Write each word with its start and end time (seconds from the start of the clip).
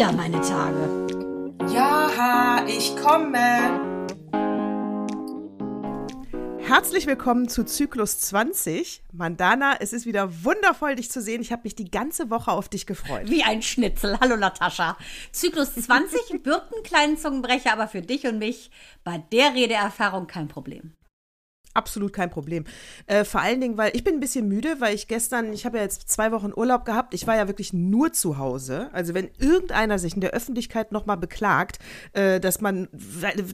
wieder 0.00 0.12
meine 0.12 0.40
Tage. 0.40 1.06
Ja, 1.74 2.64
ich 2.66 2.96
komme. 2.96 3.36
Herzlich 6.58 7.06
willkommen 7.06 7.50
zu 7.50 7.64
Zyklus 7.66 8.18
20. 8.20 9.02
Mandana, 9.12 9.74
es 9.78 9.92
ist 9.92 10.06
wieder 10.06 10.42
wundervoll, 10.42 10.94
dich 10.94 11.10
zu 11.10 11.20
sehen. 11.20 11.42
Ich 11.42 11.52
habe 11.52 11.64
mich 11.64 11.74
die 11.74 11.90
ganze 11.90 12.30
Woche 12.30 12.50
auf 12.50 12.70
dich 12.70 12.86
gefreut. 12.86 13.28
Wie 13.28 13.42
ein 13.42 13.60
Schnitzel. 13.60 14.18
Hallo 14.18 14.38
Natascha. 14.38 14.96
Zyklus 15.32 15.74
20 15.74 16.44
wirkt 16.44 16.74
ein 16.74 16.82
kleinen 16.82 17.18
Zungenbrecher, 17.18 17.70
aber 17.70 17.86
für 17.86 18.00
dich 18.00 18.26
und 18.26 18.38
mich 18.38 18.70
bei 19.04 19.18
der 19.18 19.54
Redeerfahrung 19.54 20.26
kein 20.26 20.48
Problem. 20.48 20.94
Absolut 21.72 22.12
kein 22.12 22.30
Problem. 22.30 22.64
Äh, 23.06 23.24
vor 23.24 23.40
allen 23.40 23.60
Dingen, 23.60 23.78
weil 23.78 23.92
ich 23.94 24.02
bin 24.02 24.14
ein 24.14 24.20
bisschen 24.20 24.48
müde, 24.48 24.80
weil 24.80 24.92
ich 24.92 25.06
gestern, 25.06 25.52
ich 25.52 25.64
habe 25.64 25.76
ja 25.76 25.84
jetzt 25.84 26.08
zwei 26.08 26.32
Wochen 26.32 26.52
Urlaub 26.54 26.84
gehabt, 26.84 27.14
ich 27.14 27.28
war 27.28 27.36
ja 27.36 27.46
wirklich 27.46 27.72
nur 27.72 28.12
zu 28.12 28.38
Hause. 28.38 28.90
Also 28.92 29.14
wenn 29.14 29.30
irgendeiner 29.38 30.00
sich 30.00 30.14
in 30.14 30.20
der 30.20 30.30
Öffentlichkeit 30.30 30.90
nochmal 30.90 31.16
beklagt, 31.16 31.78
äh, 32.12 32.40
dass 32.40 32.60
man, 32.60 32.88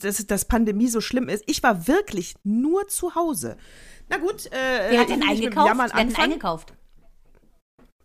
dass, 0.01 0.27
dass 0.27 0.47
Pandemie 0.47 0.89
so 0.89 1.03
schlimm 1.03 1.29
ist, 1.29 1.45
ich 1.47 1.63
war 1.63 1.87
wirklich 1.89 2.37
nur 2.43 2.89
zu 2.89 3.15
Hause. 3.15 3.59
Na 4.09 4.17
gut, 4.17 4.47
äh, 4.47 4.91
Wer 4.91 5.01
hat 5.01 5.11
denn 5.11 5.23
eingekauft? 5.23 5.73
Wer 5.75 5.85
hat 5.85 5.99
denn 5.99 6.17
eingekauft? 6.17 6.73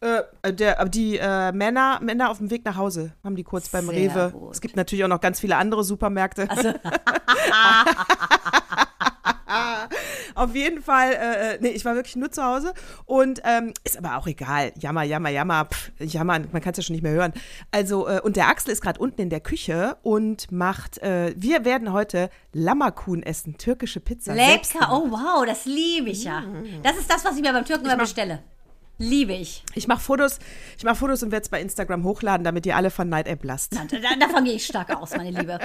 Äh, 0.02 0.54
der, 0.54 0.84
die 0.86 1.20
äh, 1.20 1.54
Männer, 1.54 2.00
Männer 2.02 2.32
auf 2.32 2.40
dem 2.40 2.50
Weg 2.50 2.66
nach 2.66 2.76
Hause 2.76 3.14
haben 3.24 3.38
die 3.38 3.44
kurz 3.44 3.70
beim 3.70 3.86
Sehr 3.86 3.96
Rewe. 3.96 4.32
Gut. 4.32 4.52
Es 4.52 4.60
gibt 4.60 4.76
natürlich 4.76 5.06
auch 5.06 5.10
noch 5.10 5.22
ganz 5.22 5.40
viele 5.40 5.56
andere 5.56 5.86
Supermärkte. 5.86 6.50
Also. 6.50 6.70
Auf 10.36 10.56
jeden 10.56 10.82
Fall, 10.82 11.12
äh, 11.14 11.54
äh, 11.54 11.58
nee, 11.62 11.70
ich 11.70 11.86
war 11.86 11.96
wirklich 11.96 12.16
nur 12.16 12.32
zu 12.32 12.44
Hause 12.44 12.74
und 13.06 13.42
ähm, 13.44 13.74
ist 13.84 13.98
aber 13.98 14.18
auch 14.18 14.28
egal. 14.28 14.72
Jammer, 14.78 15.04
jammer, 15.04 15.30
jammer, 15.30 15.66
pff, 15.66 15.92
jammer, 16.00 16.40
man 16.52 16.62
kann 16.62 16.72
es 16.72 16.78
ja 16.78 16.84
schon 16.84 16.96
nicht 16.96 17.04
mehr 17.04 17.14
hören. 17.14 17.34
Also, 17.72 18.08
äh, 18.08 18.22
und 18.22 18.36
der 18.36 18.48
Axel 18.48 18.72
ist 18.72 18.82
gerade 18.82 19.00
unten 19.00 19.22
in 19.22 19.30
der 19.30 19.40
Küche 19.40 19.98
und 20.04 20.52
macht, 20.52 21.00
äh, 21.00 21.34
wir 21.36 21.66
werden 21.66 21.92
heute 21.92 22.30
Lammerkuhn 22.54 23.24
essen, 23.24 23.58
türkische 23.58 24.00
Pizza. 24.00 24.34
Lecker, 24.34 24.90
oh 24.92 25.12
wow, 25.12 25.46
das 25.46 25.66
liebe 25.66 26.10
ich 26.10 26.24
ja. 26.24 26.42
Mm. 26.42 26.82
Das 26.84 26.98
ist 26.98 27.10
das, 27.10 27.24
was 27.26 27.36
ich 27.36 27.42
mir 27.42 27.54
beim 27.54 27.66
Türken 27.66 27.86
immer 27.86 27.98
bestelle. 27.98 28.44
Liebe 29.02 29.34
ich. 29.34 29.64
Ich 29.74 29.88
mache 29.88 30.00
Fotos, 30.00 30.38
ich 30.78 30.84
mache 30.84 30.96
Fotos 30.96 31.24
und 31.24 31.32
werde 31.32 31.44
es 31.44 31.50
bei 31.50 31.60
Instagram 31.60 32.04
hochladen, 32.04 32.44
damit 32.44 32.68
ihr 32.68 32.76
alle 32.76 32.92
von 32.92 33.10
Night 33.10 33.28
App 33.28 33.44
lasst. 33.44 33.74
Na, 33.74 33.86
da, 33.86 34.16
davon 34.16 34.46
gehe 34.46 34.54
ich 34.54 34.66
stark 34.66 34.96
aus, 34.96 35.16
meine 35.18 35.32
Liebe. 35.32 35.58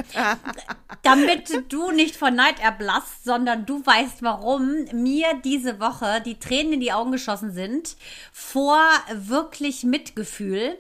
damit 1.03 1.71
du 1.71 1.91
nicht 1.91 2.17
von 2.17 2.35
Night 2.35 2.61
App 2.67 2.77
lasst, 2.81 3.25
sondern 3.25 3.67
du 3.67 3.85
weißt, 3.85 4.23
warum 4.23 4.87
mir 4.93 5.27
diese 5.45 5.81
Woche 5.81 6.23
die 6.25 6.39
Tränen 6.39 6.75
in 6.75 6.81
die 6.81 6.93
Augen 6.93 7.13
geschossen 7.13 7.53
sind 7.53 7.97
vor 8.33 8.81
wirklich 9.13 9.85
Mitgefühl 9.85 10.79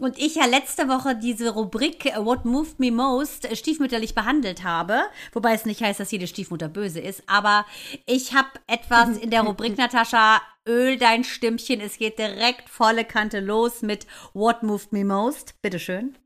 und 0.00 0.16
ich 0.16 0.36
ja 0.36 0.46
letzte 0.46 0.86
Woche 0.88 1.16
diese 1.16 1.50
Rubrik 1.50 2.06
äh, 2.06 2.24
What 2.24 2.44
Moved 2.44 2.78
Me 2.78 2.92
Most 2.92 3.44
äh, 3.44 3.56
stiefmütterlich 3.56 4.14
behandelt 4.14 4.62
habe, 4.62 5.00
wobei 5.32 5.54
es 5.54 5.66
nicht 5.66 5.82
heißt, 5.82 5.98
dass 5.98 6.12
jede 6.12 6.28
Stiefmutter 6.28 6.68
böse 6.68 7.00
ist, 7.00 7.24
aber 7.26 7.66
ich 8.06 8.32
habe 8.32 8.48
etwas 8.68 9.16
in 9.18 9.30
der 9.30 9.42
Rubrik, 9.42 9.76
Natascha, 9.78 10.40
Öl 10.68 10.98
dein 10.98 11.24
Stimmchen, 11.24 11.80
es 11.80 11.96
geht 11.96 12.18
direkt 12.18 12.68
volle 12.68 13.06
Kante 13.06 13.40
los 13.40 13.80
mit 13.80 14.06
What 14.34 14.62
Moved 14.62 14.92
Me 14.92 15.02
Most. 15.02 15.54
Bitteschön. 15.62 16.18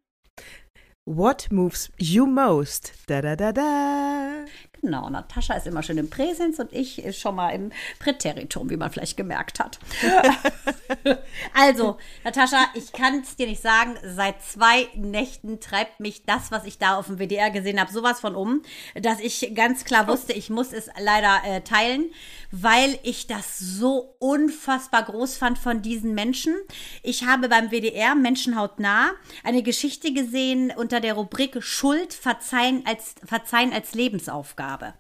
What 1.07 1.53
moves 1.53 1.93
you 1.97 2.27
most? 2.27 2.93
Da 3.07 3.23
da 3.23 3.37
da 3.37 3.53
da. 3.53 4.45
Genau, 4.85 5.09
Natascha 5.09 5.55
ist 5.55 5.69
immer 5.69 5.85
schön 5.85 5.99
im 5.99 6.11
Präsens 6.11 6.59
und 6.59 6.73
ich 6.73 6.99
ist 7.05 7.21
schon 7.21 7.37
mal 7.37 7.51
im 7.51 7.71
Präteritum, 8.01 8.69
wie 8.69 8.77
man 8.77 8.91
vielleicht 8.91 9.17
gemerkt 9.17 9.61
hat. 9.61 9.79
also, 11.55 11.99
Natascha, 12.25 12.65
ich 12.75 12.91
kann 12.91 13.21
es 13.21 13.37
dir 13.37 13.47
nicht 13.47 13.63
sagen, 13.63 13.95
seit 14.05 14.43
zwei 14.43 14.89
Nächten 14.97 15.61
treibt 15.61 16.01
mich 16.01 16.25
das, 16.25 16.51
was 16.51 16.65
ich 16.65 16.79
da 16.79 16.97
auf 16.97 17.07
dem 17.07 17.19
WDR 17.19 17.53
gesehen 17.53 17.79
habe, 17.79 17.93
sowas 17.93 18.19
von 18.19 18.35
um, 18.35 18.63
dass 19.01 19.21
ich 19.21 19.53
ganz 19.55 19.85
klar 19.85 20.09
wusste, 20.09 20.33
ich 20.33 20.51
muss 20.51 20.73
es 20.73 20.91
leider 20.99 21.43
äh, 21.45 21.61
teilen, 21.61 22.11
weil 22.51 22.99
ich 23.05 23.29
das 23.29 23.61
so 23.61 24.17
unfassbar 24.19 25.05
groß 25.05 25.37
fand 25.37 25.61
von 25.61 25.83
diesen 25.83 26.13
Menschen. 26.13 26.57
Ich 27.05 27.25
habe 27.25 27.49
beim 27.49 27.71
WDR 27.71 28.17
Menschenhaut 28.17 28.81
nah 28.81 29.13
eine 29.45 29.63
Geschichte 29.63 30.13
gesehen 30.13 30.73
unter 30.77 30.99
der 30.99 31.15
Rubrik 31.15 31.63
Schuld 31.63 32.13
verzeihen 32.13 32.83
als, 32.85 33.15
verzeihen 33.25 33.73
als 33.73 33.95
Lebensaufgabe 33.95 34.72
habe. 34.73 34.95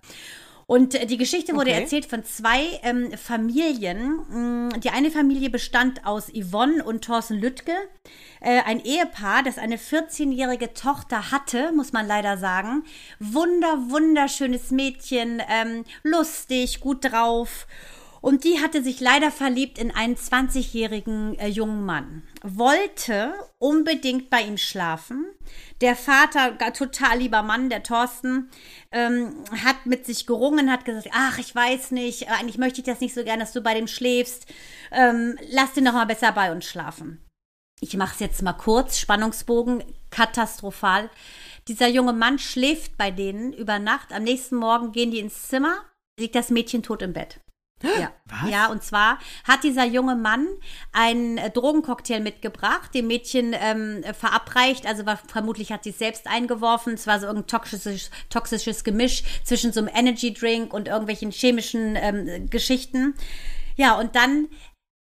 Und 0.67 1.11
die 1.11 1.17
Geschichte 1.19 1.55
wurde 1.55 1.71
okay. 1.71 1.83
erzählt 1.83 2.07
von 2.07 2.25
zwei 2.25 2.81
ähm, 2.83 3.13
Familien. 3.13 4.69
Mm, 4.69 4.81
die 4.81 4.91
eine 4.91 5.11
Familie 5.11 5.51
bestand 5.51 6.07
aus 6.07 6.31
Yvonne 6.33 6.85
und 6.85 7.05
Thorsten 7.05 7.39
Lüttke. 7.39 7.75
Äh, 8.41 8.63
ein 8.63 8.81
Ehepaar, 8.81 9.43
das 9.43 9.59
eine 9.59 9.77
14-jährige 9.77 10.73
Tochter 10.73 11.31
hatte, 11.31 11.73
muss 11.73 11.93
man 11.93 12.07
leider 12.07 12.39
sagen. 12.39 12.85
Wunder, 13.19 13.91
wunderschönes 13.91 14.71
Mädchen, 14.71 15.43
ähm, 15.49 15.85
lustig, 16.05 16.81
gut 16.81 17.05
drauf. 17.05 17.67
Und 18.23 18.45
die 18.45 18.61
hatte 18.61 18.85
sich 18.85 19.01
leider 19.01 19.33
verliebt 19.33 19.79
in 19.79 19.91
einen 19.91 20.15
20-jährigen 20.15 21.37
äh, 21.41 21.49
jungen 21.49 21.85
Mann. 21.85 22.23
Wollte 22.43 23.35
unbedingt 23.59 24.31
bei 24.31 24.43
ihm 24.43 24.59
schlafen. 24.59 25.27
Der 25.81 25.97
Vater, 25.97 26.57
total 26.73 27.19
lieber 27.19 27.43
Mann, 27.43 27.69
der 27.69 27.83
Thorsten, 27.83 28.49
ähm, 28.93 29.35
hat 29.65 29.87
mit 29.87 30.07
sich 30.07 30.25
gerungen, 30.25 30.71
hat 30.71 30.85
gesagt, 30.85 31.09
ach, 31.13 31.39
ich 31.41 31.53
weiß 31.53 31.91
nicht, 31.91 32.23
äh, 32.23 32.27
eigentlich 32.27 32.59
möchte 32.59 32.81
ich 32.81 32.87
das 32.87 33.01
nicht 33.01 33.13
so 33.13 33.25
gern, 33.25 33.41
dass 33.41 33.53
du 33.53 33.61
bei 33.61 33.75
dem 33.75 33.89
schläfst. 33.89 34.47
Ähm, 34.93 35.37
lass 35.51 35.73
den 35.73 35.85
doch 35.85 35.93
mal 35.93 36.07
besser 36.07 36.31
bei 36.31 36.53
uns 36.53 36.65
schlafen. 36.65 37.21
Ich 37.81 37.97
mache 37.97 38.15
es 38.15 38.21
jetzt 38.21 38.43
mal 38.43 38.53
kurz, 38.53 38.99
Spannungsbogen, 38.99 39.83
katastrophal. 40.11 41.11
Dieser 41.67 41.89
junge 41.89 42.13
Mann 42.13 42.39
schläft 42.39 42.97
bei 42.97 43.11
denen 43.11 43.53
über 43.53 43.81
Nacht. 43.81 44.13
Am 44.13 44.23
nächsten 44.23 44.55
Morgen 44.55 44.93
gehen 44.93 45.11
die 45.11 45.19
ins 45.19 45.49
Zimmer, 45.49 45.75
liegt 46.21 46.37
das 46.37 46.51
Mädchen 46.51 46.85
tot 46.85 47.03
im 47.03 47.13
Bett. 47.13 47.41
Ja. 47.83 48.13
Was? 48.27 48.51
ja, 48.51 48.67
und 48.69 48.83
zwar 48.83 49.19
hat 49.45 49.65
dieser 49.65 49.85
junge 49.85 50.17
Mann 50.17 50.47
einen 50.93 51.39
äh, 51.39 51.51
Drogencocktail 51.51 52.21
mitgebracht, 52.21 52.95
dem 52.95 53.07
Mädchen 53.07 53.55
ähm, 53.59 54.03
verabreicht, 54.19 54.87
also 54.87 55.05
war, 55.07 55.19
vermutlich 55.27 55.73
hat 55.73 55.85
sie 55.85 55.91
es 55.91 55.99
selbst 55.99 56.27
eingeworfen. 56.27 56.95
Es 56.95 57.07
war 57.07 57.21
so 57.21 57.27
irgendein 57.27 57.49
toxisches, 57.49 58.11
toxisches 58.31 58.85
Gemisch 58.85 59.23
zwischen 59.45 59.73
so 59.73 59.81
einem 59.81 59.91
Energy 59.95 60.33
Drink 60.33 60.73
und 60.73 60.89
irgendwelchen 60.89 61.31
chemischen 61.31 61.97
ähm, 61.97 62.49
Geschichten. 62.49 63.15
Ja, 63.77 63.99
und 63.99 64.17
dann 64.17 64.49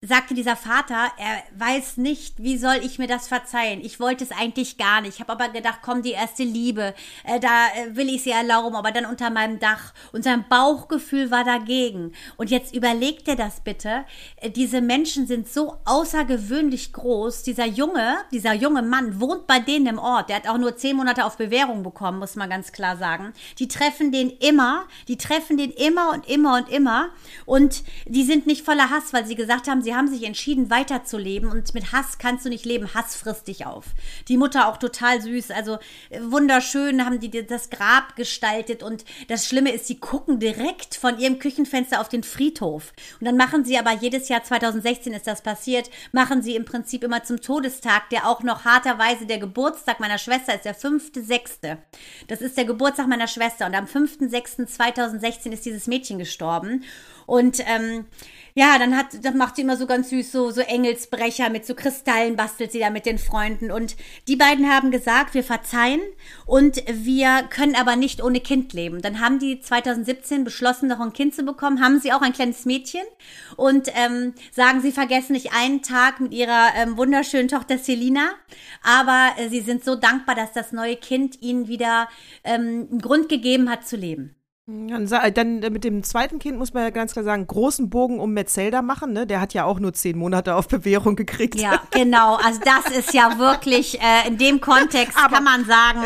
sagte 0.01 0.35
dieser 0.35 0.55
Vater, 0.55 1.11
er 1.17 1.43
weiß 1.59 1.97
nicht, 1.97 2.41
wie 2.41 2.57
soll 2.57 2.77
ich 2.85 3.01
mir 3.01 3.09
das 3.09 3.27
verzeihen. 3.27 3.81
Ich 3.81 3.99
wollte 3.99 4.23
es 4.23 4.31
eigentlich 4.31 4.79
gar 4.79 5.01
nicht. 5.01 5.15
Ich 5.15 5.21
habe 5.21 5.33
aber 5.33 5.49
gedacht, 5.49 5.81
komm, 5.83 6.03
die 6.03 6.13
erste 6.13 6.45
Liebe, 6.45 6.95
äh, 7.25 7.41
da 7.41 7.67
äh, 7.75 7.97
will 7.97 8.09
ich 8.09 8.23
sie 8.23 8.31
erlauben, 8.31 8.77
aber 8.77 8.93
dann 8.93 9.07
unter 9.07 9.29
meinem 9.31 9.59
Dach. 9.59 9.93
Und 10.13 10.23
sein 10.23 10.45
Bauchgefühl 10.49 11.33
war 11.33 11.43
dagegen. 11.43 12.13
Und 12.37 12.49
jetzt 12.49 12.77
überlegt 12.77 13.27
er 13.27 13.35
das 13.35 13.61
bitte. 13.61 14.05
Äh, 14.37 14.51
diese 14.51 14.81
Menschen 14.81 15.27
sind 15.27 15.49
so 15.49 15.79
außergewöhnlich 15.85 16.93
groß. 16.93 17.43
Dieser 17.43 17.67
Junge, 17.67 18.19
dieser 18.31 18.53
junge 18.53 18.83
Mann 18.83 19.21
wohnt 19.21 19.49
bei 19.49 19.59
denen 19.59 19.87
im 19.87 19.99
Ort. 19.99 20.29
Der 20.29 20.37
hat 20.37 20.49
auch 20.49 20.59
nur 20.59 20.77
zehn 20.77 20.95
Monate 20.95 21.25
auf 21.25 21.37
Bewährung 21.37 21.83
bekommen, 21.83 22.21
muss 22.21 22.37
man 22.37 22.49
ganz 22.49 22.71
klar 22.71 22.97
sagen. 22.99 23.33
Die 23.59 23.67
treffen 23.67 24.13
den 24.13 24.31
immer, 24.31 24.87
die 25.09 25.19
treffen 25.19 25.57
den 25.57 25.73
immer 25.73 26.13
und 26.13 26.29
immer 26.29 26.57
und 26.57 26.69
immer. 26.69 27.09
Und 27.47 27.83
die 28.07 28.23
sind 28.23 28.47
nicht 28.47 28.65
voller 28.65 28.91
Hass, 28.91 29.13
weil 29.13 29.27
sie 29.27 29.35
gesagt 29.35 29.67
haben, 29.67 29.83
sie 29.89 29.95
haben 29.95 30.09
sich 30.09 30.25
entschieden, 30.25 30.69
weiterzuleben 30.69 31.49
und 31.49 31.73
mit 31.73 31.93
Hass 31.93 32.19
kannst 32.19 32.45
du 32.45 32.51
nicht 32.51 32.67
leben. 32.67 32.93
Hass 32.93 33.17
frisst 33.17 33.49
dich 33.49 33.65
auf. 33.65 33.87
Die 34.29 34.37
Mutter 34.37 34.69
auch 34.69 34.77
total 34.77 35.23
süß, 35.23 35.51
also 35.51 35.79
äh, 36.11 36.21
wunderschön 36.21 37.03
haben 37.07 37.21
die 37.21 37.31
das 37.31 37.71
Grab 37.71 38.15
gestaltet 38.15 38.83
und 38.83 39.07
das 39.29 39.47
Schlimme 39.47 39.73
ist, 39.73 39.87
sie 39.87 39.99
gucken 39.99 40.41
direkt 40.41 40.95
von 40.95 41.19
ihrem 41.19 41.39
Küchenfenster 41.39 42.03
auf 42.03 42.11
den 42.11 42.23
Friedhof. 42.23 42.93
Und 43.19 43.25
dann 43.25 43.39
machen 43.39 43.65
sie 43.65 43.79
aber 43.79 43.93
jedes 43.93 44.29
Jahr, 44.29 44.45
2016 44.45 45.15
ist 45.15 45.27
das 45.27 45.41
passiert, 45.41 45.89
machen 46.13 46.43
sie 46.43 46.55
im 46.55 46.67
Prinzip 46.67 47.03
immer 47.03 47.25
zum 47.25 47.41
Todestag, 47.41 48.11
der 48.11 48.29
auch 48.29 48.43
noch 48.43 48.67
harterweise 48.67 49.25
der 49.25 49.39
Geburtstag 49.39 50.01
meiner 50.01 50.19
Schwester 50.19 50.55
ist, 50.55 50.67
der 50.67 50.77
5.6. 50.77 51.79
Das 52.27 52.43
ist 52.43 52.59
der 52.59 52.67
Geburtstag 52.67 53.09
meiner 53.09 53.27
Schwester 53.27 53.65
und 53.65 53.75
am 53.75 53.87
5.6.2016 53.87 55.53
ist 55.53 55.65
dieses 55.65 55.87
Mädchen 55.87 56.19
gestorben. 56.19 56.85
Und 57.25 57.61
ähm, 57.67 58.07
ja, 58.59 58.77
dann 58.77 58.97
hat, 58.97 59.25
dann 59.25 59.37
macht 59.37 59.55
sie 59.55 59.63
immer 59.63 59.77
so 59.77 59.87
ganz 59.87 60.11
süß 60.11 60.33
so, 60.33 60.51
so 60.51 60.63
Engelsbrecher 60.63 61.49
mit 61.49 61.65
so 61.65 61.77
Kristallen 61.77 62.35
bastelt 62.35 62.73
sie 62.73 62.81
da 62.81 62.91
mit 62.91 63.07
den 63.07 63.19
Freunden. 63.19 63.71
Und 63.71 63.95
die 64.27 64.35
beiden 64.35 64.69
haben 64.69 64.91
gesagt, 64.91 65.35
wir 65.35 65.45
verzeihen 65.45 66.01
und 66.45 66.83
wir 66.91 67.45
können 67.51 67.77
aber 67.77 67.95
nicht 67.95 68.21
ohne 68.21 68.41
Kind 68.41 68.73
leben. 68.73 69.01
Dann 69.01 69.21
haben 69.21 69.39
die 69.39 69.61
2017 69.61 70.43
beschlossen, 70.43 70.89
noch 70.89 70.99
ein 70.99 71.13
Kind 71.13 71.37
zu 71.37 71.45
bekommen, 71.45 71.81
haben 71.81 72.01
sie 72.01 72.13
auch 72.13 72.21
ein 72.21 72.33
kleines 72.33 72.65
Mädchen 72.65 73.05
und 73.55 73.93
ähm, 73.95 74.35
sagen, 74.51 74.81
sie 74.81 74.91
vergessen 74.91 75.35
nicht 75.35 75.53
einen 75.55 75.83
Tag 75.83 76.19
mit 76.19 76.35
ihrer 76.35 76.71
ähm, 76.75 76.97
wunderschönen 76.97 77.47
Tochter 77.47 77.79
Selina, 77.79 78.31
aber 78.83 79.41
äh, 79.41 79.51
sie 79.51 79.61
sind 79.61 79.85
so 79.85 79.95
dankbar, 79.95 80.35
dass 80.35 80.53
das 80.53 80.73
neue 80.73 80.97
Kind 80.97 81.41
ihnen 81.43 81.69
wieder 81.69 82.09
ähm, 82.43 82.89
einen 82.91 83.01
Grund 83.01 83.29
gegeben 83.29 83.71
hat 83.71 83.87
zu 83.87 83.95
leben. 83.95 84.35
Dann, 84.71 85.07
sa- 85.07 85.31
dann 85.31 85.63
äh, 85.63 85.71
mit 85.71 85.83
dem 85.83 86.03
zweiten 86.03 86.39
Kind 86.39 86.59
muss 86.59 86.75
man 86.75 86.83
ja 86.83 86.91
ganz 86.91 87.13
klar 87.15 87.25
sagen, 87.25 87.47
großen 87.47 87.89
Bogen 87.89 88.21
um 88.21 88.35
Metzelda 88.35 88.83
machen, 88.83 89.15
ne? 89.15 89.27
Der 89.27 89.41
hat 89.41 89.55
ja 89.55 89.65
auch 89.65 89.81
nur 89.81 89.95
zehn 89.95 90.19
Monate 90.19 90.55
auf 90.57 90.69
Bewährung 90.69 91.17
gekriegt. 91.17 91.55
Ja, 91.59 91.81
genau. 91.91 92.35
Also 92.37 92.61
das 92.63 92.95
ist 92.95 93.15
ja 93.15 93.39
wirklich 93.39 93.99
äh, 93.99 94.29
in 94.29 94.37
dem 94.37 94.61
Kontext 94.61 95.17
Aber- 95.17 95.37
kann 95.37 95.45
man 95.45 95.65
sagen. 95.65 96.01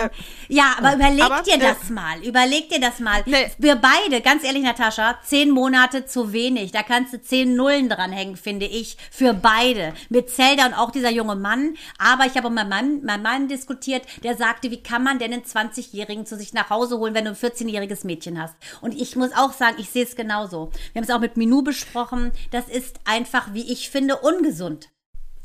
ja, 0.46 0.74
aber 0.78 0.94
überleg 0.94 1.24
aber, 1.24 1.42
dir 1.42 1.54
äh, 1.56 1.58
das 1.58 1.90
mal. 1.90 2.22
Überleg 2.24 2.68
dir 2.70 2.78
das 2.78 3.00
mal. 3.00 3.24
Nee. 3.26 3.50
Wir 3.58 3.74
beide, 3.74 4.20
ganz 4.20 4.44
ehrlich, 4.44 4.62
Natascha, 4.62 5.18
zehn 5.24 5.50
Monate 5.50 6.06
zu 6.06 6.32
wenig. 6.32 6.70
Da 6.70 6.84
kannst 6.84 7.12
du 7.14 7.20
zehn 7.20 7.56
Nullen 7.56 7.88
dranhängen, 7.88 8.36
finde 8.36 8.66
ich, 8.66 8.96
für 9.10 9.34
beide. 9.34 9.92
Mit 10.08 10.30
Zelda 10.30 10.66
und 10.66 10.74
auch 10.74 10.92
dieser 10.92 11.10
junge 11.10 11.34
Mann. 11.34 11.74
Aber 11.98 12.26
ich 12.26 12.36
habe 12.36 12.48
mit 12.48 12.68
meinem, 12.68 13.02
meinem 13.04 13.22
Mann 13.24 13.48
diskutiert, 13.48 14.04
der 14.22 14.36
sagte, 14.36 14.70
wie 14.70 14.84
kann 14.84 15.02
man 15.02 15.18
denn 15.18 15.32
einen 15.32 15.42
20-Jährigen 15.42 16.26
zu 16.26 16.36
sich 16.36 16.52
nach 16.54 16.70
Hause 16.70 16.98
holen, 16.98 17.14
wenn 17.14 17.24
du 17.24 17.30
ein 17.32 17.36
14-jähriges 17.36 18.06
Mädchen 18.06 18.40
hast? 18.40 18.51
Und 18.80 18.94
ich 18.94 19.16
muss 19.16 19.32
auch 19.32 19.52
sagen, 19.52 19.76
ich 19.78 19.90
sehe 19.90 20.04
es 20.04 20.16
genauso. 20.16 20.70
Wir 20.92 21.00
haben 21.00 21.08
es 21.08 21.14
auch 21.14 21.20
mit 21.20 21.36
Minou 21.36 21.62
besprochen. 21.62 22.32
Das 22.50 22.68
ist 22.68 23.00
einfach, 23.04 23.54
wie 23.54 23.72
ich 23.72 23.90
finde, 23.90 24.16
ungesund. 24.16 24.90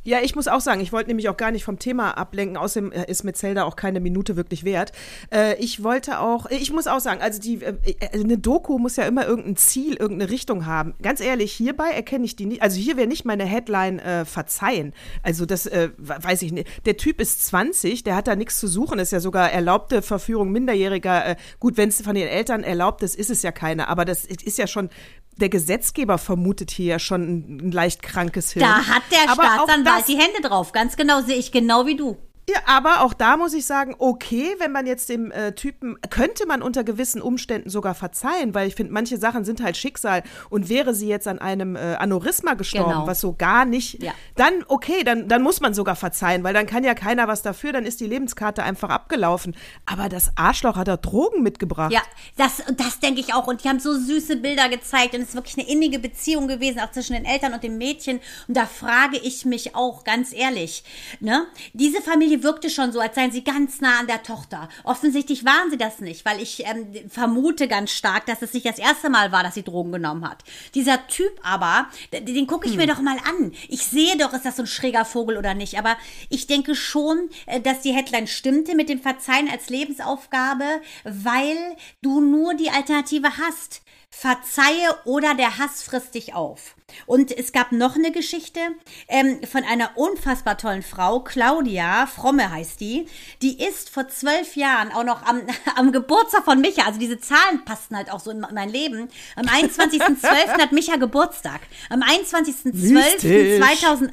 Ja, 0.07 0.21
ich 0.21 0.37
muss 0.37 0.47
auch 0.47 0.61
sagen, 0.61 0.79
ich 0.79 0.93
wollte 0.93 1.09
nämlich 1.09 1.27
auch 1.27 1.35
gar 1.35 1.51
nicht 1.51 1.65
vom 1.65 1.79
Thema 1.79 2.17
ablenken. 2.17 2.55
Außerdem 2.55 2.93
äh, 2.93 3.11
ist 3.11 3.25
Metzelda 3.25 3.65
auch 3.65 3.75
keine 3.75 3.99
Minute 3.99 4.37
wirklich 4.37 4.63
wert. 4.63 4.93
Äh, 5.33 5.57
ich 5.61 5.83
wollte 5.83 6.21
auch, 6.21 6.45
ich 6.49 6.71
muss 6.71 6.87
auch 6.87 7.01
sagen, 7.01 7.21
also 7.21 7.41
die, 7.41 7.61
äh, 7.61 7.75
äh, 7.83 8.17
eine 8.17 8.37
Doku 8.37 8.79
muss 8.79 8.95
ja 8.95 9.03
immer 9.03 9.27
irgendein 9.27 9.57
Ziel, 9.57 9.97
irgendeine 9.97 10.31
Richtung 10.31 10.65
haben. 10.65 10.93
Ganz 11.01 11.19
ehrlich, 11.19 11.51
hierbei 11.51 11.89
erkenne 11.89 12.23
ich 12.23 12.37
die 12.37 12.45
nicht. 12.45 12.61
Also 12.61 12.79
hier 12.79 12.95
wäre 12.95 13.07
nicht 13.07 13.25
meine 13.25 13.43
Headline 13.43 13.99
äh, 13.99 14.23
verzeihen. 14.23 14.93
Also 15.23 15.45
das 15.45 15.65
äh, 15.65 15.89
weiß 15.97 16.41
ich 16.41 16.53
nicht. 16.53 16.69
Der 16.85 16.95
Typ 16.95 17.19
ist 17.19 17.45
20, 17.45 18.05
der 18.05 18.15
hat 18.15 18.27
da 18.29 18.37
nichts 18.37 18.61
zu 18.61 18.67
suchen. 18.67 18.99
Ist 18.99 19.11
ja 19.11 19.19
sogar 19.19 19.51
erlaubte 19.51 20.01
Verführung 20.01 20.53
Minderjähriger. 20.53 21.31
Äh, 21.31 21.35
gut, 21.59 21.75
wenn 21.75 21.89
es 21.89 22.01
von 22.01 22.15
den 22.15 22.29
Eltern 22.29 22.63
erlaubt 22.63 23.03
ist, 23.03 23.17
ist 23.17 23.29
es 23.29 23.41
ja 23.41 23.51
keine. 23.51 23.89
Aber 23.89 24.05
das 24.05 24.23
ist 24.23 24.57
ja 24.57 24.67
schon. 24.67 24.89
Der 25.37 25.49
Gesetzgeber 25.49 26.17
vermutet 26.17 26.71
hier 26.71 26.85
ja 26.85 26.99
schon 26.99 27.21
ein, 27.21 27.67
ein 27.67 27.71
leicht 27.71 28.01
krankes 28.01 28.51
Hirn. 28.51 28.65
Da 28.65 28.87
hat 28.87 29.03
der 29.11 29.31
Aber 29.31 29.43
Staatsanwalt 29.43 30.07
die 30.07 30.17
Hände 30.17 30.41
drauf. 30.41 30.71
Ganz 30.71 30.97
genau 30.97 31.21
sehe 31.21 31.35
ich 31.37 31.51
genau 31.51 31.85
wie 31.85 31.95
du. 31.95 32.17
Ja, 32.49 32.55
aber 32.65 33.01
auch 33.01 33.13
da 33.13 33.35
muss 33.35 33.53
ich 33.53 33.65
sagen, 33.65 33.93
okay, 33.99 34.55
wenn 34.59 34.71
man 34.71 34.87
jetzt 34.87 35.09
dem 35.09 35.31
äh, 35.31 35.51
Typen, 35.51 35.97
könnte 36.09 36.45
man 36.45 36.61
unter 36.61 36.85
gewissen 36.85 37.21
Umständen 37.21 37.69
sogar 37.69 37.93
verzeihen, 37.93 38.53
weil 38.55 38.69
ich 38.69 38.75
finde, 38.75 38.93
manche 38.93 39.17
Sachen 39.17 39.43
sind 39.43 39.61
halt 39.61 39.75
Schicksal 39.75 40.23
und 40.49 40.69
wäre 40.69 40.93
sie 40.95 41.09
jetzt 41.09 41.27
an 41.27 41.39
einem 41.39 41.75
äh, 41.75 41.95
Aneurysma 41.95 42.53
gestorben, 42.53 42.91
Genau. 42.91 43.05
was 43.07 43.19
so 43.19 43.33
gar 43.33 43.65
nicht, 43.65 44.01
Ja. 44.01 44.13
dann 44.35 44.63
okay, 44.69 45.03
dann, 45.03 45.27
dann 45.27 45.41
muss 45.41 45.59
man 45.59 45.73
sogar 45.73 45.97
verzeihen, 45.97 46.45
weil 46.45 46.53
dann 46.53 46.67
kann 46.67 46.85
ja 46.85 46.93
keiner 46.93 47.27
was 47.27 47.41
dafür, 47.41 47.73
dann 47.73 47.85
ist 47.85 47.99
die 47.99 48.07
Lebenskarte 48.07 48.63
einfach 48.63 48.89
abgelaufen. 48.91 49.53
Aber 49.85 50.07
das 50.07 50.31
Arschloch 50.37 50.77
hat 50.77 50.87
da 50.87 50.95
Drogen 50.95 51.43
mitgebracht. 51.43 51.91
Ja, 51.91 52.01
das, 52.37 52.63
das 52.77 52.99
denke 53.01 53.19
ich 53.19 53.33
auch. 53.33 53.47
Und 53.47 53.65
die 53.65 53.67
haben 53.67 53.79
so 53.81 53.93
süße 53.93 54.37
Bilder 54.37 54.69
gezeigt. 54.69 55.13
Und 55.15 55.21
es 55.21 55.29
ist 55.29 55.35
wirklich 55.35 55.57
eine 55.57 55.67
innige 55.69 55.99
Beziehung 55.99 56.47
gewesen, 56.47 56.79
auch 56.79 56.91
zwischen 56.91 57.11
den 57.11 57.25
Eltern 57.25 57.53
und 57.53 57.61
dem 57.63 57.77
Mädchen. 57.77 58.21
Und 58.47 58.55
da 58.55 58.65
frage 58.65 59.17
ich 59.17 59.43
mich 59.43 59.75
auch 59.75 60.05
ganz 60.05 60.31
ehrlich, 60.31 60.85
ne? 61.19 61.45
Diese 61.73 62.01
Familie 62.01 62.36
wirkte 62.43 62.69
schon 62.69 62.91
so, 62.91 62.99
als 62.99 63.15
seien 63.15 63.31
sie 63.31 63.43
ganz 63.43 63.81
nah 63.81 63.99
an 63.99 64.07
der 64.07 64.23
Tochter. 64.23 64.69
Offensichtlich 64.83 65.45
waren 65.45 65.69
sie 65.69 65.77
das 65.77 65.99
nicht, 65.99 66.25
weil 66.25 66.41
ich 66.41 66.65
ähm, 66.65 66.87
vermute 67.09 67.67
ganz 67.67 67.91
stark, 67.91 68.25
dass 68.25 68.41
es 68.41 68.53
nicht 68.53 68.65
das 68.65 68.79
erste 68.79 69.09
Mal 69.09 69.31
war, 69.31 69.43
dass 69.43 69.55
sie 69.55 69.63
Drogen 69.63 69.91
genommen 69.91 70.27
hat. 70.27 70.43
Dieser 70.75 71.07
Typ 71.07 71.31
aber, 71.43 71.87
den, 72.11 72.47
gucke 72.47 72.67
ich 72.67 72.77
mir 72.77 72.87
doch 72.87 73.01
mal 73.01 73.17
an. 73.27 73.53
Ich 73.67 73.85
sehe 73.85 74.17
doch, 74.17 74.33
ist 74.33 74.45
das 74.45 74.57
so 74.57 74.63
ein 74.63 74.67
schräger 74.67 75.05
Vogel 75.05 75.37
oder 75.37 75.53
nicht. 75.53 75.77
Aber 75.77 75.97
ich 76.29 76.47
denke 76.47 76.75
schon, 76.75 77.29
äh, 77.45 77.61
dass 77.61 77.81
die 77.81 77.93
Headline 77.93 78.27
stimmte 78.27 78.75
mit 78.75 78.89
dem 78.89 79.01
Verzeihen 79.01 79.49
als 79.49 79.69
Lebensaufgabe, 79.69 80.81
weil 81.03 81.57
du 82.01 82.21
nur 82.21 82.53
die 82.53 82.69
Alternative 82.69 83.37
hast. 83.37 83.81
Verzeihe 84.09 84.97
oder 85.05 85.35
der 85.35 85.59
Hass 85.59 85.83
frisst 85.83 86.15
dich 86.15 86.33
auf. 86.33 86.75
Und 87.05 87.37
es 87.37 87.51
gab 87.51 87.73
noch 87.73 87.95
eine 87.95 88.11
Geschichte 88.11 88.61
ähm, 89.09 89.41
von 89.43 89.65
einer 89.65 89.97
unfassbar 89.97 90.57
tollen 90.57 90.83
Frau, 90.83 91.19
Claudia 91.19 92.07
Fromme 92.07 92.49
heißt 92.49 92.79
die. 92.79 93.09
Die 93.41 93.61
ist 93.61 93.89
vor 93.89 94.07
zwölf 94.07 94.55
Jahren 94.55 94.93
auch 94.93 95.03
noch 95.03 95.25
am, 95.25 95.41
am 95.75 95.91
Geburtstag 95.91 96.45
von 96.45 96.61
Micha, 96.61 96.85
also 96.85 96.97
diese 96.97 97.19
Zahlen 97.19 97.65
passten 97.65 97.97
halt 97.97 98.09
auch 98.09 98.21
so 98.21 98.31
in 98.31 98.39
mein 98.39 98.69
Leben. 98.69 99.09
Am 99.35 99.45
21.12. 99.47 100.61
hat 100.61 100.71
Micha 100.71 100.95
Geburtstag. 100.95 101.59
Am 101.89 102.01
21.12.2008, 102.01 104.09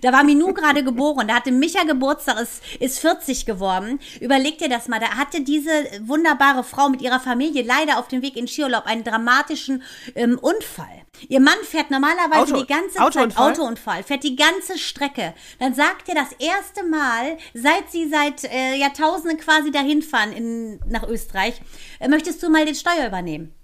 da 0.00 0.12
war 0.12 0.24
Minou 0.24 0.54
gerade 0.54 0.82
geboren, 0.82 1.28
da 1.28 1.34
hatte 1.34 1.52
Micha 1.52 1.84
Geburtstag, 1.84 2.40
ist, 2.40 2.62
ist 2.80 2.98
40 2.98 3.44
geworden. 3.44 4.00
Überleg 4.20 4.56
dir 4.56 4.70
das 4.70 4.88
mal, 4.88 5.00
da 5.00 5.18
hatte 5.18 5.42
diese 5.42 5.70
wunderbare 6.00 6.64
Frau 6.64 6.88
mit 6.88 7.02
ihrer 7.02 7.20
Familie 7.20 7.62
leider 7.62 7.98
auf 7.98 8.08
dem 8.08 8.22
Weg 8.22 8.36
in 8.36 8.48
Skiurlaub 8.48 8.86
einen 8.86 9.04
dramatischen 9.10 9.82
ähm, 10.14 10.38
Unfall. 10.38 11.04
Ihr 11.28 11.40
Mann 11.40 11.58
fährt 11.62 11.90
normalerweise 11.90 12.54
Auto- 12.54 12.60
die 12.60 12.66
ganze 12.66 13.00
Autounfall? 13.00 13.30
Zeit 13.30 13.58
Autounfall, 13.58 14.02
fährt 14.02 14.24
die 14.24 14.36
ganze 14.36 14.78
Strecke. 14.78 15.34
Dann 15.58 15.74
sagt 15.74 16.08
er 16.08 16.14
das 16.14 16.32
erste 16.38 16.84
Mal, 16.84 17.36
seit 17.54 17.90
sie 17.90 18.08
seit 18.08 18.44
äh, 18.44 18.76
Jahrtausenden 18.76 19.38
quasi 19.38 19.70
dahin 19.70 20.02
fahren 20.02 20.32
in, 20.32 20.80
nach 20.86 21.06
Österreich, 21.06 21.60
äh, 21.98 22.08
möchtest 22.08 22.42
du 22.42 22.48
mal 22.48 22.64
den 22.64 22.74
Steuer 22.74 23.06
übernehmen? 23.06 23.54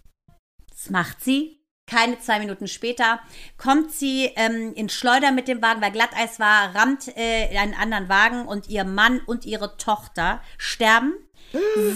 Das 0.70 0.90
macht 0.90 1.22
sie. 1.22 1.56
Keine 1.88 2.19
zwei 2.19 2.40
Minuten 2.40 2.66
später 2.66 3.20
kommt 3.58 3.92
sie 3.92 4.32
ähm, 4.34 4.72
in 4.75 4.88
Schleuder 4.88 5.31
mit 5.31 5.46
dem 5.46 5.62
Wagen, 5.62 5.81
weil 5.81 5.92
Glatteis 5.92 6.40
war, 6.40 6.75
rammt 6.75 7.16
äh, 7.16 7.56
einen 7.56 7.75
anderen 7.75 8.08
Wagen 8.08 8.49
und 8.49 8.69
ihr 8.69 8.82
Mann 8.82 9.20
und 9.20 9.44
ihre 9.44 9.76
Tochter 9.76 10.40
sterben. 10.58 11.14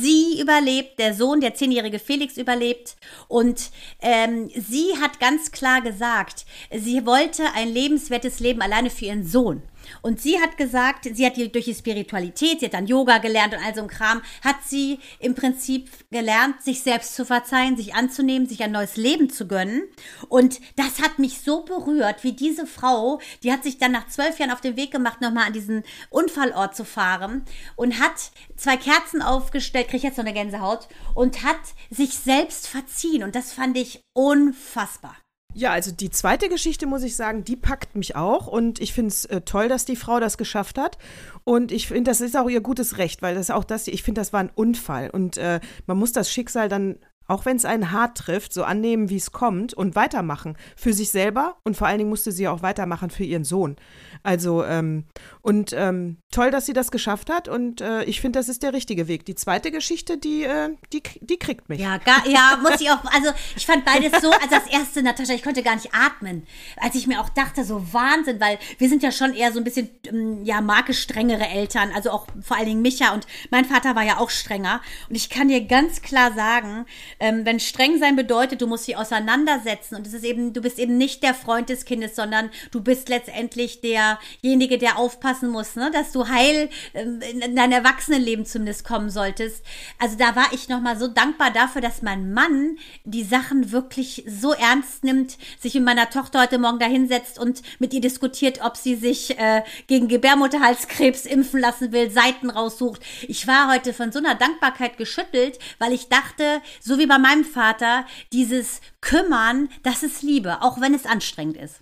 Sie 0.01 0.41
überlebt, 0.41 0.99
der 0.99 1.15
Sohn, 1.15 1.41
der 1.41 1.55
zehnjährige 1.55 1.99
Felix 1.99 2.37
überlebt 2.37 2.97
und 3.29 3.71
ähm, 4.01 4.51
sie 4.55 4.97
hat 5.01 5.21
ganz 5.21 5.51
klar 5.51 5.81
gesagt, 5.81 6.47
sie 6.75 7.05
wollte 7.05 7.45
ein 7.55 7.69
lebenswertes 7.69 8.41
Leben 8.41 8.63
alleine 8.63 8.91
für 8.91 9.07
ihren 9.07 9.27
Sohn. 9.27 9.63
Und 10.03 10.21
sie 10.21 10.41
hat 10.41 10.57
gesagt, 10.57 11.09
sie 11.13 11.27
hat 11.27 11.37
durch 11.37 11.65
die 11.65 11.75
Spiritualität, 11.75 12.61
sie 12.61 12.67
hat 12.67 12.75
dann 12.75 12.87
Yoga 12.87 13.19
gelernt 13.19 13.55
und 13.55 13.65
all 13.65 13.75
so 13.75 13.83
ein 13.83 13.89
Kram, 13.89 14.23
hat 14.43 14.57
sie 14.65 14.99
im 15.19 15.35
Prinzip 15.35 15.91
gelernt, 16.11 16.63
sich 16.63 16.83
selbst 16.83 17.15
zu 17.15 17.25
verzeihen, 17.25 17.77
sich 17.77 17.95
anzunehmen, 17.95 18.49
sich 18.49 18.63
ein 18.63 18.73
neues 18.73 18.97
Leben 18.97 19.31
zu 19.31 19.47
gönnen. 19.47 19.83
Und 20.29 20.61
das 20.77 21.01
hat 21.01 21.19
mich 21.19 21.41
so 21.41 21.63
berührt, 21.63 22.25
wie 22.25 22.33
diese 22.33 22.67
Frau, 22.67 23.21
die 23.43 23.53
hat 23.53 23.63
sich 23.63 23.79
dann 23.79 23.93
nach 23.93 24.09
zwölf 24.09 24.39
Jahren 24.39 24.51
auf 24.51 24.61
den 24.61 24.77
Weg 24.77 24.91
gemacht, 24.91 25.21
nochmal 25.21 25.47
an 25.47 25.53
diesen 25.53 25.85
Unfallort 26.11 26.75
zu 26.75 26.85
fahren 26.85 27.45
und 27.77 27.99
hat 27.99 28.31
zwei 28.57 28.77
Kerzen 28.77 29.23
aufgestellt, 29.23 29.89
krieg 29.89 30.03
jetzt 30.03 30.19
noch 30.19 30.25
eine 30.25 30.35
Gänsehaut, 30.35 30.89
und 31.15 31.43
hat 31.43 31.61
sich 31.91 32.15
selbst 32.17 32.67
verziehen. 32.67 33.23
Und 33.23 33.35
das 33.35 33.53
fand 33.53 33.77
ich 33.77 34.03
unfassbar. 34.13 35.17
Ja, 35.53 35.73
also 35.73 35.91
die 35.91 36.11
zweite 36.11 36.49
Geschichte, 36.49 36.87
muss 36.87 37.03
ich 37.03 37.17
sagen, 37.17 37.45
die 37.45 37.57
packt 37.57 37.97
mich 37.97 38.17
auch. 38.17 38.47
Und 38.47 38.81
ich 38.81 38.93
finde 38.93 39.09
es 39.09 39.25
äh, 39.25 39.41
toll, 39.41 39.69
dass 39.69 39.85
die 39.85 39.97
Frau 39.97 40.21
das 40.21 40.39
geschafft 40.39 40.79
hat. 40.79 40.99
Und 41.45 41.73
ich 41.73 41.89
finde, 41.89 42.11
das 42.11 42.21
ist 42.21 42.37
auch 42.37 42.49
ihr 42.49 42.61
gutes 42.61 42.99
Recht, 42.99 43.23
weil 43.23 43.35
das 43.35 43.51
auch 43.51 43.65
das, 43.65 43.89
ich 43.89 44.03
finde, 44.03 44.21
das 44.21 44.33
war 44.33 44.41
ein 44.41 44.51
Unfall. 44.55 45.11
Und 45.11 45.39
äh, 45.39 45.61
man 45.87 45.99
muss 45.99 46.13
das 46.13 46.31
Schicksal 46.31 46.69
dann, 46.69 46.99
auch 47.27 47.47
wenn 47.47 47.57
es 47.57 47.65
einen 47.65 47.91
hart 47.91 48.17
trifft, 48.19 48.53
so 48.53 48.63
annehmen, 48.63 49.11
wie 49.11 49.17
es 49.17 49.33
kommt 49.33 49.75
und 49.75 49.97
weitermachen. 49.97 50.57
Für 50.77 50.93
sich 50.93 51.11
selber 51.11 51.57
und 51.65 51.77
vor 51.77 51.89
allen 51.89 51.99
Dingen 51.99 52.11
musste 52.11 52.33
sie 52.33 52.47
auch 52.47 52.63
weitermachen 52.63 53.11
für 53.11 53.25
ihren 53.25 53.45
Sohn. 53.45 53.77
Also, 54.23 54.65
ähm, 54.65 55.05
und 55.43 55.73
ähm, 55.73 56.19
toll, 56.31 56.51
dass 56.51 56.67
sie 56.67 56.73
das 56.73 56.91
geschafft 56.91 57.31
hat. 57.31 57.49
Und 57.49 57.81
äh, 57.81 58.05
ich 58.05 58.21
finde, 58.21 58.39
das 58.39 58.49
ist 58.49 58.63
der 58.63 58.73
richtige 58.73 59.09
Weg. 59.09 59.25
Die 59.25 59.35
zweite 59.35 59.71
Geschichte, 59.71 60.19
die, 60.19 60.45
äh, 60.45 60.71
die, 60.93 61.03
die 61.21 61.39
kriegt 61.39 61.69
mich. 61.69 61.81
Ja, 61.81 61.99
gar, 61.99 62.27
ja, 62.27 62.59
muss 62.63 62.81
ich 62.81 62.91
auch, 62.91 63.05
also 63.05 63.31
ich 63.57 63.67
fand 63.67 63.85
beides 63.85 64.21
so, 64.21 64.31
also 64.31 64.49
das 64.51 64.67
erste, 64.67 65.03
Natascha, 65.03 65.33
ich 65.33 65.43
konnte 65.43 65.63
gar 65.63 65.75
nicht 65.75 65.91
atmen, 65.95 66.47
als 66.77 66.95
ich 66.95 67.07
mir 67.07 67.21
auch 67.21 67.29
dachte, 67.31 67.65
so 67.65 67.93
Wahnsinn, 67.93 68.41
weil 68.41 68.59
wir 68.79 68.89
sind 68.89 69.03
ja 69.03 69.13
schon 69.13 69.35
eher 69.35 69.53
so 69.53 69.59
ein 69.59 69.65
bisschen, 69.65 69.89
ähm, 70.07 70.45
ja, 70.45 70.61
marke 70.61 70.95
strengere 70.95 71.47
Eltern, 71.47 71.91
also 71.95 72.11
auch 72.11 72.27
vor 72.43 72.57
allen 72.57 72.67
Dingen 72.67 72.83
Micha 72.83 73.13
und 73.15 73.27
mein 73.51 73.65
Vater 73.65 73.95
war 73.97 74.03
ja 74.03 74.19
auch 74.19 74.31
strenger 74.31 74.81
und 75.09 75.17
ich 75.17 75.31
kann 75.31 75.49
dir 75.49 75.65
ganz 75.65 76.03
klar 76.03 76.33
sagen, 76.33 76.87
ähm, 77.19 77.45
wenn 77.45 77.61
streng 77.61 77.99
sein 77.99 78.17
bedeutet, 78.17 78.61
du 78.61 78.67
musst 78.67 78.85
sie 78.85 78.97
auseinandersetzen 78.97 79.97
und 79.97 80.07
es 80.07 80.13
ist 80.13 80.25
eben, 80.25 80.53
du 80.53 80.61
bist 80.61 80.79
eben 80.79 80.99
nicht 80.99 81.23
der 81.23 81.35
Freund 81.35 81.69
des 81.69 81.85
Kindes, 81.85 82.17
sondern 82.17 82.51
du 82.71 82.83
bist 82.83 83.09
letztendlich 83.09 83.81
derjenige, 83.81 84.79
der 84.79 84.99
aufpassen 85.31 85.51
muss, 85.51 85.77
ne, 85.77 85.91
dass 85.93 86.13
du 86.13 86.29
heil 86.29 86.69
ähm, 86.95 87.21
in 87.21 87.57
dein 87.57 87.73
Erwachsenenleben 87.73 88.45
zumindest 88.45 88.85
kommen 88.85 89.11
solltest. 89.11 89.65
Also 89.99 90.17
da 90.17 90.37
war 90.37 90.53
ich 90.53 90.69
nochmal 90.69 90.99
so 90.99 91.09
dankbar 91.09 91.51
dafür, 91.51 91.81
dass 91.81 92.03
mein 92.03 92.33
Mann 92.33 92.77
die 93.05 93.25
Sachen 93.25 93.73
wirklich 93.73 94.25
so 94.27 94.53
ernst 94.53 95.05
nimmt, 95.05 95.39
sich 95.59 95.75
mit 95.75 95.85
meiner 95.85 96.11
Tochter 96.11 96.43
heute 96.43 96.59
Morgen 96.59 96.79
dahinsetzt 96.79 97.39
und 97.39 97.63
mit 97.79 97.95
ihr 97.95 98.01
diskutiert, 98.01 98.61
ob 98.65 98.77
sie 98.77 98.97
sich 98.97 99.39
äh, 99.39 99.63
gegen 99.87 100.09
Gebärmutterhalskrebs 100.09 101.27
impfen 101.27 101.61
lassen 101.61 101.93
will, 101.93 102.11
Seiten 102.11 102.51
raussucht. 102.51 103.01
Ich 103.29 103.47
war 103.47 103.73
heute 103.73 103.93
von 103.93 104.13
so 104.13 104.19
einer 104.19 104.35
Dankbarkeit 104.35 104.97
geschüttelt, 104.97 105.59
weil 105.79 105.93
ich 105.93 106.09
dachte, 106.09 106.61
so 106.81 106.99
wie 106.99 107.07
bei 107.07 107.19
meinem 107.19 107.45
Vater, 107.45 108.05
dieses 108.33 108.81
Kümmern, 109.01 109.69
das 109.83 110.03
ist 110.03 110.23
Liebe, 110.23 110.63
auch 110.63 110.81
wenn 110.81 110.95
es 110.95 111.07
anstrengend 111.07 111.57
ist. 111.57 111.81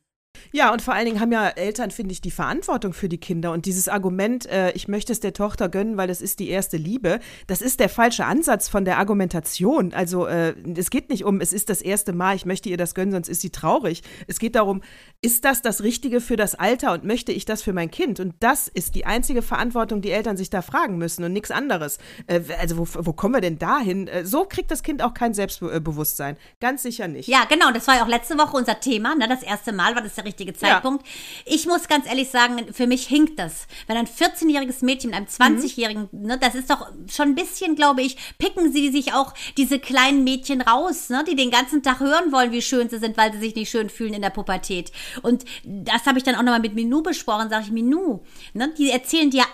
Ja, 0.52 0.72
und 0.72 0.82
vor 0.82 0.94
allen 0.94 1.06
Dingen 1.06 1.20
haben 1.20 1.32
ja 1.32 1.48
Eltern, 1.48 1.90
finde 1.90 2.12
ich, 2.12 2.20
die 2.20 2.30
Verantwortung 2.30 2.92
für 2.92 3.08
die 3.08 3.18
Kinder. 3.18 3.52
Und 3.52 3.66
dieses 3.66 3.88
Argument, 3.88 4.46
äh, 4.46 4.72
ich 4.72 4.88
möchte 4.88 5.12
es 5.12 5.20
der 5.20 5.32
Tochter 5.32 5.68
gönnen, 5.68 5.96
weil 5.96 6.08
das 6.08 6.20
ist 6.20 6.38
die 6.38 6.48
erste 6.48 6.76
Liebe, 6.76 7.20
das 7.46 7.60
ist 7.60 7.80
der 7.80 7.88
falsche 7.88 8.24
Ansatz 8.24 8.68
von 8.68 8.84
der 8.84 8.98
Argumentation. 8.98 9.92
Also 9.92 10.26
äh, 10.26 10.54
es 10.76 10.90
geht 10.90 11.10
nicht 11.10 11.24
um, 11.24 11.40
es 11.40 11.52
ist 11.52 11.68
das 11.70 11.82
erste 11.82 12.12
Mal, 12.12 12.36
ich 12.36 12.46
möchte 12.46 12.68
ihr 12.68 12.76
das 12.76 12.94
gönnen, 12.94 13.12
sonst 13.12 13.28
ist 13.28 13.40
sie 13.40 13.50
traurig. 13.50 14.02
Es 14.26 14.38
geht 14.38 14.54
darum, 14.54 14.82
ist 15.20 15.44
das 15.44 15.62
das 15.62 15.82
Richtige 15.82 16.20
für 16.20 16.36
das 16.36 16.54
Alter 16.54 16.92
und 16.92 17.04
möchte 17.04 17.32
ich 17.32 17.44
das 17.44 17.62
für 17.62 17.72
mein 17.72 17.90
Kind? 17.90 18.20
Und 18.20 18.34
das 18.40 18.68
ist 18.68 18.94
die 18.94 19.06
einzige 19.06 19.42
Verantwortung, 19.42 20.00
die 20.00 20.10
Eltern 20.10 20.36
sich 20.36 20.50
da 20.50 20.62
fragen 20.62 20.98
müssen 20.98 21.24
und 21.24 21.32
nichts 21.32 21.50
anderes. 21.50 21.98
Äh, 22.26 22.40
also 22.60 22.78
wo, 22.78 22.86
wo 23.06 23.12
kommen 23.12 23.34
wir 23.34 23.40
denn 23.40 23.58
dahin? 23.58 24.08
Äh, 24.08 24.24
so 24.24 24.44
kriegt 24.44 24.70
das 24.70 24.82
Kind 24.82 25.02
auch 25.02 25.14
kein 25.14 25.34
Selbstbewusstsein. 25.34 26.36
Ganz 26.60 26.82
sicher 26.82 27.08
nicht. 27.08 27.28
Ja, 27.28 27.44
genau. 27.48 27.70
Das 27.72 27.86
war 27.88 27.96
ja 27.96 28.04
auch 28.04 28.08
letzte 28.08 28.38
Woche 28.38 28.56
unser 28.56 28.80
Thema. 28.80 29.14
Ne? 29.14 29.28
Das 29.28 29.42
erste 29.42 29.72
Mal 29.72 29.94
war 29.94 30.02
das 30.02 30.14
der 30.14 30.24
richtige 30.28 30.54
Zeitpunkt. 30.54 31.06
Ja. 31.06 31.54
Ich 31.54 31.66
muss 31.66 31.88
ganz 31.88 32.06
ehrlich 32.06 32.30
sagen, 32.30 32.72
für 32.72 32.86
mich 32.86 33.06
hinkt 33.06 33.38
das. 33.38 33.66
Wenn 33.86 33.96
ein 33.96 34.06
14-jähriges 34.06 34.84
Mädchen 34.84 35.10
mit 35.10 35.16
einem 35.16 35.26
20-jährigen, 35.26 36.08
mhm. 36.12 36.26
ne, 36.26 36.38
das 36.38 36.54
ist 36.54 36.70
doch 36.70 36.90
schon 37.10 37.30
ein 37.30 37.34
bisschen, 37.34 37.74
glaube 37.74 38.02
ich, 38.02 38.16
picken 38.38 38.72
sie 38.72 38.90
sich 38.90 39.14
auch 39.14 39.34
diese 39.56 39.78
kleinen 39.78 40.24
Mädchen 40.24 40.60
raus, 40.60 41.08
ne, 41.08 41.24
die 41.28 41.36
den 41.36 41.50
ganzen 41.50 41.82
Tag 41.82 42.00
hören 42.00 42.32
wollen, 42.32 42.52
wie 42.52 42.62
schön 42.62 42.88
sie 42.88 42.98
sind, 42.98 43.16
weil 43.16 43.32
sie 43.32 43.40
sich 43.40 43.54
nicht 43.54 43.70
schön 43.70 43.90
fühlen 43.90 44.14
in 44.14 44.22
der 44.22 44.30
Pubertät. 44.30 44.92
Und 45.22 45.44
das 45.64 46.06
habe 46.06 46.18
ich 46.18 46.24
dann 46.24 46.34
auch 46.34 46.42
nochmal 46.42 46.60
mit 46.60 46.74
Minou 46.74 47.02
besprochen. 47.02 47.50
Sage 47.50 47.64
ich, 47.66 47.72
Minou, 47.72 48.22
ne, 48.54 48.72
die 48.76 48.90
erzählen 48.90 49.30
dir 49.30 49.44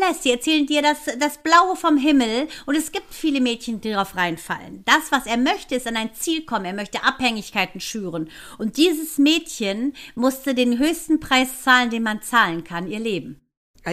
alles. 0.00 0.20
Die 0.22 0.30
erzählen 0.30 0.66
dir 0.66 0.82
das, 0.82 0.98
das 1.18 1.38
Blaue 1.38 1.76
vom 1.76 1.96
Himmel. 1.96 2.48
Und 2.66 2.76
es 2.76 2.92
gibt 2.92 3.12
viele 3.12 3.40
Mädchen, 3.40 3.80
die 3.80 3.90
darauf 3.90 4.16
reinfallen. 4.16 4.82
Das, 4.84 5.10
was 5.10 5.26
er 5.26 5.36
möchte, 5.36 5.74
ist 5.74 5.86
an 5.86 5.96
ein 5.96 6.14
Ziel 6.14 6.44
kommen. 6.44 6.64
Er 6.64 6.72
möchte 6.72 7.04
Abhängigkeiten 7.04 7.80
schüren. 7.80 8.30
Und 8.58 8.76
dieses 8.76 9.18
Mädchen 9.18 9.94
musste 10.22 10.54
den 10.54 10.78
höchsten 10.78 11.18
Preis 11.18 11.62
zahlen, 11.62 11.90
den 11.90 12.04
man 12.04 12.22
zahlen 12.22 12.62
kann, 12.62 12.86
ihr 12.86 13.00
Leben. 13.00 13.40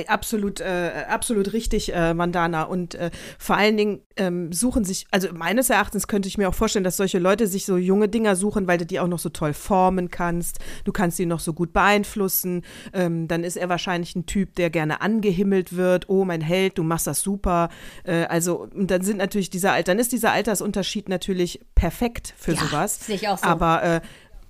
Absolut, 0.07 0.59
äh, 0.59 1.05
absolut 1.09 1.51
richtig, 1.51 1.91
äh, 1.95 2.13
Mandana. 2.13 2.61
Und 2.61 2.93
äh, 2.93 3.09
vor 3.39 3.57
allen 3.57 3.75
Dingen 3.75 4.01
ähm, 4.17 4.53
suchen 4.53 4.85
sich, 4.85 5.07
also 5.09 5.29
meines 5.33 5.71
Erachtens 5.71 6.07
könnte 6.07 6.27
ich 6.27 6.37
mir 6.37 6.47
auch 6.47 6.53
vorstellen, 6.53 6.83
dass 6.83 6.97
solche 6.97 7.17
Leute 7.17 7.47
sich 7.47 7.65
so 7.65 7.75
junge 7.75 8.07
Dinger 8.07 8.35
suchen, 8.35 8.67
weil 8.67 8.77
du 8.77 8.85
die 8.85 8.99
auch 8.99 9.07
noch 9.07 9.17
so 9.17 9.29
toll 9.29 9.53
formen 9.53 10.11
kannst. 10.11 10.59
Du 10.83 10.91
kannst 10.91 11.17
die 11.17 11.25
noch 11.25 11.39
so 11.39 11.53
gut 11.53 11.73
beeinflussen. 11.73 12.61
Ähm, 12.93 13.27
dann 13.27 13.43
ist 13.43 13.57
er 13.57 13.67
wahrscheinlich 13.67 14.15
ein 14.15 14.27
Typ, 14.27 14.53
der 14.53 14.69
gerne 14.69 15.01
angehimmelt 15.01 15.75
wird. 15.75 16.07
Oh, 16.07 16.23
mein 16.23 16.41
Held, 16.41 16.77
du 16.77 16.83
machst 16.83 17.07
das 17.07 17.21
super. 17.21 17.69
Äh, 18.03 18.25
also, 18.25 18.67
und 18.71 18.91
dann 18.91 19.01
sind 19.01 19.17
natürlich 19.17 19.49
dieser 19.49 19.73
Alter, 19.73 19.93
dann 19.93 19.99
ist 19.99 20.11
dieser 20.11 20.33
Altersunterschied 20.33 21.09
natürlich 21.09 21.61
perfekt 21.73 22.35
für 22.37 22.53
ja, 22.53 22.61
sowas. 22.61 23.07
Sehe 23.07 23.15
ich 23.15 23.27
auch 23.27 23.39
so. 23.39 23.47
Aber 23.47 23.81
äh, 23.81 24.01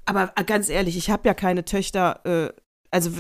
aber 0.10 0.34
ganz 0.44 0.70
ehrlich, 0.70 0.98
ich 0.98 1.10
habe 1.10 1.28
ja 1.28 1.34
keine 1.34 1.66
Töchter, 1.66 2.22
äh, 2.26 2.54
also 2.92 3.12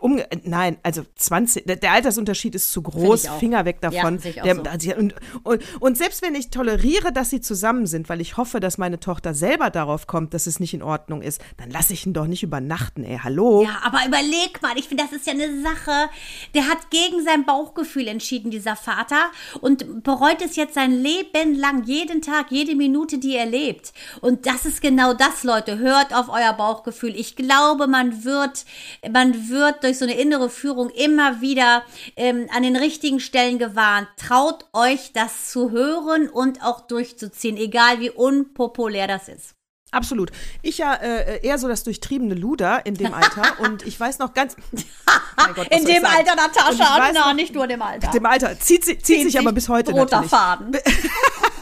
um, 0.00 0.20
nein, 0.44 0.78
also 0.82 1.04
20, 1.16 1.64
der 1.66 1.92
Altersunterschied 1.92 2.54
ist 2.54 2.70
zu 2.70 2.82
groß, 2.82 3.28
Finger 3.38 3.64
weg 3.64 3.80
davon. 3.80 4.20
Ja, 4.22 4.54
der, 4.54 4.80
so. 4.80 4.94
und, 4.94 5.14
und, 5.42 5.62
und, 5.80 5.98
selbst 5.98 6.22
wenn 6.22 6.34
ich 6.34 6.50
toleriere, 6.50 7.12
dass 7.12 7.30
sie 7.30 7.40
zusammen 7.40 7.86
sind, 7.86 8.08
weil 8.08 8.20
ich 8.20 8.36
hoffe, 8.36 8.60
dass 8.60 8.78
meine 8.78 9.00
Tochter 9.00 9.34
selber 9.34 9.70
darauf 9.70 10.06
kommt, 10.06 10.34
dass 10.34 10.46
es 10.46 10.60
nicht 10.60 10.74
in 10.74 10.82
Ordnung 10.82 11.20
ist, 11.22 11.40
dann 11.56 11.70
lasse 11.70 11.92
ich 11.92 12.06
ihn 12.06 12.12
doch 12.12 12.26
nicht 12.26 12.42
übernachten, 12.42 13.02
ey, 13.02 13.18
hallo. 13.22 13.62
Ja, 13.62 13.80
aber 13.82 14.06
überleg 14.06 14.62
mal, 14.62 14.78
ich 14.78 14.88
finde, 14.88 15.04
das 15.04 15.12
ist 15.12 15.26
ja 15.26 15.32
eine 15.32 15.62
Sache, 15.62 16.10
der 16.54 16.68
hat 16.68 16.90
gegen 16.90 17.24
sein 17.24 17.44
Bauchgefühl 17.44 18.06
entschieden, 18.06 18.50
dieser 18.50 18.76
Vater, 18.76 19.30
und 19.60 20.04
bereut 20.04 20.42
es 20.44 20.56
jetzt 20.56 20.74
sein 20.74 20.92
Leben 20.92 21.54
lang, 21.56 21.84
jeden 21.84 22.22
Tag, 22.22 22.50
jede 22.50 22.76
Minute, 22.76 23.18
die 23.18 23.34
er 23.34 23.46
lebt. 23.46 23.92
Und 24.20 24.46
das 24.46 24.64
ist 24.64 24.80
genau 24.80 25.12
das, 25.14 25.42
Leute, 25.42 25.78
hört 25.78 26.14
auf 26.14 26.28
euer 26.28 26.52
Bauchgefühl. 26.52 27.16
Ich 27.16 27.34
glaube, 27.34 27.88
man 27.88 28.24
wird, 28.24 28.64
man 29.12 29.48
wird 29.48 29.87
durch 29.88 29.98
so 29.98 30.04
eine 30.04 30.14
innere 30.14 30.50
Führung 30.50 30.90
immer 30.90 31.40
wieder 31.40 31.82
ähm, 32.16 32.46
an 32.54 32.62
den 32.62 32.76
richtigen 32.76 33.20
Stellen 33.20 33.58
gewarnt. 33.58 34.08
Traut 34.16 34.66
euch, 34.72 35.12
das 35.14 35.50
zu 35.50 35.70
hören 35.70 36.28
und 36.28 36.62
auch 36.62 36.82
durchzuziehen, 36.82 37.56
egal 37.56 38.00
wie 38.00 38.10
unpopulär 38.10 39.06
das 39.06 39.28
ist. 39.28 39.54
Absolut. 39.90 40.30
Ich 40.60 40.76
ja 40.78 40.92
äh, 40.94 41.40
eher 41.42 41.56
so 41.56 41.66
das 41.66 41.82
durchtriebene 41.82 42.34
Luder 42.34 42.84
in 42.84 42.94
dem 42.94 43.14
Alter 43.14 43.58
und 43.60 43.86
ich 43.86 43.98
weiß 43.98 44.18
noch 44.18 44.34
ganz. 44.34 44.54
Gott, 45.54 45.68
in 45.68 45.84
dem 45.86 46.04
Alter, 46.04 46.34
Natascha, 46.34 47.10
na, 47.14 47.32
nicht 47.32 47.54
nur 47.54 47.64
in 47.64 47.70
dem 47.70 47.80
Alter. 47.80 48.08
In 48.08 48.12
dem 48.12 48.26
Alter. 48.26 48.60
Zieht, 48.60 48.84
zieht, 48.84 49.06
zieht 49.06 49.22
sich 49.22 49.38
aber 49.38 49.52
bis 49.52 49.70
heute 49.70 49.92
roter. 49.92 50.22
Faden. 50.22 50.76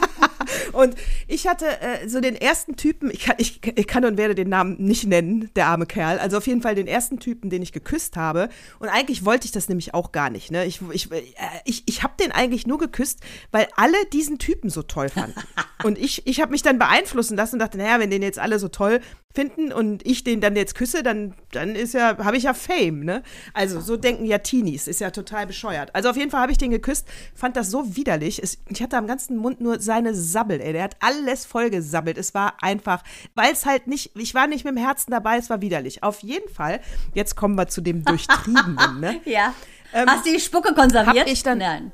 Und 0.73 0.95
ich 1.27 1.47
hatte 1.47 1.65
äh, 1.81 2.07
so 2.07 2.19
den 2.19 2.35
ersten 2.35 2.75
Typen, 2.75 3.11
ich 3.11 3.25
kann, 3.25 3.35
ich, 3.37 3.61
ich 3.75 3.87
kann 3.87 4.05
und 4.05 4.17
werde 4.17 4.35
den 4.35 4.49
Namen 4.49 4.75
nicht 4.77 5.05
nennen, 5.05 5.49
der 5.55 5.67
arme 5.67 5.85
Kerl. 5.85 6.19
Also 6.19 6.37
auf 6.37 6.47
jeden 6.47 6.61
Fall 6.61 6.75
den 6.75 6.87
ersten 6.87 7.19
Typen, 7.19 7.49
den 7.49 7.61
ich 7.61 7.71
geküsst 7.71 8.17
habe. 8.17 8.49
Und 8.79 8.89
eigentlich 8.89 9.25
wollte 9.25 9.45
ich 9.45 9.51
das 9.51 9.69
nämlich 9.69 9.93
auch 9.93 10.11
gar 10.11 10.29
nicht. 10.29 10.51
Ne? 10.51 10.65
Ich, 10.65 10.81
ich, 10.91 11.11
äh, 11.11 11.21
ich, 11.65 11.83
ich 11.85 12.03
habe 12.03 12.13
den 12.19 12.31
eigentlich 12.31 12.67
nur 12.67 12.77
geküsst, 12.77 13.19
weil 13.51 13.67
alle 13.75 13.97
diesen 14.13 14.39
Typen 14.39 14.69
so 14.69 14.83
toll 14.83 15.09
fanden. 15.09 15.39
Und 15.83 15.97
ich, 15.97 16.25
ich 16.25 16.41
habe 16.41 16.51
mich 16.51 16.63
dann 16.63 16.79
beeinflussen 16.79 17.37
lassen 17.37 17.55
und 17.55 17.59
dachte, 17.59 17.77
naja, 17.77 17.99
wenn 17.99 18.09
den 18.09 18.21
jetzt 18.21 18.39
alle 18.39 18.59
so 18.59 18.67
toll 18.67 18.99
finden 19.33 19.71
und 19.71 20.03
ich 20.05 20.23
den 20.23 20.41
dann 20.41 20.55
jetzt 20.55 20.73
küsse, 20.73 21.03
dann, 21.03 21.35
dann 21.51 21.75
ist 21.75 21.93
ja, 21.93 22.17
habe 22.17 22.37
ich 22.37 22.43
ja 22.43 22.55
Fame, 22.55 23.03
ne? 23.03 23.21
Also 23.53 23.81
so 23.81 23.95
denken 23.95 24.25
ja 24.25 24.39
Teenies, 24.39 24.87
ist 24.87 24.99
ja 24.99 25.11
total 25.11 25.45
bescheuert. 25.45 25.93
Also 25.93 26.09
auf 26.09 26.17
jeden 26.17 26.31
Fall 26.31 26.41
habe 26.41 26.51
ich 26.51 26.57
den 26.57 26.71
geküsst, 26.71 27.07
fand 27.35 27.55
das 27.55 27.69
so 27.69 27.95
widerlich. 27.95 28.41
Es, 28.41 28.57
ich 28.67 28.81
hatte 28.81 28.97
am 28.97 29.05
ganzen 29.05 29.37
Mund 29.37 29.61
nur 29.61 29.79
seine 29.79 30.15
Sabbel, 30.15 30.59
ey. 30.59 30.73
Der 30.73 30.83
hat 30.83 30.97
alles 31.01 31.45
vollgesabbelt. 31.45 32.17
Es 32.17 32.33
war 32.33 32.55
einfach, 32.61 33.03
weil 33.35 33.51
es 33.51 33.67
halt 33.67 33.85
nicht, 33.85 34.15
ich 34.15 34.33
war 34.33 34.47
nicht 34.47 34.65
mit 34.65 34.75
dem 34.75 34.83
Herzen 34.83 35.11
dabei, 35.11 35.37
es 35.37 35.51
war 35.51 35.61
widerlich. 35.61 36.01
Auf 36.01 36.21
jeden 36.21 36.49
Fall, 36.49 36.79
jetzt 37.13 37.35
kommen 37.35 37.55
wir 37.55 37.67
zu 37.67 37.81
dem 37.81 38.03
Durchtriebenen, 38.03 38.99
ne? 38.99 39.21
ja. 39.25 39.53
Ähm, 39.93 40.09
Hast 40.09 40.25
du 40.25 40.31
die 40.31 40.39
Spucke 40.39 40.73
konserviert? 40.73 41.25
Hab 41.25 41.27
ich 41.27 41.43
dann, 41.43 41.59
Nein. 41.59 41.91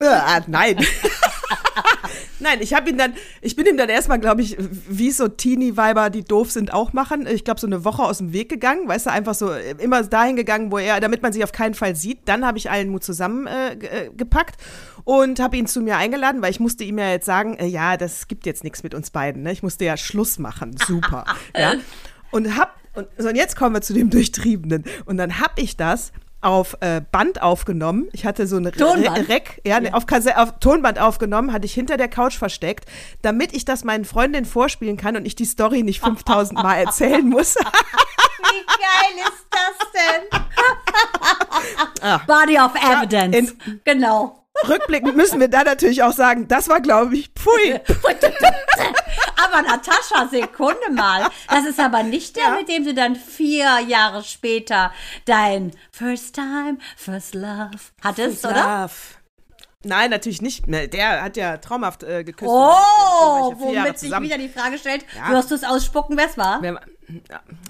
Äh, 0.00 0.40
nein. 0.48 0.76
Nein, 2.40 2.58
ich 2.60 2.74
habe 2.74 2.90
ihn 2.90 2.98
dann, 2.98 3.14
ich 3.40 3.56
bin 3.56 3.66
ihm 3.66 3.76
dann 3.76 3.88
erstmal, 3.88 4.18
glaube 4.18 4.42
ich, 4.42 4.56
wie 4.58 5.10
so 5.10 5.28
Teenie-Weiber, 5.28 6.10
die 6.10 6.24
doof 6.24 6.50
sind, 6.50 6.72
auch 6.72 6.92
machen. 6.92 7.26
Ich 7.26 7.44
glaube, 7.44 7.60
so 7.60 7.66
eine 7.66 7.84
Woche 7.84 8.02
aus 8.02 8.18
dem 8.18 8.32
Weg 8.32 8.48
gegangen, 8.48 8.88
weißt 8.88 9.06
du, 9.06 9.10
einfach 9.10 9.34
so 9.34 9.50
äh, 9.50 9.74
immer 9.78 10.02
dahin 10.02 10.36
gegangen, 10.36 10.70
wo 10.70 10.78
er, 10.78 11.00
damit 11.00 11.22
man 11.22 11.32
sich 11.32 11.44
auf 11.44 11.52
keinen 11.52 11.74
Fall 11.74 11.96
sieht. 11.96 12.20
Dann 12.26 12.44
habe 12.46 12.58
ich 12.58 12.70
allen 12.70 12.88
Mut 12.88 13.04
zusammengepackt 13.04 14.60
äh, 14.60 15.00
und 15.04 15.40
habe 15.40 15.56
ihn 15.56 15.66
zu 15.66 15.80
mir 15.80 15.96
eingeladen, 15.96 16.42
weil 16.42 16.50
ich 16.50 16.60
musste 16.60 16.84
ihm 16.84 16.98
ja 16.98 17.10
jetzt 17.10 17.26
sagen, 17.26 17.56
äh, 17.56 17.66
ja, 17.66 17.96
das 17.96 18.28
gibt 18.28 18.46
jetzt 18.46 18.64
nichts 18.64 18.82
mit 18.82 18.94
uns 18.94 19.10
beiden. 19.10 19.42
Ne? 19.42 19.52
Ich 19.52 19.62
musste 19.62 19.84
ja 19.84 19.96
Schluss 19.96 20.38
machen. 20.38 20.76
Super. 20.86 21.24
ja. 21.56 21.74
Und 22.30 22.56
hab, 22.56 22.76
und, 22.94 23.06
so, 23.16 23.28
und 23.28 23.36
jetzt 23.36 23.56
kommen 23.56 23.74
wir 23.74 23.82
zu 23.82 23.94
dem 23.94 24.10
Durchtriebenen. 24.10 24.84
Und 25.04 25.16
dann 25.16 25.40
habe 25.40 25.60
ich 25.60 25.76
das 25.76 26.12
auf 26.44 26.76
äh, 26.80 27.00
Band 27.10 27.42
aufgenommen. 27.42 28.08
Ich 28.12 28.26
hatte 28.26 28.46
so 28.46 28.56
eine 28.56 28.72
Tonband. 28.72 29.28
Rec, 29.28 29.60
ja, 29.66 29.80
ja. 29.80 29.92
Auf, 29.94 30.04
auf, 30.36 30.58
Tonband 30.60 30.98
aufgenommen, 30.98 31.52
hatte 31.52 31.66
ich 31.66 31.74
hinter 31.74 31.96
der 31.96 32.08
Couch 32.08 32.36
versteckt, 32.36 32.84
damit 33.22 33.54
ich 33.54 33.64
das 33.64 33.84
meinen 33.84 34.04
Freundinnen 34.04 34.46
vorspielen 34.46 34.96
kann 34.96 35.16
und 35.16 35.26
ich 35.26 35.34
die 35.34 35.44
Story 35.44 35.82
nicht 35.82 36.00
5000 36.00 36.62
Mal 36.62 36.76
erzählen 36.76 37.28
muss. 37.28 37.54
Wie 38.38 38.66
geil 38.66 39.26
ist 39.26 39.46
das 39.50 39.76
denn? 39.92 40.40
ah. 42.02 42.20
Body 42.26 42.58
of 42.58 42.72
Evidence. 42.74 43.36
In, 43.36 43.80
genau. 43.84 44.44
Rückblickend 44.68 45.16
müssen 45.16 45.40
wir 45.40 45.48
da 45.48 45.64
natürlich 45.64 46.02
auch 46.02 46.12
sagen, 46.12 46.46
das 46.46 46.68
war, 46.68 46.80
glaube 46.80 47.16
ich, 47.16 47.30
pfui. 47.34 47.80
aber 49.54 49.68
Natascha, 49.68 50.28
Sekunde 50.28 50.90
mal. 50.92 51.28
Das 51.48 51.64
ist 51.64 51.80
aber 51.80 52.02
nicht 52.02 52.36
der, 52.36 52.44
ja. 52.44 52.50
mit 52.56 52.68
dem 52.68 52.84
du 52.84 52.94
dann 52.94 53.16
vier 53.16 53.80
Jahre 53.80 54.22
später 54.22 54.92
dein 55.24 55.72
First 55.90 56.34
Time, 56.34 56.78
First 56.96 57.34
Love 57.34 57.70
hattest, 58.02 58.40
first 58.40 58.46
oder? 58.46 58.82
Love. 58.82 58.94
Nein, 59.86 60.10
natürlich 60.10 60.40
nicht. 60.40 60.64
Der 60.66 61.22
hat 61.22 61.36
ja 61.36 61.58
traumhaft 61.58 62.02
äh, 62.04 62.24
geküsst. 62.24 62.50
Oh, 62.50 63.54
womit 63.56 63.98
sich 63.98 64.10
wieder 64.18 64.38
die 64.38 64.48
Frage 64.48 64.78
stellt, 64.78 65.04
ja. 65.14 65.30
wirst 65.30 65.50
du 65.50 65.54
es 65.54 65.64
ausspucken, 65.64 66.16
wer 66.16 66.26
es 66.26 66.38
war? 66.38 66.60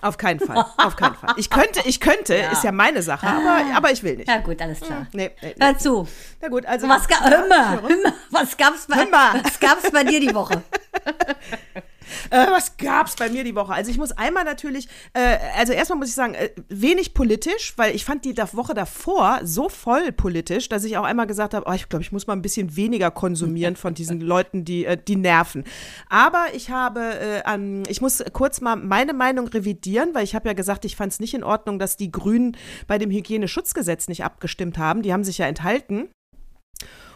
Auf 0.00 0.18
keinen 0.18 0.40
Fall. 0.40 0.64
Auf 0.76 0.96
keinen 0.96 1.14
Fall. 1.14 1.34
Ich 1.36 1.50
könnte, 1.50 1.80
ich 1.84 2.00
könnte, 2.00 2.36
ja. 2.36 2.52
ist 2.52 2.64
ja 2.64 2.72
meine 2.72 3.02
Sache, 3.02 3.26
aber, 3.26 3.76
aber 3.76 3.92
ich 3.92 4.02
will 4.02 4.16
nicht. 4.16 4.28
Ja 4.28 4.38
gut, 4.38 4.60
alles 4.60 4.80
klar. 4.80 5.06
Nee, 5.12 5.30
nee, 5.42 5.54
nee. 5.56 5.64
Hör 5.66 5.78
zu. 5.78 6.08
Na 6.40 6.48
gut, 6.48 6.66
also. 6.66 6.88
Was, 6.88 7.08
ga 7.08 7.16
hör 7.22 7.82
was 8.30 8.56
gab's 8.56 8.86
bei, 8.86 9.06
was 9.42 9.60
gab's 9.60 9.90
bei 9.90 10.04
dir 10.04 10.20
die 10.20 10.34
Woche? 10.34 10.62
Äh, 12.30 12.46
was 12.50 12.76
gab's 12.76 13.16
bei 13.16 13.28
mir 13.28 13.44
die 13.44 13.54
Woche? 13.54 13.72
Also 13.72 13.90
ich 13.90 13.98
muss 13.98 14.12
einmal 14.12 14.44
natürlich, 14.44 14.88
äh, 15.12 15.38
also 15.56 15.72
erstmal 15.72 15.98
muss 15.98 16.08
ich 16.08 16.14
sagen, 16.14 16.34
äh, 16.34 16.50
wenig 16.68 17.14
politisch, 17.14 17.74
weil 17.76 17.94
ich 17.94 18.04
fand 18.04 18.24
die 18.24 18.36
Woche 18.36 18.74
davor 18.74 19.40
so 19.42 19.68
voll 19.68 20.12
politisch, 20.12 20.68
dass 20.68 20.84
ich 20.84 20.96
auch 20.96 21.04
einmal 21.04 21.26
gesagt 21.26 21.54
habe, 21.54 21.66
oh, 21.68 21.72
ich 21.72 21.88
glaube, 21.88 22.02
ich 22.02 22.12
muss 22.12 22.26
mal 22.26 22.34
ein 22.34 22.42
bisschen 22.42 22.76
weniger 22.76 23.10
konsumieren 23.10 23.76
von 23.76 23.94
diesen 23.94 24.20
Leuten, 24.20 24.64
die, 24.64 24.84
äh, 24.84 24.96
die 24.96 25.16
nerven. 25.16 25.64
Aber 26.08 26.46
ich 26.54 26.70
habe, 26.70 27.00
äh, 27.00 27.42
an, 27.44 27.84
ich 27.88 28.00
muss 28.00 28.22
kurz 28.32 28.60
mal 28.60 28.76
meine 28.76 29.12
Meinung 29.12 29.48
revidieren, 29.48 30.14
weil 30.14 30.24
ich 30.24 30.34
habe 30.34 30.48
ja 30.48 30.54
gesagt, 30.54 30.84
ich 30.84 30.96
fand 30.96 31.12
es 31.12 31.20
nicht 31.20 31.34
in 31.34 31.44
Ordnung, 31.44 31.78
dass 31.78 31.96
die 31.96 32.10
Grünen 32.10 32.56
bei 32.86 32.98
dem 32.98 33.10
Hygieneschutzgesetz 33.10 34.08
nicht 34.08 34.24
abgestimmt 34.24 34.78
haben. 34.78 35.02
Die 35.02 35.12
haben 35.12 35.24
sich 35.24 35.38
ja 35.38 35.46
enthalten. 35.46 36.08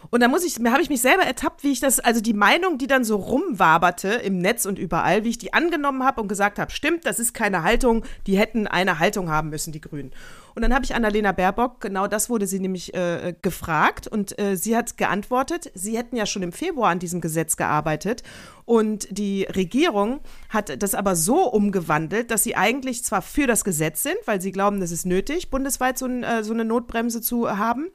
Und 0.09 0.21
da 0.21 0.27
muss 0.27 0.43
ich, 0.43 0.57
habe 0.65 0.81
ich 0.81 0.89
mich 0.89 1.01
selber 1.01 1.23
ertappt, 1.23 1.63
wie 1.63 1.71
ich 1.71 1.79
das, 1.79 1.99
also 1.99 2.21
die 2.21 2.33
Meinung, 2.33 2.77
die 2.77 2.87
dann 2.87 3.03
so 3.03 3.17
rumwaberte 3.17 4.09
im 4.09 4.39
Netz 4.39 4.65
und 4.65 4.79
überall, 4.79 5.23
wie 5.23 5.29
ich 5.29 5.37
die 5.37 5.53
angenommen 5.53 6.03
habe 6.03 6.21
und 6.21 6.27
gesagt 6.27 6.59
habe, 6.59 6.71
stimmt, 6.71 7.05
das 7.05 7.19
ist 7.19 7.33
keine 7.33 7.63
Haltung, 7.63 8.03
die 8.27 8.37
hätten 8.37 8.67
eine 8.67 8.99
Haltung 8.99 9.29
haben 9.29 9.49
müssen, 9.49 9.71
die 9.71 9.81
Grünen. 9.81 10.11
Und 10.55 10.61
dann 10.61 10.73
habe 10.73 10.85
ich 10.85 10.95
Annalena 10.95 11.31
Baerbock, 11.31 11.81
genau 11.81 12.07
das 12.07 12.29
wurde 12.29 12.47
sie 12.47 12.59
nämlich 12.59 12.93
äh, 12.93 13.33
gefragt 13.41 14.07
und 14.07 14.37
äh, 14.39 14.55
sie 14.55 14.75
hat 14.75 14.97
geantwortet, 14.97 15.71
sie 15.73 15.97
hätten 15.97 16.15
ja 16.15 16.25
schon 16.25 16.43
im 16.43 16.51
Februar 16.51 16.89
an 16.89 16.99
diesem 16.99 17.21
Gesetz 17.21 17.57
gearbeitet 17.57 18.23
und 18.69 19.07
die 19.09 19.45
Regierung 19.45 20.19
hat 20.49 20.83
das 20.83 20.93
aber 20.93 21.15
so 21.15 21.49
umgewandelt, 21.49 22.29
dass 22.29 22.43
sie 22.43 22.55
eigentlich 22.55 23.03
zwar 23.03 23.23
für 23.23 23.47
das 23.47 23.63
Gesetz 23.63 24.03
sind, 24.03 24.17
weil 24.25 24.41
sie 24.41 24.51
glauben, 24.51 24.79
das 24.79 24.91
ist 24.91 25.07
nötig, 25.07 25.49
bundesweit 25.49 25.97
so, 25.97 26.05
ein, 26.05 26.23
äh, 26.23 26.43
so 26.43 26.53
eine 26.53 26.65
Notbremse 26.65 27.19
zu 27.21 27.57
haben, 27.57 27.87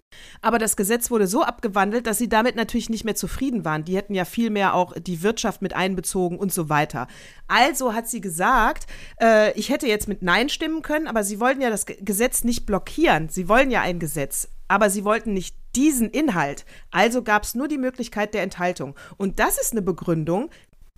aber 0.43 0.59
das 0.59 0.77
Gesetz 0.77 1.11
wurde 1.11 1.27
so 1.27 1.43
abgewandelt, 1.43 2.07
dass 2.07 2.19
sie 2.19 2.29
damit 2.29 2.57
natürlich 2.57 2.91
nicht 2.91 3.05
mehr 3.05 3.15
zufrieden 3.15 3.65
waren. 3.65 3.85
Die 3.85 3.97
hätten 3.97 4.15
ja 4.15 4.25
viel 4.25 4.51
mehr 4.51 4.75
auch 4.75 4.95
die 4.99 5.23
Wirtschaft 5.23 5.63
mit 5.63 5.75
einbezogen 5.75 6.39
und 6.39 6.53
so 6.53 6.69
weiter. 6.69 7.07
Also 7.47 7.95
hat 7.95 8.09
sie 8.09 8.21
gesagt, 8.21 8.87
äh, 9.21 9.53
ich 9.53 9.69
hätte 9.69 9.87
jetzt 9.87 10.09
mit 10.09 10.23
Nein 10.23 10.49
stimmen 10.49 10.83
können, 10.83 11.07
aber 11.07 11.25
sie 11.25 11.41
wollten 11.41 11.61
ja 11.61 11.71
das 11.71 11.87
Gesetz 11.87 12.44
nicht 12.45 12.67
blockieren. 12.67 13.29
Sie 13.29 13.49
wollen 13.49 13.71
ja 13.71 13.83
ein 13.83 13.99
Gesetz, 13.99 14.49
aber 14.69 14.91
sie 14.91 15.05
wollten 15.05 15.33
nicht 15.33 15.57
diesen 15.75 16.11
Inhalt. 16.11 16.65
Also 16.91 17.23
gab 17.23 17.45
es 17.45 17.55
nur 17.55 17.69
die 17.69 17.79
Möglichkeit 17.79 18.35
der 18.35 18.43
Enthaltung. 18.43 18.95
Und 19.17 19.39
das 19.41 19.59
ist 19.59 19.73
eine 19.73 19.83
Begründung, 19.83 20.51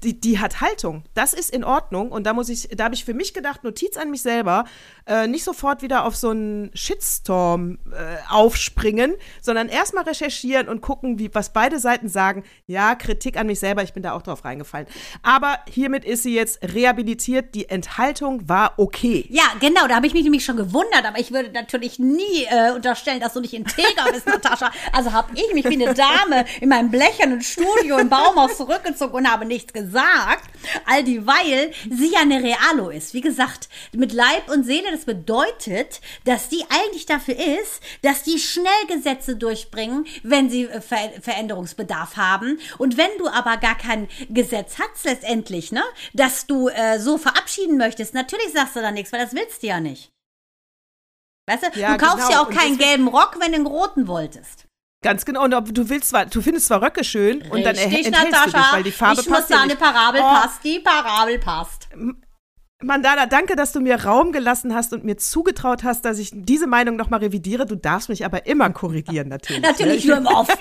die, 0.05 0.21
die 0.21 0.39
hat 0.39 0.61
Haltung. 0.61 1.05
Das 1.15 1.33
ist 1.33 1.49
in 1.49 1.65
Ordnung. 1.65 2.13
Und 2.13 2.25
da 2.25 2.35
muss 2.35 2.51
ich, 2.51 2.69
da 2.69 2.85
habe 2.85 2.95
ich 2.95 3.07
für 3.07 3.15
mich 3.15 3.33
gedacht, 3.33 3.65
Notiz 3.65 3.97
an 3.97 4.11
mich 4.11 4.21
selber, 4.21 4.67
äh, 5.07 5.27
nicht 5.27 5.43
sofort 5.43 5.81
wieder 5.81 6.05
auf 6.05 6.15
so 6.15 6.31
einen 6.31 6.71
Shitstorm 6.75 7.79
äh, 7.91 8.19
aufspringen, 8.29 9.15
sondern 9.41 9.71
erstmal 9.71 10.05
recherchieren 10.05 10.69
und 10.69 10.83
gucken, 10.83 11.19
wie, 11.19 11.35
was 11.35 11.55
beide 11.55 11.79
Seiten 11.79 12.11
sagen. 12.11 12.45
Ja, 12.67 12.95
Kritik 12.95 13.39
an 13.39 13.47
mich 13.47 13.59
selber, 13.59 13.83
ich 13.85 13.95
bin 13.95 14.03
da 14.03 14.13
auch 14.13 14.21
drauf 14.21 14.45
reingefallen. 14.45 14.87
Aber 15.23 15.59
hiermit 15.67 16.05
ist 16.05 16.25
sie 16.25 16.35
jetzt 16.35 16.63
rehabilitiert. 16.63 17.55
Die 17.55 17.71
Enthaltung 17.71 18.47
war 18.51 18.75
okay. 18.77 19.27
Ja, 19.31 19.45
genau, 19.61 19.89
da 19.89 19.97
habe 19.97 20.07
ich 20.07 20.13
mich 20.13 20.25
nämlich 20.25 20.45
schon 20.45 20.59
gewundert, 20.59 21.07
aber 21.07 21.19
ich 21.19 21.33
würde 21.33 21.53
natürlich 21.53 21.99
nie 21.99 22.45
äh, 22.51 22.73
unterstellen, 22.73 23.21
dass 23.21 23.33
du 23.33 23.41
nicht 23.41 23.55
integer 23.55 24.13
bist, 24.13 24.27
Natascha. 24.27 24.71
Also 24.93 25.15
habe 25.15 25.33
ich 25.35 25.55
mich 25.55 25.65
wie 25.65 25.83
eine 25.83 25.95
Dame 25.95 26.45
in 26.61 26.69
meinem 26.69 26.91
blechernen 26.91 27.41
Studio 27.41 27.97
im 27.97 28.11
Baumhaus 28.11 28.59
zurückgezogen 28.59 29.15
und 29.15 29.31
habe 29.31 29.47
nichts 29.47 29.73
gesagt 29.73 29.86
gesagt, 29.87 30.51
all 30.87 31.05
dieweil 31.05 31.73
sie 31.91 32.13
ja 32.13 32.21
eine 32.21 32.43
Realo 32.43 32.91
ist. 32.91 33.15
Wie 33.15 33.21
gesagt, 33.21 33.69
mit 33.93 34.13
Leib 34.13 34.51
und 34.51 34.65
Seele, 34.65 34.91
das 34.91 35.05
bedeutet, 35.05 36.01
dass 36.25 36.49
die 36.49 36.65
eigentlich 36.69 37.07
dafür 37.07 37.37
ist, 37.37 37.81
dass 38.03 38.23
die 38.23 38.39
schnell 38.39 38.67
Gesetze 38.89 39.37
durchbringen, 39.37 40.07
wenn 40.23 40.51
sie 40.51 40.65
äh, 40.65 40.81
Ver 40.81 40.97
Veränderungsbedarf 41.21 42.17
haben. 42.17 42.59
Und 42.79 42.97
wenn 42.97 43.11
du 43.19 43.29
aber 43.29 43.57
gar 43.57 43.77
kein 43.77 44.09
Gesetz 44.29 44.77
hast 44.79 45.05
letztendlich, 45.05 45.73
ne, 45.73 45.83
dass 46.15 46.47
du 46.47 46.69
äh, 46.69 46.99
so 46.99 47.19
verabschieden 47.19 47.77
möchtest, 47.77 48.15
natürlich 48.15 48.53
sagst 48.53 48.77
du 48.77 48.81
da 48.81 48.91
nichts, 48.91 49.13
weil 49.13 49.21
das 49.21 49.35
willst 49.35 49.63
du 49.63 49.69
ja 49.69 49.81
nicht. 49.81 50.11
Weißt 51.49 51.63
du, 51.63 51.81
ja, 51.81 51.97
du 51.97 52.05
kaufst 52.05 52.29
genau. 52.29 52.31
ja 52.31 52.43
auch 52.43 52.51
keinen 52.51 52.77
gelben 52.77 53.09
Rock, 53.09 53.37
wenn 53.39 53.53
du 53.53 53.57
einen 53.57 53.67
roten 53.67 54.09
wolltest. 54.09 54.66
Ganz 55.03 55.25
genau. 55.25 55.45
Und 55.45 55.53
du 55.53 55.89
willst 55.89 56.09
zwar, 56.09 56.27
du 56.27 56.41
findest 56.41 56.67
zwar 56.67 56.83
Röcke 56.83 57.05
schön 57.05 57.43
und 57.51 57.65
dann 57.65 57.77
enthältst 57.77 58.11
Natascha, 58.11 58.45
du 58.45 58.51
dich, 58.51 58.73
weil 58.73 58.83
die 58.83 58.93
Farbe 58.93 59.21
ich 59.21 59.29
passt. 59.29 59.29
Ich 59.29 59.49
muss 59.49 59.49
sagen, 59.49 59.71
eine 59.71 59.77
Parabel 59.77 60.21
oh. 60.23 60.25
passt. 60.25 60.65
Die 60.65 60.81
Parabel 60.81 61.39
passt. 61.39 61.89
Mandana, 62.83 63.27
danke, 63.27 63.57
dass 63.57 63.73
du 63.73 63.81
mir 63.81 64.05
Raum 64.05 64.33
gelassen 64.33 64.75
hast 64.75 64.93
und 64.93 65.05
mir 65.05 65.17
zugetraut 65.17 65.83
hast, 65.83 66.05
dass 66.05 66.19
ich 66.19 66.31
diese 66.33 66.67
Meinung 66.67 66.97
nochmal 66.97 67.21
revidiere. 67.21 67.65
Du 67.67 67.75
darfst 67.75 68.09
mich 68.09 68.25
aber 68.25 68.47
immer 68.47 68.69
korrigieren, 68.71 69.29
natürlich. 69.29 69.63
natürlich 69.63 70.05
nur 70.05 70.19
im 70.19 70.27
Off. 70.27 70.49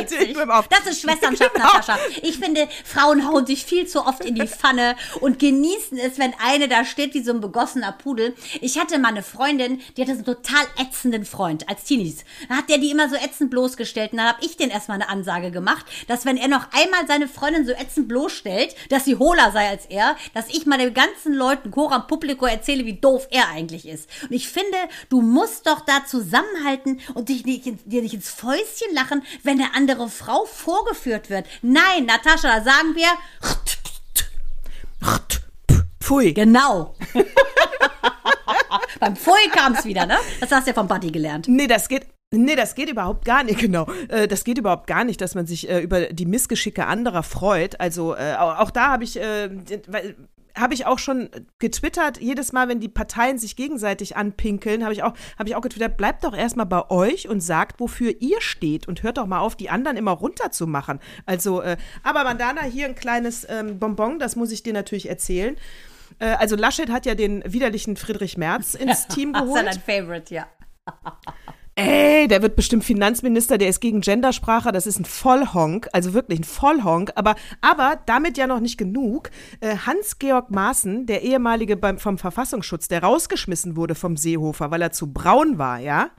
Natürlich 0.00 0.36
Das 0.68 0.86
ist 0.86 1.00
Schwesternschaft, 1.00 1.54
genau. 1.54 1.66
Natascha. 1.66 1.98
Ich 2.22 2.38
finde, 2.38 2.68
Frauen 2.84 3.26
hauen 3.26 3.46
sich 3.46 3.64
viel 3.64 3.86
zu 3.86 4.04
oft 4.04 4.24
in 4.24 4.34
die 4.34 4.46
Pfanne 4.46 4.96
und 5.20 5.38
genießen 5.38 5.98
es, 5.98 6.18
wenn 6.18 6.34
eine 6.44 6.68
da 6.68 6.84
steht 6.84 7.14
wie 7.14 7.22
so 7.22 7.32
ein 7.32 7.40
begossener 7.40 7.92
Pudel. 7.92 8.34
Ich 8.60 8.78
hatte 8.78 8.98
mal 8.98 9.08
eine 9.08 9.22
Freundin, 9.22 9.80
die 9.96 10.02
hatte 10.02 10.12
so 10.12 10.18
einen 10.18 10.24
total 10.24 10.64
ätzenden 10.78 11.24
Freund 11.24 11.68
als 11.68 11.84
Teenies. 11.84 12.24
Da 12.48 12.56
hat 12.56 12.68
der 12.68 12.78
die 12.78 12.90
immer 12.90 13.08
so 13.08 13.16
ätzend 13.16 13.50
bloßgestellt 13.50 14.12
und 14.12 14.18
dann 14.18 14.28
habe 14.28 14.44
ich 14.44 14.56
den 14.56 14.70
erstmal 14.70 14.96
eine 14.96 15.08
Ansage 15.08 15.50
gemacht, 15.50 15.86
dass 16.08 16.24
wenn 16.24 16.36
er 16.36 16.48
noch 16.48 16.68
einmal 16.72 17.06
seine 17.06 17.28
Freundin 17.28 17.66
so 17.66 17.72
ätzend 17.72 18.08
bloßstellt, 18.08 18.74
dass 18.90 19.04
sie 19.04 19.16
hohler 19.16 19.52
sei 19.52 19.68
als 19.68 19.86
er, 19.86 20.16
dass 20.34 20.48
ich 20.48 20.66
mal 20.66 20.78
den 20.78 20.94
ganzen 20.94 21.34
Leuten, 21.34 21.70
Coram 21.70 22.06
Publico, 22.06 22.46
erzähle, 22.46 22.84
wie 22.84 22.94
doof 22.94 23.28
er 23.30 23.48
eigentlich 23.48 23.86
ist. 23.86 24.08
Und 24.22 24.32
ich 24.32 24.48
finde, 24.48 24.76
du 25.08 25.20
musst 25.20 25.66
doch 25.66 25.80
da 25.80 26.04
zusammenhalten 26.06 27.00
und 27.14 27.28
dich 27.28 27.44
nicht, 27.44 27.64
dir 27.84 28.02
nicht 28.02 28.14
ins 28.14 28.30
Fäustchen 28.30 28.94
lachen, 28.94 29.22
wenn 29.42 29.60
eine 29.60 29.74
andere 29.74 29.85
Frau 30.08 30.44
vorgeführt 30.44 31.30
wird. 31.30 31.46
Nein, 31.62 32.06
Natascha, 32.06 32.58
da 32.58 32.64
sagen 32.64 32.94
wir. 32.94 33.08
Pfui. 36.00 36.32
Genau. 36.34 36.94
Beim 39.00 39.16
Pfui 39.16 39.48
kam 39.52 39.74
es 39.74 39.84
wieder, 39.84 40.06
ne? 40.06 40.16
Das 40.40 40.50
hast 40.52 40.66
du 40.66 40.70
ja 40.70 40.74
vom 40.74 40.86
Buddy 40.86 41.10
gelernt. 41.10 41.48
Nee, 41.48 41.66
das 41.66 41.88
geht. 41.88 42.06
Nee, 42.32 42.56
das 42.56 42.74
geht 42.74 42.90
überhaupt 42.90 43.24
gar 43.24 43.44
nicht, 43.44 43.58
genau. 43.60 43.86
Äh, 44.08 44.28
das 44.28 44.44
geht 44.44 44.58
überhaupt 44.58 44.86
gar 44.86 45.04
nicht, 45.04 45.20
dass 45.20 45.34
man 45.34 45.46
sich 45.46 45.68
äh, 45.68 45.80
über 45.80 46.06
die 46.06 46.26
Missgeschicke 46.26 46.86
anderer 46.86 47.22
freut. 47.22 47.80
Also 47.80 48.14
äh, 48.14 48.34
auch, 48.36 48.70
da 48.70 48.88
habe 48.88 49.04
ich, 49.04 49.18
habe 50.56 50.74
ich 50.74 50.86
auch 50.86 50.98
schon 50.98 51.30
getwittert, 51.58 52.20
jedes 52.20 52.52
Mal, 52.52 52.68
wenn 52.68 52.80
die 52.80 52.88
Parteien 52.88 53.38
sich 53.38 53.56
gegenseitig 53.56 54.16
anpinkeln, 54.16 54.82
habe 54.82 54.92
ich 54.92 55.02
auch, 55.02 55.14
habe 55.38 55.48
ich 55.48 55.56
auch 55.56 55.60
getwittert, 55.60 55.96
bleibt 55.96 56.24
doch 56.24 56.36
erstmal 56.36 56.66
bei 56.66 56.90
euch 56.90 57.28
und 57.28 57.40
sagt, 57.40 57.80
wofür 57.80 58.14
ihr 58.20 58.40
steht 58.40 58.88
und 58.88 59.02
hört 59.02 59.18
doch 59.18 59.26
mal 59.26 59.40
auf, 59.40 59.56
die 59.56 59.70
anderen 59.70 59.96
immer 59.96 60.12
runterzumachen. 60.12 61.00
Also, 61.26 61.62
äh, 61.62 61.76
aber 62.02 62.24
Mandana, 62.24 62.62
hier 62.62 62.86
ein 62.86 62.94
kleines 62.94 63.46
ähm, 63.48 63.78
Bonbon, 63.78 64.18
das 64.18 64.36
muss 64.36 64.50
ich 64.50 64.62
dir 64.62 64.72
natürlich 64.72 65.08
erzählen. 65.08 65.56
Äh, 66.18 66.26
also 66.30 66.56
Laschet 66.56 66.90
hat 66.90 67.06
ja 67.06 67.14
den 67.14 67.42
widerlichen 67.46 67.96
Friedrich 67.96 68.36
Merz 68.36 68.74
ins 68.74 69.06
Team 69.08 69.32
geholt. 69.32 69.66
Das 69.66 69.76
ist 69.76 69.86
dein 69.86 70.02
Favorite, 70.02 70.34
ja. 70.34 70.46
ey, 71.76 72.26
der 72.26 72.42
wird 72.42 72.56
bestimmt 72.56 72.84
Finanzminister, 72.84 73.58
der 73.58 73.68
ist 73.68 73.80
gegen 73.80 74.00
Gendersprache, 74.00 74.72
das 74.72 74.86
ist 74.86 74.98
ein 74.98 75.04
Vollhonk, 75.04 75.88
also 75.92 76.14
wirklich 76.14 76.40
ein 76.40 76.44
Vollhonk. 76.44 77.12
Aber, 77.14 77.36
aber 77.60 78.00
damit 78.06 78.38
ja 78.38 78.46
noch 78.46 78.60
nicht 78.60 78.78
genug. 78.78 79.30
Äh, 79.60 79.76
Hans-Georg 79.76 80.50
Maaßen, 80.50 81.06
der 81.06 81.22
ehemalige 81.22 81.76
beim, 81.76 81.98
vom 81.98 82.18
Verfassungsschutz, 82.18 82.88
der 82.88 83.02
rausgeschmissen 83.02 83.76
wurde 83.76 83.94
vom 83.94 84.16
Seehofer, 84.16 84.70
weil 84.70 84.82
er 84.82 84.92
zu 84.92 85.12
braun 85.12 85.58
war, 85.58 85.78
ja? 85.78 86.10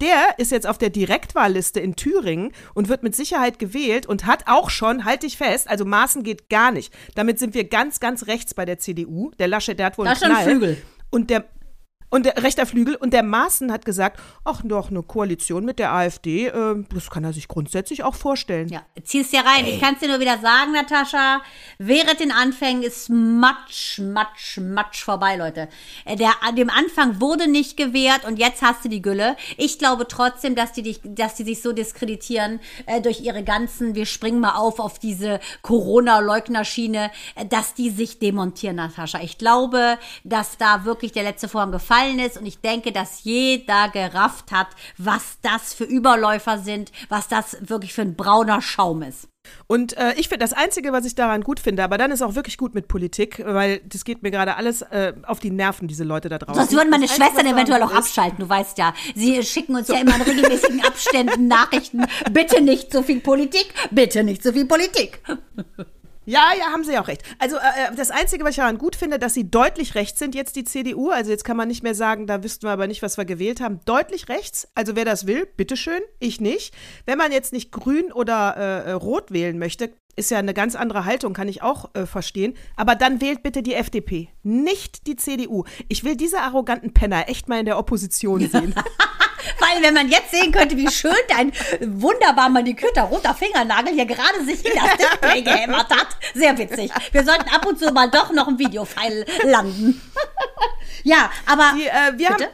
Der 0.00 0.38
ist 0.38 0.50
jetzt 0.50 0.66
auf 0.66 0.76
der 0.76 0.90
Direktwahlliste 0.90 1.78
in 1.78 1.94
Thüringen 1.94 2.50
und 2.74 2.88
wird 2.88 3.04
mit 3.04 3.14
Sicherheit 3.14 3.60
gewählt 3.60 4.06
und 4.06 4.26
hat 4.26 4.48
auch 4.48 4.68
schon, 4.68 5.04
halte 5.04 5.26
ich 5.26 5.36
fest, 5.36 5.68
also 5.68 5.84
Maaßen 5.84 6.24
geht 6.24 6.48
gar 6.48 6.72
nicht. 6.72 6.92
Damit 7.14 7.38
sind 7.38 7.54
wir 7.54 7.64
ganz, 7.64 8.00
ganz 8.00 8.26
rechts 8.26 8.54
bei 8.54 8.64
der 8.64 8.78
CDU. 8.78 9.30
Der 9.38 9.46
Laschet, 9.46 9.78
der 9.78 9.86
hat 9.86 9.98
wohl 9.98 10.08
einen 10.08 10.16
Knall. 10.16 10.44
Flügel. 10.44 10.82
Und 11.10 11.30
der, 11.30 11.44
und 12.14 12.26
der 12.26 12.40
rechter 12.44 12.64
Flügel 12.64 12.94
und 12.94 13.12
der 13.12 13.24
Maaßen 13.24 13.72
hat 13.72 13.84
gesagt, 13.84 14.20
ach 14.44 14.62
doch, 14.62 14.90
eine 14.90 15.02
Koalition 15.02 15.64
mit 15.64 15.80
der 15.80 15.92
AfD, 15.92 16.46
äh, 16.46 16.84
das 16.94 17.10
kann 17.10 17.24
er 17.24 17.32
sich 17.32 17.48
grundsätzlich 17.48 18.04
auch 18.04 18.14
vorstellen. 18.14 18.68
Ja, 18.68 18.82
zieh's 19.02 19.32
ja 19.32 19.40
rein. 19.40 19.64
Ey. 19.64 19.74
Ich 19.74 19.80
kann 19.80 19.94
es 19.94 20.00
dir 20.00 20.06
nur 20.06 20.20
wieder 20.20 20.38
sagen, 20.38 20.70
Natascha, 20.74 21.42
während 21.78 22.20
den 22.20 22.30
Anfängen 22.30 22.84
ist 22.84 23.10
Matsch, 23.10 23.98
Matsch, 23.98 24.58
Matsch 24.58 25.02
vorbei, 25.02 25.34
Leute. 25.34 25.68
Äh, 26.04 26.14
der, 26.14 26.30
dem 26.56 26.70
Anfang 26.70 27.20
wurde 27.20 27.50
nicht 27.50 27.76
gewährt 27.76 28.24
und 28.24 28.38
jetzt 28.38 28.62
hast 28.62 28.84
du 28.84 28.88
die 28.88 29.02
Gülle. 29.02 29.36
Ich 29.56 29.80
glaube 29.80 30.06
trotzdem, 30.06 30.54
dass 30.54 30.72
die, 30.72 30.82
dich, 30.82 31.00
dass 31.02 31.34
die 31.34 31.42
sich 31.42 31.62
so 31.62 31.72
diskreditieren 31.72 32.60
äh, 32.86 33.00
durch 33.00 33.22
ihre 33.22 33.42
ganzen, 33.42 33.96
wir 33.96 34.06
springen 34.06 34.38
mal 34.38 34.54
auf 34.54 34.78
auf 34.78 35.00
diese 35.00 35.40
Corona-Leugnerschiene, 35.62 37.10
äh, 37.34 37.44
dass 37.44 37.74
die 37.74 37.90
sich 37.90 38.20
demontieren, 38.20 38.76
Natascha. 38.76 39.18
Ich 39.20 39.36
glaube, 39.36 39.98
dass 40.22 40.58
da 40.58 40.84
wirklich 40.84 41.10
der 41.10 41.24
letzte 41.24 41.48
Vorhang 41.48 41.72
gefallen 41.72 42.03
gefallen 42.04 42.18
ist. 42.18 42.38
Und 42.38 42.46
ich 42.46 42.60
denke, 42.60 42.92
dass 42.92 43.24
jeder 43.24 43.88
gerafft 43.88 44.52
hat, 44.52 44.68
was 44.98 45.38
das 45.42 45.74
für 45.74 45.84
Überläufer 45.84 46.58
sind, 46.58 46.92
was 47.08 47.28
das 47.28 47.56
wirklich 47.60 47.92
für 47.92 48.02
ein 48.02 48.16
brauner 48.16 48.62
Schaum 48.62 49.02
ist. 49.02 49.28
Und 49.66 49.94
äh, 49.98 50.14
ich 50.16 50.30
finde 50.30 50.42
das 50.42 50.54
Einzige, 50.54 50.92
was 50.92 51.04
ich 51.04 51.14
daran 51.14 51.42
gut 51.42 51.60
finde, 51.60 51.84
aber 51.84 51.98
dann 51.98 52.10
ist 52.10 52.22
auch 52.22 52.34
wirklich 52.34 52.56
gut 52.56 52.74
mit 52.74 52.88
Politik, 52.88 53.42
weil 53.44 53.80
das 53.80 54.04
geht 54.04 54.22
mir 54.22 54.30
gerade 54.30 54.56
alles 54.56 54.80
äh, 54.80 55.12
auf 55.26 55.38
die 55.38 55.50
Nerven, 55.50 55.86
diese 55.86 56.02
Leute 56.02 56.30
da 56.30 56.38
draußen. 56.38 56.62
Sonst 56.62 56.72
würden 56.72 56.88
meine 56.88 57.06
das 57.06 57.14
Schwestern 57.14 57.46
eventuell 57.46 57.82
auch 57.82 57.92
abschalten, 57.92 58.38
du 58.38 58.48
weißt 58.48 58.78
ja. 58.78 58.94
Sie 59.14 59.42
schicken 59.42 59.76
uns 59.76 59.88
so. 59.88 59.92
ja 59.92 60.00
immer 60.00 60.16
in 60.16 60.22
regelmäßigen 60.22 60.80
Abständen 60.86 61.46
Nachrichten. 61.46 62.06
Bitte 62.32 62.62
nicht 62.62 62.90
so 62.90 63.02
viel 63.02 63.20
Politik, 63.20 63.66
bitte 63.90 64.24
nicht 64.24 64.42
so 64.42 64.50
viel 64.50 64.64
Politik. 64.64 65.20
Ja, 66.26 66.52
ja, 66.58 66.66
haben 66.66 66.84
Sie 66.84 66.98
auch 66.98 67.08
recht. 67.08 67.22
Also 67.38 67.56
äh, 67.56 67.60
äh, 67.60 67.94
das 67.96 68.10
Einzige, 68.10 68.44
was 68.44 68.50
ich 68.50 68.56
daran 68.56 68.78
gut 68.78 68.96
finde, 68.96 69.18
dass 69.18 69.34
sie 69.34 69.50
deutlich 69.50 69.94
rechts 69.94 70.18
sind 70.18 70.34
jetzt 70.34 70.56
die 70.56 70.64
CDU. 70.64 71.10
Also 71.10 71.30
jetzt 71.30 71.44
kann 71.44 71.56
man 71.56 71.68
nicht 71.68 71.82
mehr 71.82 71.94
sagen, 71.94 72.26
da 72.26 72.42
wüssten 72.42 72.66
wir 72.66 72.72
aber 72.72 72.86
nicht, 72.86 73.02
was 73.02 73.16
wir 73.16 73.24
gewählt 73.24 73.60
haben. 73.60 73.80
Deutlich 73.84 74.28
rechts. 74.28 74.68
Also 74.74 74.96
wer 74.96 75.04
das 75.04 75.26
will, 75.26 75.46
bitteschön, 75.56 76.00
ich 76.18 76.40
nicht. 76.40 76.74
Wenn 77.04 77.18
man 77.18 77.32
jetzt 77.32 77.52
nicht 77.52 77.72
grün 77.72 78.12
oder 78.12 78.56
äh, 78.56 78.90
äh, 78.90 78.92
rot 78.92 79.32
wählen 79.32 79.58
möchte, 79.58 79.92
ist 80.16 80.30
ja 80.30 80.38
eine 80.38 80.54
ganz 80.54 80.76
andere 80.76 81.04
Haltung, 81.04 81.32
kann 81.32 81.48
ich 81.48 81.62
auch 81.62 81.94
äh, 81.94 82.06
verstehen. 82.06 82.54
Aber 82.76 82.94
dann 82.94 83.20
wählt 83.20 83.42
bitte 83.42 83.62
die 83.62 83.74
FDP, 83.74 84.28
nicht 84.42 85.06
die 85.06 85.16
CDU. 85.16 85.64
Ich 85.88 86.04
will 86.04 86.16
diese 86.16 86.40
arroganten 86.40 86.94
Penner 86.94 87.28
echt 87.28 87.48
mal 87.48 87.58
in 87.58 87.66
der 87.66 87.78
Opposition 87.78 88.48
sehen. 88.48 88.74
Weil 89.58 89.82
wenn 89.82 89.94
man 89.94 90.08
jetzt 90.08 90.30
sehen 90.30 90.52
könnte, 90.52 90.76
wie 90.76 90.90
schön 90.90 91.14
dein 91.28 91.52
wunderbar 91.80 92.48
manikürter 92.48 93.02
roter 93.02 93.34
Fingernagel 93.34 93.92
hier 93.94 94.06
gerade 94.06 94.44
sich 94.44 94.64
in 94.64 94.72
das 94.74 94.96
Display 94.96 95.42
gehämmert 95.42 95.90
hat. 95.90 96.08
Sehr 96.34 96.56
witzig. 96.58 96.90
Wir 97.12 97.24
sollten 97.24 97.48
ab 97.50 97.64
und 97.66 97.78
zu 97.78 97.90
mal 97.92 98.10
doch 98.10 98.30
noch 98.32 98.48
ein 98.48 98.58
Videofile 98.58 99.24
landen. 99.44 100.00
ja, 101.04 101.30
aber 101.46 101.72
Die, 101.76 101.86
äh, 101.86 102.18
wir 102.18 102.28
bitte? 102.30 102.44
haben. 102.44 102.52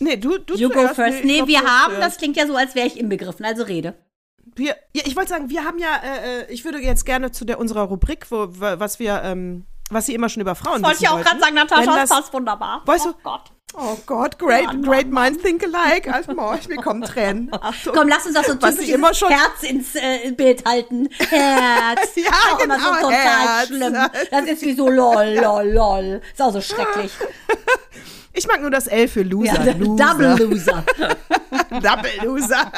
Nee, 0.00 0.16
du, 0.16 0.38
du 0.38 0.54
You 0.56 0.68
go 0.68 0.74
zuerst. 0.80 0.94
first. 0.96 1.18
ich 1.20 1.24
Nee, 1.24 1.36
glaub, 1.36 1.48
wir 1.48 1.60
haben, 1.60 1.94
zuerst. 1.94 2.06
das 2.08 2.16
klingt 2.18 2.36
ja 2.36 2.46
so, 2.46 2.56
als 2.56 2.74
wäre 2.74 2.86
ich 2.86 2.98
inbegriffen, 2.98 3.44
also 3.44 3.62
rede. 3.62 3.94
Wir, 4.56 4.76
ja, 4.92 5.02
ich 5.06 5.16
wollte 5.16 5.30
sagen, 5.30 5.50
wir 5.50 5.64
haben 5.64 5.78
ja, 5.78 5.96
äh, 5.96 6.40
äh, 6.42 6.52
ich 6.52 6.64
würde 6.64 6.78
jetzt 6.78 7.06
gerne 7.06 7.30
zu 7.32 7.44
der 7.44 7.58
unserer 7.58 7.82
Rubrik, 7.84 8.26
wo, 8.30 8.46
wa- 8.60 8.78
was 8.78 8.98
wir, 8.98 9.22
ähm, 9.24 9.66
was 9.90 10.06
Sie 10.06 10.14
immer 10.14 10.28
schon 10.28 10.42
über 10.42 10.54
Frauen 10.54 10.82
Wollte 10.82 10.96
wissen 11.00 11.04
ich 11.04 11.08
auch 11.10 11.20
gerade 11.22 11.40
sagen, 11.40 11.54
Natascha, 11.54 11.84
das 11.86 11.96
das- 11.96 12.10
passt 12.10 12.32
wunderbar. 12.32 12.82
Weißt 12.84 13.06
oh 13.06 13.12
du- 13.12 13.18
Gott. 13.22 13.50
Oh 13.76 13.96
Gott, 14.06 14.38
great, 14.38 14.66
Mann, 14.66 14.82
great 14.82 15.10
Mann, 15.10 15.32
minds 15.32 15.42
think 15.42 15.64
alike. 15.64 16.12
Also, 16.12 16.34
boah, 16.34 16.56
mir 16.68 16.76
kommen 16.76 17.02
Tränen. 17.02 17.50
Achtung. 17.52 17.92
Komm, 17.94 18.08
lass 18.08 18.24
uns 18.24 18.34
doch 18.34 18.44
so 18.44 18.54
Was 18.60 18.70
typisch 18.74 18.86
sie 18.86 18.92
immer 18.92 19.12
schon- 19.14 19.30
Herz 19.30 19.62
ins 19.62 19.94
äh, 19.96 20.30
Bild 20.32 20.64
halten. 20.64 21.08
Herz. 21.18 22.10
Ja, 22.16 22.30
auch 22.54 22.60
immer 22.62 22.78
so 22.78 22.86
genau, 22.86 23.00
total 23.00 23.12
Herz. 23.48 23.66
schlimm. 23.66 23.96
Das 24.30 24.44
ist 24.46 24.62
wie 24.62 24.74
so 24.74 24.88
lol, 24.88 25.38
lol, 25.42 25.68
lol. 25.68 26.20
Ist 26.32 26.40
auch 26.40 26.52
so 26.52 26.60
schrecklich. 26.60 27.12
Ich 28.32 28.46
mag 28.46 28.60
nur 28.60 28.70
das 28.70 28.86
L 28.86 29.06
für 29.08 29.22
Loser. 29.22 29.64
Ja, 29.64 29.72
Loser. 29.72 30.04
Double 30.14 30.36
Loser. 30.46 30.84
Double 31.70 32.10
Loser. 32.22 32.72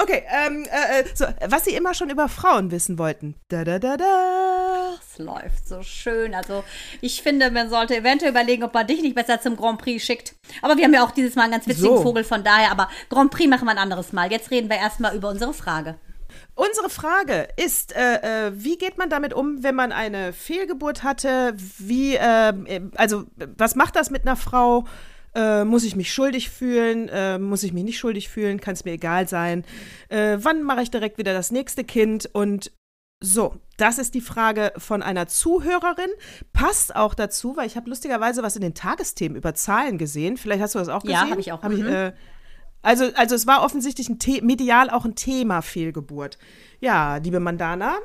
Okay, 0.00 0.22
ähm, 0.30 0.64
äh, 0.64 1.00
äh, 1.00 1.04
so, 1.12 1.24
was 1.48 1.64
Sie 1.64 1.74
immer 1.74 1.92
schon 1.92 2.08
über 2.08 2.28
Frauen 2.28 2.70
wissen 2.70 2.98
wollten. 2.98 3.34
Da, 3.48 3.64
da, 3.64 3.80
da, 3.80 3.96
da. 3.96 4.94
Es 5.00 5.18
läuft 5.18 5.66
so 5.66 5.82
schön. 5.82 6.34
Also 6.34 6.62
ich 7.00 7.20
finde, 7.20 7.50
man 7.50 7.68
sollte 7.68 7.96
eventuell 7.96 8.30
überlegen, 8.30 8.62
ob 8.62 8.74
man 8.74 8.86
dich 8.86 9.02
nicht 9.02 9.16
besser 9.16 9.40
zum 9.40 9.56
Grand 9.56 9.80
Prix 9.80 10.04
schickt. 10.04 10.36
Aber 10.62 10.76
wir 10.76 10.84
haben 10.84 10.94
ja 10.94 11.04
auch 11.04 11.10
dieses 11.10 11.34
Mal 11.34 11.42
einen 11.42 11.52
ganz 11.52 11.66
witzigen 11.66 11.96
So. 11.96 12.02
Vogel, 12.02 12.22
von 12.22 12.44
daher. 12.44 12.70
Aber 12.70 12.88
Grand 13.10 13.32
Prix 13.32 13.50
machen 13.50 13.64
wir 13.64 13.72
ein 13.72 13.78
anderes 13.78 14.12
Mal. 14.12 14.30
Jetzt 14.30 14.52
reden 14.52 14.70
wir 14.70 14.76
erstmal 14.76 15.16
über 15.16 15.30
unsere 15.30 15.52
Frage. 15.52 15.96
Unsere 16.54 16.90
Frage 16.90 17.48
ist, 17.56 17.94
äh, 17.94 18.48
äh, 18.48 18.52
wie 18.54 18.78
geht 18.78 18.98
man 18.98 19.10
damit 19.10 19.34
um, 19.34 19.62
wenn 19.62 19.74
man 19.74 19.90
eine 19.90 20.32
Fehlgeburt 20.32 21.02
hatte? 21.02 21.54
Wie, 21.78 22.14
äh, 22.14 22.48
äh, 22.48 22.80
also, 22.96 23.24
was 23.56 23.74
macht 23.74 23.96
das 23.96 24.10
mit 24.10 24.22
einer 24.22 24.36
Frau? 24.36 24.84
Äh, 25.34 25.64
muss 25.64 25.84
ich 25.84 25.94
mich 25.96 26.12
schuldig 26.12 26.50
fühlen? 26.50 27.08
Äh, 27.08 27.38
muss 27.38 27.62
ich 27.62 27.72
mich 27.72 27.84
nicht 27.84 27.98
schuldig 27.98 28.28
fühlen? 28.28 28.60
Kann 28.60 28.74
es 28.74 28.84
mir 28.84 28.92
egal 28.92 29.28
sein? 29.28 29.64
Äh, 30.08 30.38
wann 30.40 30.62
mache 30.62 30.82
ich 30.82 30.90
direkt 30.90 31.18
wieder 31.18 31.32
das 31.32 31.50
nächste 31.50 31.84
Kind? 31.84 32.28
Und 32.32 32.72
so, 33.20 33.56
das 33.76 33.98
ist 33.98 34.14
die 34.14 34.20
Frage 34.20 34.72
von 34.76 35.02
einer 35.02 35.26
Zuhörerin. 35.26 36.10
Passt 36.52 36.94
auch 36.94 37.14
dazu, 37.14 37.56
weil 37.56 37.66
ich 37.66 37.76
habe 37.76 37.88
lustigerweise 37.90 38.42
was 38.42 38.56
in 38.56 38.62
den 38.62 38.74
Tagesthemen 38.74 39.36
über 39.36 39.54
Zahlen 39.54 39.98
gesehen. 39.98 40.36
Vielleicht 40.36 40.62
hast 40.62 40.74
du 40.74 40.78
das 40.78 40.88
auch 40.88 41.04
Ja, 41.04 41.20
gesehen. 41.22 41.32
hab 41.32 41.38
ich 41.38 41.52
auch. 41.52 41.62
Hab 41.62 41.72
ich, 41.72 41.82
äh, 41.82 42.12
also, 42.82 43.06
also 43.16 43.34
es 43.34 43.46
war 43.46 43.64
offensichtlich 43.64 44.08
medial 44.42 44.88
auch 44.90 45.04
ein 45.04 45.16
Thema 45.16 45.62
Fehlgeburt. 45.62 46.38
Ja, 46.80 47.16
liebe 47.16 47.40
Mandana, 47.40 47.98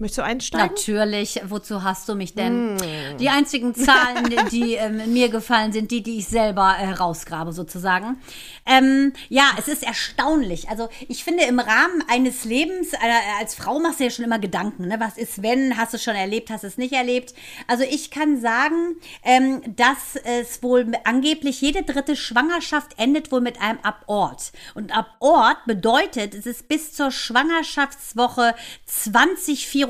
möchtest 0.00 0.18
du 0.18 0.24
einsteigen? 0.24 0.68
Natürlich, 0.68 1.40
wozu 1.44 1.82
hast 1.82 2.08
du 2.08 2.14
mich 2.14 2.34
denn? 2.34 2.78
Hm. 2.80 3.18
Die 3.18 3.28
einzigen 3.28 3.74
Zahlen, 3.74 4.34
die 4.50 4.74
ähm, 4.74 5.12
mir 5.12 5.28
gefallen, 5.28 5.72
sind 5.72 5.90
die, 5.90 6.02
die 6.02 6.18
ich 6.18 6.28
selber 6.28 6.74
äh, 6.78 6.90
rausgrabe, 6.90 7.52
sozusagen. 7.52 8.18
Ähm, 8.66 9.12
ja, 9.28 9.50
es 9.58 9.68
ist 9.68 9.82
erstaunlich. 9.82 10.68
Also 10.68 10.88
ich 11.08 11.24
finde, 11.24 11.44
im 11.44 11.58
Rahmen 11.58 12.04
eines 12.08 12.44
Lebens, 12.44 12.92
äh, 12.92 12.98
als 13.38 13.54
Frau 13.54 13.78
machst 13.78 14.00
du 14.00 14.04
ja 14.04 14.10
schon 14.10 14.24
immer 14.24 14.38
Gedanken. 14.38 14.88
Ne? 14.88 14.96
Was 14.98 15.18
ist, 15.18 15.42
wenn? 15.42 15.76
Hast 15.76 15.92
du 15.92 15.96
es 15.96 16.02
schon 16.02 16.14
erlebt? 16.14 16.50
Hast 16.50 16.64
du 16.64 16.68
es 16.68 16.78
nicht 16.78 16.92
erlebt? 16.92 17.34
Also 17.66 17.84
ich 17.84 18.10
kann 18.10 18.40
sagen, 18.40 18.96
ähm, 19.24 19.62
dass 19.76 20.16
es 20.24 20.62
wohl 20.62 20.92
angeblich 21.04 21.60
jede 21.60 21.82
dritte 21.82 22.16
Schwangerschaft 22.16 22.98
endet 22.98 23.32
wohl 23.32 23.40
mit 23.40 23.60
einem 23.60 23.78
Abort. 23.82 24.52
Und 24.74 24.96
Abort 24.96 25.64
bedeutet, 25.66 26.34
es 26.34 26.46
ist 26.46 26.68
bis 26.68 26.92
zur 26.92 27.10
Schwangerschaftswoche 27.10 28.54
2024, 28.86 29.89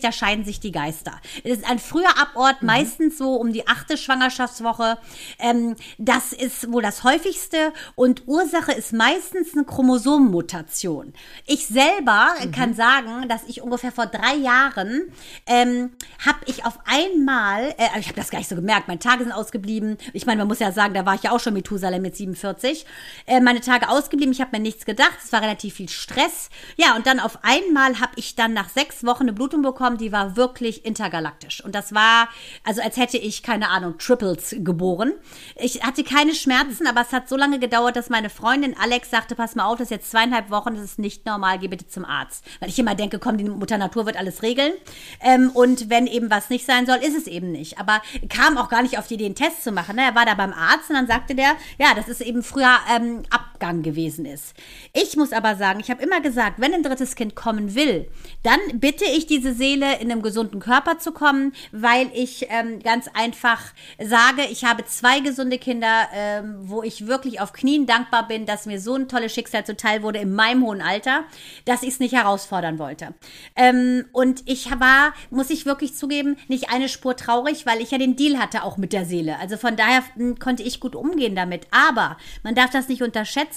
da 0.00 0.12
scheiden 0.12 0.44
sich 0.44 0.60
die 0.60 0.72
Geister. 0.72 1.20
Es 1.44 1.58
ist 1.58 1.70
ein 1.70 1.78
früher 1.78 2.18
Abort, 2.20 2.62
meistens 2.62 3.18
so 3.18 3.34
um 3.36 3.52
die 3.52 3.66
achte 3.66 3.96
Schwangerschaftswoche. 3.96 4.98
Ähm, 5.38 5.76
das 5.98 6.32
ist 6.32 6.70
wohl 6.70 6.82
das 6.82 7.04
häufigste 7.04 7.72
und 7.94 8.26
Ursache 8.26 8.72
ist 8.72 8.92
meistens 8.92 9.54
eine 9.54 9.64
Chromosomenmutation. 9.64 11.12
Ich 11.46 11.66
selber 11.66 12.34
kann 12.52 12.74
sagen, 12.74 13.28
dass 13.28 13.42
ich 13.46 13.62
ungefähr 13.62 13.92
vor 13.92 14.06
drei 14.06 14.34
Jahren 14.34 15.12
ähm, 15.46 15.90
habe 16.24 16.38
ich 16.46 16.64
auf 16.64 16.78
einmal, 16.84 17.74
äh, 17.78 17.98
ich 17.98 18.08
habe 18.08 18.16
das 18.16 18.30
gar 18.30 18.38
nicht 18.38 18.48
so 18.48 18.56
gemerkt, 18.56 18.88
meine 18.88 19.00
Tage 19.00 19.24
sind 19.24 19.32
ausgeblieben. 19.32 19.98
Ich 20.12 20.26
meine, 20.26 20.38
man 20.38 20.48
muss 20.48 20.58
ja 20.58 20.72
sagen, 20.72 20.94
da 20.94 21.06
war 21.06 21.14
ich 21.14 21.22
ja 21.22 21.32
auch 21.32 21.40
schon 21.40 21.54
Methusalem 21.54 22.02
mit 22.02 22.16
47. 22.16 22.84
Äh, 23.26 23.40
meine 23.40 23.60
Tage 23.60 23.88
ausgeblieben, 23.88 24.32
ich 24.32 24.40
habe 24.40 24.56
mir 24.56 24.62
nichts 24.62 24.84
gedacht, 24.84 25.18
es 25.22 25.32
war 25.32 25.42
relativ 25.42 25.74
viel 25.74 25.88
Stress. 25.88 26.50
Ja, 26.76 26.96
und 26.96 27.06
dann 27.06 27.20
auf 27.20 27.38
einmal 27.42 28.00
habe 28.00 28.12
ich 28.16 28.34
dann 28.34 28.52
nach 28.52 28.68
sechs 28.68 29.04
Wochen 29.04 29.22
eine 29.22 29.37
Blutung 29.38 29.62
bekommen, 29.62 29.96
die 29.98 30.12
war 30.12 30.36
wirklich 30.36 30.84
intergalaktisch. 30.84 31.64
Und 31.64 31.74
das 31.74 31.94
war, 31.94 32.28
also 32.64 32.82
als 32.82 32.96
hätte 32.96 33.16
ich, 33.16 33.42
keine 33.42 33.70
Ahnung, 33.70 33.96
Triples 33.98 34.56
geboren. 34.58 35.12
Ich 35.56 35.82
hatte 35.84 36.02
keine 36.02 36.34
Schmerzen, 36.34 36.86
aber 36.86 37.02
es 37.02 37.12
hat 37.12 37.28
so 37.28 37.36
lange 37.36 37.60
gedauert, 37.60 37.94
dass 37.94 38.10
meine 38.10 38.30
Freundin 38.30 38.76
Alex 38.76 39.10
sagte, 39.10 39.36
pass 39.36 39.54
mal 39.54 39.64
auf, 39.64 39.78
das 39.78 39.86
ist 39.86 39.90
jetzt 39.90 40.10
zweieinhalb 40.10 40.50
Wochen, 40.50 40.74
das 40.74 40.82
ist 40.82 40.98
nicht 40.98 41.24
normal, 41.24 41.60
geh 41.60 41.68
bitte 41.68 41.86
zum 41.86 42.04
Arzt. 42.04 42.44
Weil 42.58 42.68
ich 42.68 42.78
immer 42.78 42.96
denke, 42.96 43.20
komm, 43.20 43.38
die 43.38 43.44
Mutter 43.44 43.78
Natur 43.78 44.06
wird 44.06 44.16
alles 44.16 44.42
regeln. 44.42 44.72
Ähm, 45.20 45.50
und 45.50 45.88
wenn 45.88 46.06
eben 46.08 46.30
was 46.30 46.50
nicht 46.50 46.66
sein 46.66 46.86
soll, 46.86 46.96
ist 46.96 47.16
es 47.16 47.28
eben 47.28 47.52
nicht. 47.52 47.78
Aber 47.78 48.02
kam 48.28 48.58
auch 48.58 48.68
gar 48.68 48.82
nicht 48.82 48.98
auf 48.98 49.06
die 49.06 49.14
Idee, 49.14 49.26
einen 49.26 49.34
Test 49.36 49.62
zu 49.62 49.70
machen. 49.70 49.96
Ne? 49.96 50.02
Er 50.02 50.14
war 50.16 50.26
da 50.26 50.34
beim 50.34 50.52
Arzt 50.52 50.90
und 50.90 50.96
dann 50.96 51.06
sagte 51.06 51.34
der, 51.34 51.56
ja, 51.78 51.94
das 51.94 52.08
ist 52.08 52.20
eben 52.20 52.42
früher 52.42 52.76
ähm, 52.94 53.22
Abgang 53.58 53.82
gewesen 53.82 54.24
ist. 54.24 54.54
Ich 54.92 55.16
muss 55.16 55.32
aber 55.32 55.56
sagen, 55.56 55.80
ich 55.80 55.90
habe 55.90 56.02
immer 56.02 56.20
gesagt, 56.20 56.60
wenn 56.60 56.72
ein 56.72 56.84
drittes 56.84 57.16
Kind 57.16 57.34
kommen 57.34 57.74
will, 57.74 58.08
dann 58.44 58.60
bitte 58.74 59.04
ich 59.04 59.26
diese 59.26 59.52
Seele 59.52 59.98
in 59.98 60.12
einem 60.12 60.22
gesunden 60.22 60.60
Körper 60.60 60.98
zu 60.98 61.10
kommen, 61.10 61.52
weil 61.72 62.08
ich 62.14 62.46
ähm, 62.50 62.78
ganz 62.80 63.08
einfach 63.14 63.60
sage, 64.00 64.42
ich 64.50 64.64
habe 64.64 64.84
zwei 64.84 65.20
gesunde 65.20 65.58
Kinder, 65.58 66.08
ähm, 66.14 66.56
wo 66.60 66.84
ich 66.84 67.08
wirklich 67.08 67.40
auf 67.40 67.52
Knien 67.52 67.86
dankbar 67.86 68.28
bin, 68.28 68.46
dass 68.46 68.66
mir 68.66 68.80
so 68.80 68.94
ein 68.94 69.08
tolles 69.08 69.34
Schicksal 69.34 69.66
zuteil 69.66 70.02
wurde 70.02 70.20
in 70.20 70.32
meinem 70.34 70.64
hohen 70.64 70.80
Alter, 70.80 71.24
dass 71.64 71.82
ich 71.82 71.90
es 71.90 72.00
nicht 72.00 72.14
herausfordern 72.14 72.78
wollte. 72.78 73.14
Ähm, 73.56 74.04
und 74.12 74.42
ich 74.46 74.70
war, 74.78 75.14
muss 75.30 75.50
ich 75.50 75.66
wirklich 75.66 75.96
zugeben, 75.96 76.36
nicht 76.46 76.70
eine 76.70 76.88
Spur 76.88 77.16
traurig, 77.16 77.66
weil 77.66 77.80
ich 77.80 77.90
ja 77.90 77.98
den 77.98 78.14
Deal 78.14 78.38
hatte 78.38 78.62
auch 78.62 78.76
mit 78.76 78.92
der 78.92 79.04
Seele. 79.04 79.38
Also 79.40 79.56
von 79.56 79.74
daher 79.76 80.04
mh, 80.14 80.36
konnte 80.38 80.62
ich 80.62 80.78
gut 80.78 80.94
umgehen 80.94 81.34
damit. 81.34 81.66
Aber 81.72 82.16
man 82.44 82.54
darf 82.54 82.70
das 82.70 82.88
nicht 82.88 83.02
unterschätzen. 83.02 83.47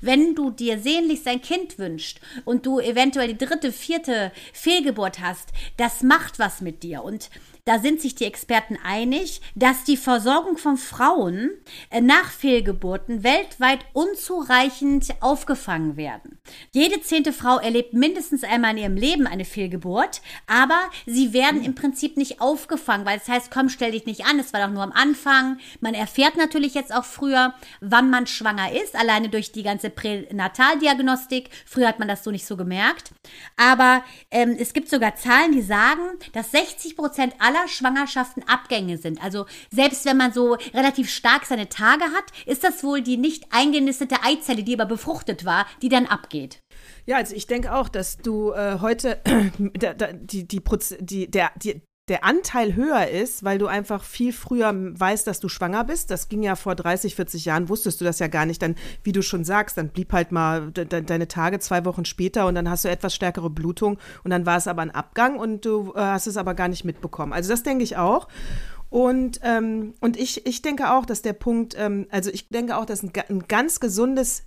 Wenn 0.00 0.34
du 0.34 0.50
dir 0.50 0.78
sehnlichst 0.78 1.26
ein 1.28 1.40
Kind 1.40 1.78
wünscht 1.78 2.20
und 2.44 2.66
du 2.66 2.80
eventuell 2.80 3.34
die 3.34 3.44
dritte, 3.44 3.72
vierte 3.72 4.32
Fehlgeburt 4.52 5.20
hast, 5.20 5.50
das 5.76 6.02
macht 6.02 6.38
was 6.38 6.60
mit 6.60 6.82
dir. 6.82 7.02
Und 7.02 7.30
da 7.66 7.80
sind 7.80 8.00
sich 8.00 8.14
die 8.14 8.24
Experten 8.24 8.78
einig, 8.82 9.40
dass 9.56 9.82
die 9.82 9.96
Versorgung 9.96 10.56
von 10.56 10.76
Frauen 10.76 11.50
äh, 11.90 12.00
nach 12.00 12.30
Fehlgeburten 12.30 13.24
weltweit 13.24 13.80
unzureichend 13.92 15.08
aufgefangen 15.20 15.96
werden. 15.96 16.38
Jede 16.70 17.00
zehnte 17.00 17.32
Frau 17.32 17.58
erlebt 17.58 17.92
mindestens 17.92 18.44
einmal 18.44 18.70
in 18.70 18.78
ihrem 18.78 18.96
Leben 18.96 19.26
eine 19.26 19.44
Fehlgeburt, 19.44 20.22
aber 20.46 20.78
sie 21.06 21.32
werden 21.32 21.64
im 21.64 21.74
Prinzip 21.74 22.16
nicht 22.16 22.40
aufgefangen, 22.40 23.04
weil 23.04 23.18
es 23.18 23.28
heißt, 23.28 23.50
komm, 23.50 23.68
stell 23.68 23.90
dich 23.90 24.06
nicht 24.06 24.26
an, 24.26 24.38
es 24.38 24.52
war 24.52 24.64
doch 24.64 24.72
nur 24.72 24.84
am 24.84 24.92
Anfang. 24.92 25.58
Man 25.80 25.94
erfährt 25.94 26.36
natürlich 26.36 26.74
jetzt 26.74 26.94
auch 26.94 27.04
früher, 27.04 27.52
wann 27.80 28.10
man 28.10 28.28
schwanger 28.28 28.70
ist, 28.80 28.94
alleine 28.94 29.28
durch 29.28 29.50
die 29.50 29.64
ganze 29.64 29.90
Pränataldiagnostik. 29.90 31.50
Früher 31.66 31.88
hat 31.88 31.98
man 31.98 32.06
das 32.06 32.22
so 32.22 32.30
nicht 32.30 32.46
so 32.46 32.56
gemerkt. 32.56 33.10
Aber 33.56 34.04
ähm, 34.30 34.54
es 34.56 34.72
gibt 34.72 34.88
sogar 34.88 35.16
Zahlen, 35.16 35.50
die 35.50 35.62
sagen, 35.62 36.02
dass 36.32 36.52
60 36.52 36.96
Prozent 36.96 37.34
aller 37.40 37.55
Schwangerschaften 37.68 38.42
Abgänge 38.48 38.98
sind. 38.98 39.22
Also 39.22 39.46
selbst 39.70 40.04
wenn 40.04 40.16
man 40.16 40.32
so 40.32 40.56
relativ 40.74 41.10
stark 41.10 41.44
seine 41.44 41.68
Tage 41.68 42.04
hat, 42.04 42.24
ist 42.46 42.64
das 42.64 42.82
wohl 42.84 43.02
die 43.02 43.16
nicht 43.16 43.44
eingenistete 43.50 44.16
Eizelle, 44.22 44.62
die 44.62 44.74
aber 44.74 44.86
befruchtet 44.86 45.44
war, 45.44 45.66
die 45.82 45.88
dann 45.88 46.06
abgeht. 46.06 46.60
Ja, 47.06 47.16
also 47.16 47.34
ich 47.34 47.46
denke 47.46 47.74
auch, 47.74 47.88
dass 47.88 48.18
du 48.18 48.52
äh, 48.52 48.78
heute 48.80 49.20
da, 49.74 50.12
die, 50.12 50.46
die, 50.46 50.60
Proz 50.60 50.94
die, 51.00 51.30
der, 51.30 51.50
die, 51.56 51.80
der 52.08 52.22
Anteil 52.22 52.76
höher 52.76 53.08
ist, 53.08 53.42
weil 53.42 53.58
du 53.58 53.66
einfach 53.66 54.04
viel 54.04 54.32
früher 54.32 54.72
weißt, 54.72 55.26
dass 55.26 55.40
du 55.40 55.48
schwanger 55.48 55.82
bist. 55.82 56.12
Das 56.12 56.28
ging 56.28 56.42
ja 56.44 56.54
vor 56.54 56.76
30, 56.76 57.16
40 57.16 57.44
Jahren, 57.46 57.68
wusstest 57.68 58.00
du 58.00 58.04
das 58.04 58.20
ja 58.20 58.28
gar 58.28 58.46
nicht. 58.46 58.62
Dann, 58.62 58.76
wie 59.02 59.10
du 59.10 59.22
schon 59.22 59.44
sagst, 59.44 59.76
dann 59.76 59.88
blieb 59.88 60.12
halt 60.12 60.30
mal 60.30 60.70
de 60.70 60.84
de 60.84 61.02
deine 61.02 61.26
Tage 61.26 61.58
zwei 61.58 61.84
Wochen 61.84 62.04
später 62.04 62.46
und 62.46 62.54
dann 62.54 62.70
hast 62.70 62.84
du 62.84 62.88
etwas 62.88 63.12
stärkere 63.12 63.50
Blutung 63.50 63.98
und 64.22 64.30
dann 64.30 64.46
war 64.46 64.56
es 64.56 64.68
aber 64.68 64.82
ein 64.82 64.92
Abgang 64.92 65.36
und 65.36 65.64
du 65.64 65.92
äh, 65.96 66.00
hast 66.00 66.28
es 66.28 66.36
aber 66.36 66.54
gar 66.54 66.68
nicht 66.68 66.84
mitbekommen. 66.84 67.32
Also 67.32 67.50
das 67.50 67.64
denke 67.64 67.82
ich 67.82 67.96
auch. 67.96 68.28
Und, 68.88 69.40
ähm, 69.42 69.94
und 70.00 70.16
ich, 70.16 70.46
ich 70.46 70.62
denke 70.62 70.92
auch, 70.92 71.06
dass 71.06 71.22
der 71.22 71.32
Punkt, 71.32 71.74
ähm, 71.76 72.06
also 72.10 72.30
ich 72.30 72.48
denke 72.50 72.76
auch, 72.76 72.84
dass 72.84 73.02
ein, 73.02 73.10
ein 73.28 73.48
ganz 73.48 73.80
gesundes 73.80 74.44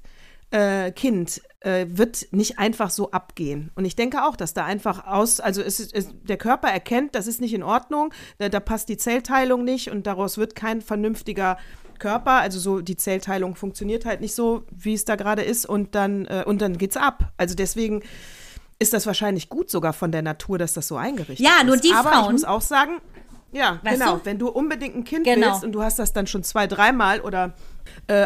äh, 0.52 0.92
Kind 0.92 1.42
äh, 1.62 1.86
wird 1.90 2.28
nicht 2.32 2.58
einfach 2.58 2.90
so 2.90 3.12
abgehen. 3.12 3.72
Und 3.76 3.86
ich 3.86 3.96
denke 3.96 4.24
auch, 4.26 4.36
dass 4.36 4.54
da 4.54 4.66
einfach 4.66 5.06
aus, 5.06 5.40
also 5.40 5.62
es 5.62 5.80
es, 5.80 6.10
der 6.24 6.38
Körper 6.38 6.70
erkennt, 6.70 7.16
das 7.16 7.28
ist 7.28 7.42
nicht 7.42 7.54
in 7.54 7.64
Ordnung, 7.64 8.14
da, 8.38 8.50
da 8.50 8.60
passt 8.60 8.90
die 8.90 8.98
Zellteilung 8.98 9.64
nicht 9.64 9.92
und 9.92 10.08
daraus 10.08 10.38
wird 10.38 10.56
kein 10.56 10.82
vernünftiger 10.82 11.58
Körper, 12.00 12.32
also 12.40 12.60
so 12.60 12.80
die 12.82 12.96
Zellteilung 12.96 13.56
funktioniert 13.56 14.06
halt 14.06 14.22
nicht 14.22 14.34
so, 14.34 14.64
wie 14.72 14.94
es 14.94 15.04
da 15.06 15.16
gerade 15.18 15.42
ist 15.44 15.66
und 15.66 15.96
dann 15.96 16.26
äh, 16.26 16.44
und 16.48 16.62
dann 16.62 16.78
geht's 16.78 16.96
ab. 16.98 17.34
Also 17.38 17.56
deswegen 17.56 18.02
ist 18.80 18.94
das 18.94 19.06
wahrscheinlich 19.06 19.50
gut 19.50 19.70
sogar 19.70 19.92
von 19.92 20.12
der 20.14 20.22
Natur, 20.22 20.58
dass 20.58 20.74
das 20.74 20.88
so 20.88 20.96
eingerichtet 20.96 21.46
Ja, 21.46 21.58
ist. 21.60 21.66
nur 21.66 21.76
die 21.78 21.92
Aber 21.92 22.10
Frauen- 22.12 22.26
ich 22.28 22.32
muss 22.32 22.44
auch 22.46 22.62
sagen, 22.62 23.02
ja, 23.52 23.80
Weißt 23.84 24.00
genau, 24.00 24.18
du? 24.18 24.26
wenn 24.26 24.38
du 24.40 24.48
unbedingt 24.48 24.96
ein 24.96 25.04
Kind 25.04 25.26
Genau. 25.26 25.48
willst 25.48 25.64
und 25.66 25.74
du 25.74 25.82
hast 25.84 26.00
das 26.00 26.14
dann 26.14 26.26
schon 26.28 26.44
zwei, 26.44 26.68
dreimal 26.68 27.20
oder 27.20 27.54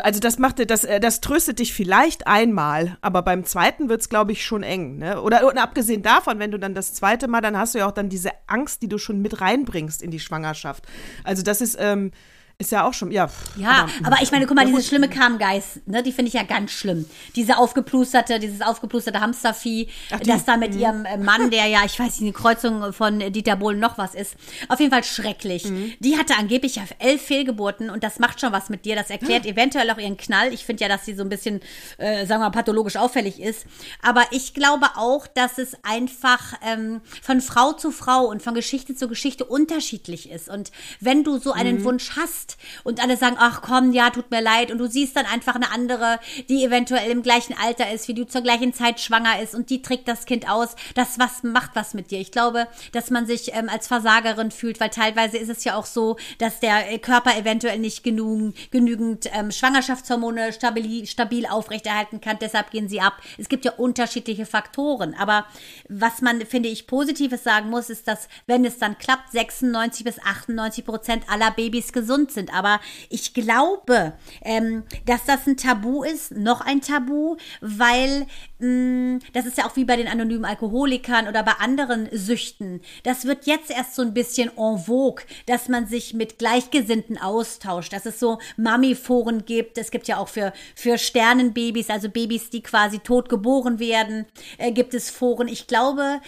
also 0.03 0.19
das 0.19 0.39
macht 0.39 0.69
das, 0.69 0.83
äh, 0.83 0.99
das 0.99 1.21
tröstet 1.21 1.59
dich 1.59 1.73
vielleicht 1.73 2.27
einmal, 2.27 2.97
aber 3.01 3.21
beim 3.21 3.43
zweiten 3.45 3.89
wird 3.89 4.01
es, 4.01 4.09
glaube 4.09 4.31
ich, 4.31 4.45
schon 4.45 4.63
eng. 4.63 4.97
Ne? 4.97 5.21
Oder 5.21 5.47
und 5.47 5.57
abgesehen 5.57 6.01
davon, 6.01 6.39
wenn 6.39 6.51
du 6.51 6.59
dann 6.59 6.73
das 6.73 6.93
zweite 6.93 7.27
Mal, 7.27 7.41
dann 7.41 7.57
hast 7.57 7.75
du 7.75 7.79
ja 7.79 7.87
auch 7.87 7.91
dann 7.91 8.09
diese 8.09 8.31
Angst, 8.47 8.81
die 8.81 8.87
du 8.87 8.97
schon 8.97 9.21
mit 9.21 9.41
reinbringst 9.41 10.01
in 10.01 10.11
die 10.11 10.19
Schwangerschaft. 10.19 10.85
Also 11.23 11.43
das 11.43 11.61
ist, 11.61 11.77
ähm, 11.79 12.11
ist 12.59 12.71
ja 12.71 12.85
auch 12.87 12.93
schon, 12.93 13.11
ja. 13.11 13.27
pff, 13.27 13.57
Ja, 13.57 13.87
aber, 14.05 14.21
ich 14.21 14.31
meine, 14.31 14.45
guck 14.45 14.55
mal, 14.55 14.65
diese 14.65 14.81
schlimme 14.83 15.09
Kammgeist, 15.09 15.85
ne, 15.87 16.01
die 16.03 16.11
finde 16.13 16.29
ich 16.29 16.33
ja 16.35 16.43
ganz 16.43 16.71
schlimm. 16.71 17.05
Diese 17.35 17.57
aufgeplusterte, 17.57 18.39
dieses 18.39 18.61
aufgeplusterte 18.61 19.19
Hamstervieh, 19.19 19.89
die- 20.21 20.27
das 20.27 20.45
da 20.45 20.55
mit 20.55 20.73
ihrem 20.75 21.03
äh, 21.05 21.17
Mann, 21.17 21.49
der 21.49 21.65
ja, 21.67 21.79
ich 21.85 21.99
weiß 21.99 22.19
nicht, 22.19 22.21
eine 22.21 22.31
Kreuzung 22.31 22.93
von 22.93 23.19
Dieter 23.33 23.55
Bohlen 23.57 23.79
noch 23.79 23.97
was 23.97 24.15
ist. 24.15 24.35
Auf 24.69 24.79
jeden 24.79 24.91
Fall 24.91 25.03
schrecklich. 25.03 25.63
Die 25.99 26.17
hatte 26.17 26.35
angeblich 26.37 26.79
elf 26.99 27.21
Fehlgeburten 27.21 27.89
und 27.89 28.03
das 28.03 28.19
macht 28.19 28.39
schon 28.39 28.53
was 28.53 28.69
mit 28.69 28.85
dir. 28.85 28.95
Das 28.95 29.09
erklärt 29.09 29.45
eventuell 29.45 29.89
auch 29.91 29.97
ihren 29.97 30.15
Knall. 30.17 30.53
Ich 30.53 30.63
finde 30.65 30.83
ja, 30.83 30.87
dass 30.89 31.05
sie 31.05 31.15
so 31.15 31.23
ein 31.23 31.29
bisschen, 31.29 31.59
äh, 31.97 32.25
sagen 32.25 32.41
wir 32.41 32.45
mal, 32.45 32.51
pathologisch 32.51 32.95
auffällig 32.95 33.41
ist. 33.41 33.65
Aber 34.01 34.23
ich 34.31 34.53
glaube 34.53 34.85
auch, 34.95 35.27
dass 35.27 35.57
es 35.57 35.75
einfach 35.83 36.53
ähm, 36.65 37.01
von 37.21 37.41
Frau 37.41 37.73
zu 37.73 37.91
Frau 37.91 38.25
und 38.25 38.41
von 38.41 38.53
Geschichte 38.53 38.95
zu 38.95 39.07
Geschichte 39.07 39.43
unterschiedlich 39.43 40.29
ist. 40.29 40.47
Und 40.49 40.71
wenn 40.99 41.23
du 41.23 41.39
so 41.39 41.51
einen 41.51 41.83
Wunsch 41.83 42.11
hast 42.15 42.42
und 42.83 43.01
alle 43.01 43.17
sagen, 43.17 43.37
ach 43.39 43.61
komm, 43.61 43.91
ja, 43.91 44.09
tut 44.09 44.31
mir 44.31 44.41
leid, 44.41 44.71
und 44.71 44.77
du 44.77 44.87
siehst 44.87 45.15
dann 45.15 45.25
einfach 45.25 45.55
eine 45.55 45.71
andere, 45.71 46.19
die 46.49 46.63
eventuell 46.63 47.11
im 47.11 47.23
gleichen 47.23 47.55
Alter 47.57 47.91
ist, 47.91 48.07
wie 48.07 48.13
du 48.13 48.25
zur 48.25 48.41
gleichen 48.41 48.73
Zeit 48.73 48.99
schwanger 48.99 49.41
ist. 49.41 49.55
Und 49.55 49.69
die 49.69 49.81
trägt 49.81 50.07
das 50.07 50.25
Kind 50.25 50.49
aus, 50.49 50.75
das 50.95 51.19
was 51.19 51.43
macht 51.43 51.71
was 51.75 51.93
mit 51.93 52.11
dir. 52.11 52.19
Ich 52.19 52.31
glaube, 52.31 52.67
dass 52.91 53.09
man 53.09 53.25
sich 53.25 53.53
ähm, 53.53 53.69
als 53.69 53.87
Versagerin 53.87 54.51
fühlt, 54.51 54.79
weil 54.79 54.89
teilweise 54.89 55.37
ist 55.37 55.49
es 55.49 55.63
ja 55.63 55.75
auch 55.75 55.85
so, 55.85 56.17
dass 56.37 56.59
der 56.59 56.91
äh, 56.91 56.99
Körper 56.99 57.37
eventuell 57.37 57.79
nicht 57.79 58.03
genug, 58.03 58.53
genügend 58.71 59.29
ähm, 59.33 59.51
Schwangerschaftshormone 59.51 60.53
stabil, 60.53 61.05
stabil 61.05 61.45
aufrechterhalten 61.45 62.21
kann, 62.21 62.37
deshalb 62.41 62.71
gehen 62.71 62.89
sie 62.89 63.01
ab. 63.01 63.21
Es 63.37 63.49
gibt 63.49 63.65
ja 63.65 63.73
unterschiedliche 63.73 64.45
Faktoren, 64.45 65.15
aber 65.17 65.45
was 65.87 66.21
man, 66.21 66.41
finde 66.45 66.69
ich, 66.69 66.87
Positives 66.87 67.43
sagen 67.43 67.69
muss, 67.69 67.89
ist, 67.89 68.07
dass 68.07 68.27
wenn 68.47 68.65
es 68.65 68.79
dann 68.79 68.97
klappt, 68.97 69.31
96 69.31 70.03
bis 70.03 70.19
98 70.19 70.85
Prozent 70.85 71.23
aller 71.29 71.51
Babys 71.51 71.93
gesund 71.93 72.31
sind. 72.33 72.53
Aber 72.53 72.79
ich 73.09 73.33
glaube, 73.33 74.13
ähm, 74.41 74.83
dass 75.05 75.25
das 75.25 75.47
ein 75.47 75.57
Tabu 75.57 76.03
ist, 76.03 76.31
noch 76.31 76.61
ein 76.61 76.81
Tabu, 76.81 77.37
weil 77.61 78.27
mh, 78.59 79.19
das 79.33 79.45
ist 79.45 79.57
ja 79.57 79.65
auch 79.65 79.75
wie 79.75 79.85
bei 79.85 79.95
den 79.95 80.07
anonymen 80.07 80.45
Alkoholikern 80.45 81.27
oder 81.27 81.43
bei 81.43 81.53
anderen 81.53 82.09
Süchten. 82.11 82.81
Das 83.03 83.25
wird 83.25 83.45
jetzt 83.45 83.71
erst 83.71 83.95
so 83.95 84.01
ein 84.01 84.13
bisschen 84.13 84.51
en 84.57 84.77
vogue, 84.77 85.23
dass 85.45 85.67
man 85.69 85.87
sich 85.87 86.13
mit 86.13 86.39
Gleichgesinnten 86.39 87.17
austauscht, 87.17 87.93
dass 87.93 88.05
es 88.05 88.19
so 88.19 88.39
Mami-Foren 88.57 89.45
gibt. 89.45 89.77
Es 89.77 89.91
gibt 89.91 90.07
ja 90.07 90.17
auch 90.17 90.27
für, 90.27 90.53
für 90.75 90.97
Sternenbabys, 90.97 91.89
also 91.89 92.09
Babys, 92.09 92.49
die 92.49 92.63
quasi 92.63 92.99
tot 92.99 93.29
geboren 93.29 93.79
werden, 93.79 94.25
äh, 94.57 94.71
gibt 94.71 94.93
es 94.93 95.09
Foren. 95.09 95.47
Ich 95.47 95.67
glaube, 95.67 96.21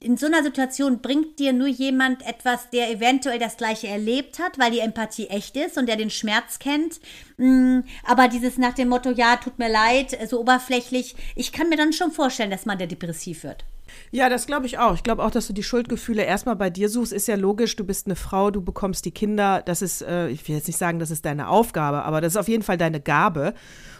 in 0.00 0.16
so 0.16 0.26
einer 0.26 0.42
Situation 0.42 1.00
bringt 1.00 1.38
dir 1.38 1.52
nur 1.52 1.68
jemand 1.68 2.26
etwas, 2.26 2.70
der 2.70 2.90
eventuell 2.90 3.38
das 3.38 3.56
Gleiche 3.56 3.88
erlebt 3.88 4.38
hat, 4.38 4.58
weil 4.58 4.70
die 4.70 4.80
Empathie 4.80 5.28
echt 5.28 5.43
ist 5.56 5.76
und 5.76 5.86
der 5.86 5.96
den 5.96 6.10
Schmerz 6.10 6.58
kennt. 6.58 7.00
Mm, 7.36 7.80
Aber 8.04 8.28
dieses 8.28 8.58
nach 8.58 8.74
dem 8.74 8.88
Motto, 8.88 9.10
ja, 9.10 9.36
tut 9.36 9.58
mir 9.58 9.70
leid, 9.70 10.16
so 10.28 10.40
oberflächlich, 10.40 11.14
ich 11.36 11.52
kann 11.52 11.68
mir 11.68 11.76
dann 11.76 11.92
schon 11.92 12.12
vorstellen, 12.12 12.50
dass 12.50 12.66
man 12.66 12.78
da 12.78 12.86
depressiv 12.86 13.44
wird. 13.44 13.64
Ja, 14.10 14.28
das 14.28 14.46
glaube 14.46 14.66
ich 14.66 14.78
auch. 14.78 14.94
Ich 14.94 15.02
glaube 15.02 15.22
auch, 15.22 15.30
dass 15.30 15.46
du 15.46 15.52
die 15.52 15.62
Schuldgefühle 15.62 16.22
erstmal 16.22 16.56
bei 16.56 16.70
dir 16.70 16.88
suchst. 16.88 17.12
Ist 17.12 17.28
ja 17.28 17.36
logisch, 17.36 17.76
du 17.76 17.84
bist 17.84 18.06
eine 18.06 18.16
Frau, 18.16 18.50
du 18.50 18.62
bekommst 18.62 19.04
die 19.04 19.10
Kinder. 19.10 19.62
Das 19.64 19.82
ist, 19.82 20.02
äh, 20.02 20.28
ich 20.28 20.46
will 20.48 20.56
jetzt 20.56 20.66
nicht 20.66 20.78
sagen, 20.78 20.98
das 20.98 21.10
ist 21.10 21.24
deine 21.24 21.48
Aufgabe, 21.48 22.02
aber 22.04 22.20
das 22.20 22.34
ist 22.34 22.36
auf 22.36 22.48
jeden 22.48 22.62
Fall 22.62 22.76
deine 22.76 23.00
Gabe. 23.00 23.54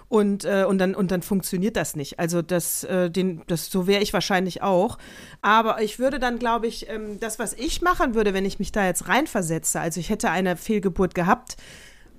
Und, 0.08 0.44
äh, 0.44 0.64
und, 0.68 0.78
dann, 0.78 0.94
und 0.94 1.10
dann 1.10 1.22
funktioniert 1.22 1.76
das 1.76 1.96
nicht. 1.96 2.20
Also 2.20 2.42
das, 2.42 2.84
äh, 2.84 3.10
den, 3.10 3.42
das 3.46 3.70
so 3.70 3.86
wäre 3.86 4.02
ich 4.02 4.12
wahrscheinlich 4.12 4.62
auch. 4.62 4.98
Aber 5.42 5.82
ich 5.82 5.98
würde 5.98 6.18
dann, 6.18 6.38
glaube 6.38 6.66
ich, 6.66 6.88
ähm, 6.88 7.18
das, 7.20 7.38
was 7.38 7.54
ich 7.54 7.82
machen 7.82 8.14
würde, 8.14 8.34
wenn 8.34 8.44
ich 8.44 8.58
mich 8.58 8.70
da 8.70 8.84
jetzt 8.86 9.08
reinversetze, 9.08 9.80
also 9.80 9.98
ich 10.00 10.10
hätte 10.10 10.30
eine 10.30 10.56
Fehlgeburt 10.56 11.14
gehabt, 11.14 11.56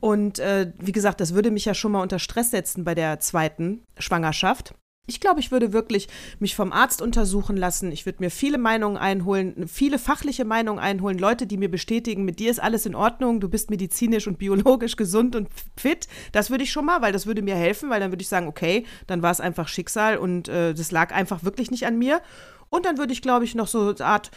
und 0.05 0.37
äh, 0.37 0.71
wie 0.77 0.91
gesagt, 0.91 1.19
das 1.19 1.33
würde 1.33 1.49
mich 1.49 1.65
ja 1.65 1.73
schon 1.73 1.91
mal 1.91 2.01
unter 2.01 2.19
Stress 2.19 2.51
setzen 2.51 2.83
bei 2.83 2.93
der 2.93 3.19
zweiten 3.19 3.83
Schwangerschaft. 3.97 4.75
Ich 5.07 5.19
glaube, 5.19 5.39
ich 5.39 5.51
würde 5.51 5.71
wirklich 5.71 6.07
mich 6.39 6.55
vom 6.55 6.71
Arzt 6.71 7.01
untersuchen 7.01 7.57
lassen. 7.57 7.91
Ich 7.91 8.05
würde 8.05 8.23
mir 8.23 8.31
viele 8.31 8.57
Meinungen 8.57 8.97
einholen, 8.97 9.67
viele 9.67 9.99
fachliche 9.99 10.45
Meinungen 10.45 10.79
einholen, 10.79 11.19
Leute, 11.19 11.45
die 11.45 11.57
mir 11.57 11.69
bestätigen, 11.69 12.25
mit 12.25 12.39
dir 12.39 12.49
ist 12.49 12.61
alles 12.61 12.85
in 12.85 12.95
Ordnung, 12.95 13.39
du 13.39 13.47
bist 13.47 13.69
medizinisch 13.69 14.27
und 14.27 14.39
biologisch 14.39 14.95
gesund 14.95 15.35
und 15.35 15.47
fit. 15.77 16.07
Das 16.31 16.49
würde 16.49 16.63
ich 16.63 16.71
schon 16.71 16.85
mal, 16.85 17.01
weil 17.01 17.13
das 17.13 17.27
würde 17.27 17.43
mir 17.43 17.55
helfen, 17.55 17.89
weil 17.89 17.99
dann 17.99 18.11
würde 18.11 18.23
ich 18.23 18.29
sagen, 18.29 18.47
okay, 18.47 18.85
dann 19.05 19.21
war 19.21 19.31
es 19.31 19.39
einfach 19.39 19.67
Schicksal 19.67 20.17
und 20.17 20.47
äh, 20.47 20.73
das 20.73 20.91
lag 20.91 21.13
einfach 21.13 21.43
wirklich 21.43 21.69
nicht 21.69 21.85
an 21.85 21.99
mir. 21.99 22.21
Und 22.69 22.85
dann 22.85 22.97
würde 22.97 23.13
ich, 23.13 23.21
glaube 23.21 23.45
ich, 23.45 23.55
noch 23.55 23.67
so 23.67 23.89
eine 23.89 24.05
Art, 24.05 24.31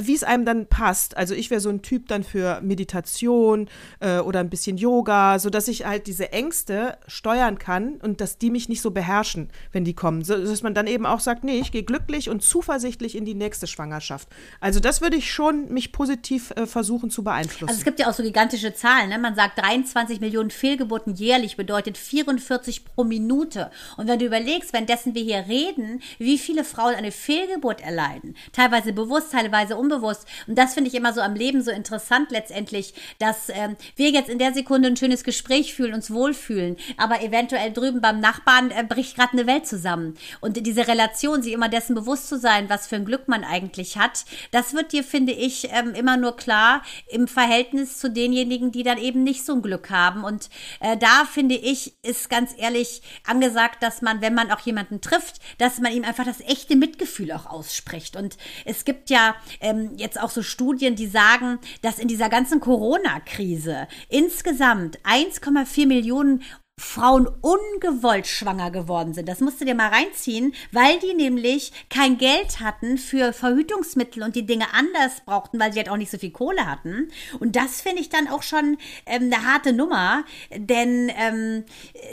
wie 0.00 0.14
es 0.14 0.24
einem 0.24 0.44
dann 0.44 0.66
passt. 0.66 1.16
Also 1.16 1.34
ich 1.34 1.50
wäre 1.50 1.60
so 1.60 1.68
ein 1.68 1.82
Typ 1.82 2.08
dann 2.08 2.24
für 2.24 2.60
Meditation 2.62 3.68
äh, 4.00 4.18
oder 4.18 4.40
ein 4.40 4.48
bisschen 4.48 4.78
Yoga, 4.78 5.38
sodass 5.38 5.68
ich 5.68 5.84
halt 5.84 6.06
diese 6.06 6.32
Ängste 6.32 6.96
steuern 7.06 7.58
kann 7.58 7.96
und 7.96 8.20
dass 8.20 8.38
die 8.38 8.50
mich 8.50 8.68
nicht 8.68 8.80
so 8.80 8.90
beherrschen, 8.90 9.50
wenn 9.72 9.84
die 9.84 9.94
kommen. 9.94 10.24
So, 10.24 10.36
dass 10.36 10.62
man 10.62 10.74
dann 10.74 10.86
eben 10.86 11.04
auch 11.04 11.20
sagt, 11.20 11.44
nee, 11.44 11.58
ich 11.58 11.72
gehe 11.72 11.82
glücklich 11.82 12.30
und 12.30 12.42
zuversichtlich 12.42 13.16
in 13.16 13.26
die 13.26 13.34
nächste 13.34 13.66
Schwangerschaft. 13.66 14.28
Also 14.60 14.80
das 14.80 15.02
würde 15.02 15.16
ich 15.16 15.30
schon 15.30 15.72
mich 15.72 15.92
positiv 15.92 16.52
äh, 16.52 16.66
versuchen 16.66 17.10
zu 17.10 17.22
beeinflussen. 17.22 17.68
Also 17.68 17.78
es 17.78 17.84
gibt 17.84 18.00
ja 18.00 18.08
auch 18.08 18.14
so 18.14 18.22
gigantische 18.22 18.74
Zahlen. 18.74 19.10
Ne? 19.10 19.18
Man 19.18 19.34
sagt, 19.34 19.58
23 19.58 20.20
Millionen 20.20 20.50
Fehlgeburten 20.50 21.14
jährlich 21.14 21.56
bedeutet 21.56 21.98
44 21.98 22.86
pro 22.86 23.04
Minute. 23.04 23.70
Und 23.98 24.08
wenn 24.08 24.18
du 24.18 24.24
überlegst, 24.24 24.72
währenddessen 24.72 25.14
wir 25.14 25.22
hier 25.22 25.44
reden, 25.48 26.00
wie 26.18 26.38
viele 26.38 26.64
Frauen 26.64 26.94
eine 26.94 27.12
Fehlgeburt 27.12 27.65
erleiden, 27.70 28.36
teilweise 28.52 28.92
bewusst, 28.92 29.32
teilweise 29.32 29.76
unbewusst. 29.76 30.26
Und 30.46 30.56
das 30.56 30.74
finde 30.74 30.88
ich 30.88 30.94
immer 30.94 31.12
so 31.12 31.20
am 31.20 31.34
Leben 31.34 31.62
so 31.62 31.70
interessant 31.70 32.30
letztendlich, 32.30 32.94
dass 33.18 33.48
ähm, 33.48 33.76
wir 33.96 34.10
jetzt 34.10 34.28
in 34.28 34.38
der 34.38 34.52
Sekunde 34.52 34.88
ein 34.88 34.96
schönes 34.96 35.24
Gespräch 35.24 35.74
fühlen, 35.74 35.94
uns 35.94 36.10
wohlfühlen, 36.10 36.76
aber 36.96 37.22
eventuell 37.22 37.72
drüben 37.72 38.00
beim 38.00 38.20
Nachbarn 38.20 38.70
äh, 38.70 38.84
bricht 38.84 39.16
gerade 39.16 39.32
eine 39.32 39.46
Welt 39.46 39.66
zusammen. 39.66 40.16
Und 40.40 40.56
diese 40.56 40.88
Relation, 40.88 41.42
sich 41.42 41.52
immer 41.52 41.68
dessen 41.68 41.94
bewusst 41.94 42.28
zu 42.28 42.38
sein, 42.38 42.68
was 42.68 42.86
für 42.86 42.96
ein 42.96 43.04
Glück 43.04 43.28
man 43.28 43.44
eigentlich 43.44 43.96
hat, 43.96 44.24
das 44.50 44.74
wird 44.74 44.92
dir, 44.92 45.04
finde 45.04 45.32
ich, 45.32 45.68
ähm, 45.72 45.94
immer 45.94 46.16
nur 46.16 46.36
klar 46.36 46.82
im 47.08 47.28
Verhältnis 47.28 47.98
zu 47.98 48.10
denjenigen, 48.10 48.72
die 48.72 48.82
dann 48.82 48.98
eben 48.98 49.22
nicht 49.24 49.44
so 49.44 49.54
ein 49.54 49.62
Glück 49.62 49.90
haben. 49.90 50.24
Und 50.24 50.48
äh, 50.80 50.96
da 50.96 51.24
finde 51.24 51.54
ich, 51.54 51.94
ist 52.02 52.30
ganz 52.30 52.52
ehrlich 52.56 53.02
angesagt, 53.26 53.82
dass 53.82 54.02
man, 54.02 54.20
wenn 54.20 54.34
man 54.34 54.50
auch 54.50 54.60
jemanden 54.60 55.00
trifft, 55.00 55.36
dass 55.58 55.78
man 55.78 55.92
ihm 55.92 56.04
einfach 56.04 56.24
das 56.24 56.40
echte 56.40 56.76
Mitgefühl 56.76 57.32
auch 57.32 57.46
ausspricht. 57.56 58.16
Und 58.16 58.36
es 58.64 58.84
gibt 58.84 59.10
ja 59.10 59.34
ähm, 59.60 59.92
jetzt 59.96 60.20
auch 60.20 60.30
so 60.30 60.42
Studien, 60.42 60.94
die 60.94 61.06
sagen, 61.06 61.58
dass 61.82 61.98
in 61.98 62.08
dieser 62.08 62.28
ganzen 62.28 62.60
Corona-Krise 62.60 63.88
insgesamt 64.08 64.98
1,4 65.00 65.86
Millionen 65.86 66.42
Frauen 66.96 67.26
ungewollt 67.26 68.26
schwanger 68.26 68.70
geworden 68.70 69.14
sind. 69.14 69.28
Das 69.28 69.40
musst 69.40 69.60
du 69.60 69.64
dir 69.64 69.74
mal 69.74 69.88
reinziehen, 69.88 70.54
weil 70.72 70.98
die 70.98 71.14
nämlich 71.14 71.72
kein 71.88 72.18
Geld 72.18 72.60
hatten 72.60 72.98
für 72.98 73.32
Verhütungsmittel 73.32 74.22
und 74.22 74.36
die 74.36 74.44
Dinge 74.46 74.66
anders 74.74 75.22
brauchten, 75.24 75.58
weil 75.58 75.72
sie 75.72 75.78
halt 75.78 75.88
auch 75.88 75.96
nicht 75.96 76.10
so 76.10 76.18
viel 76.18 76.30
Kohle 76.30 76.66
hatten. 76.66 77.08
Und 77.38 77.56
das 77.56 77.80
finde 77.80 78.00
ich 78.00 78.10
dann 78.10 78.28
auch 78.28 78.42
schon 78.42 78.76
ähm, 79.06 79.30
eine 79.32 79.44
harte 79.44 79.72
Nummer, 79.72 80.24
denn 80.54 81.10
ähm, 81.16 81.64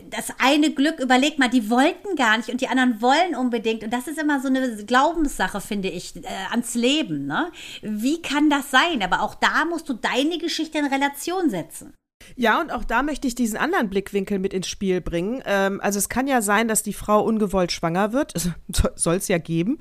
das 0.10 0.34
eine 0.40 0.72
Glück, 0.72 1.00
überleg 1.00 1.40
mal, 1.40 1.50
die 1.50 1.70
wollten 1.70 2.16
gar 2.16 2.38
nicht 2.38 2.50
und 2.50 2.62
die 2.62 2.68
anderen 2.68 3.02
wollen 3.02 3.36
unbedingt. 3.36 3.84
Und 3.84 3.92
das 3.92 4.08
ist 4.08 4.18
immer 4.18 4.42
so 4.42 4.48
eine 4.48 4.84
Glaubenssache, 4.86 5.60
finde 5.62 5.90
ich, 5.90 6.16
äh, 6.16 6.28
ans 6.52 6.76
Leben. 6.76 7.26
Ne? 7.26 7.52
Wie 7.82 8.22
kann 8.22 8.50
das 8.50 8.72
sein? 8.72 9.04
Aber 9.04 9.22
auch 9.24 9.36
da 9.36 9.66
musst 9.66 9.88
du 9.88 9.94
deine 9.94 10.38
Geschichte 10.38 10.78
in 10.78 10.86
Relation 10.86 11.50
setzen. 11.50 11.94
Ja, 12.36 12.62
und 12.62 12.72
auch 12.72 12.84
da 12.84 13.04
möchte 13.04 13.28
ich 13.28 13.36
diesen 13.36 13.58
anderen 13.58 13.90
Blickwinkel 13.90 14.40
mit 14.40 14.54
ins 14.54 14.68
Spiel 14.68 15.02
bringen. 15.02 15.42
Ähm, 15.46 15.80
also 15.82 16.00
es 16.00 16.10
kann 16.10 16.28
ja 16.28 16.42
sein, 16.42 16.68
dass 16.68 16.84
die 16.84 16.94
Frau 16.94 17.24
ungewollt 17.24 17.72
schwanger 17.72 18.14
wird, 18.14 18.34
soll 18.96 19.16
es 19.16 19.28
ja 19.28 19.38
geben. 19.38 19.80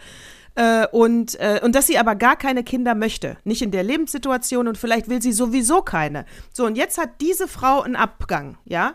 Äh, 0.54 0.86
und, 0.88 1.40
äh, 1.40 1.60
und 1.62 1.74
dass 1.74 1.86
sie 1.86 1.98
aber 1.98 2.14
gar 2.14 2.36
keine 2.36 2.62
Kinder 2.62 2.94
möchte. 2.94 3.38
Nicht 3.44 3.62
in 3.62 3.70
der 3.70 3.82
Lebenssituation 3.82 4.68
und 4.68 4.76
vielleicht 4.76 5.08
will 5.08 5.22
sie 5.22 5.32
sowieso 5.32 5.80
keine. 5.82 6.26
So, 6.52 6.66
und 6.66 6.76
jetzt 6.76 6.98
hat 6.98 7.20
diese 7.20 7.48
Frau 7.48 7.80
einen 7.80 7.96
Abgang, 7.96 8.58
ja. 8.64 8.94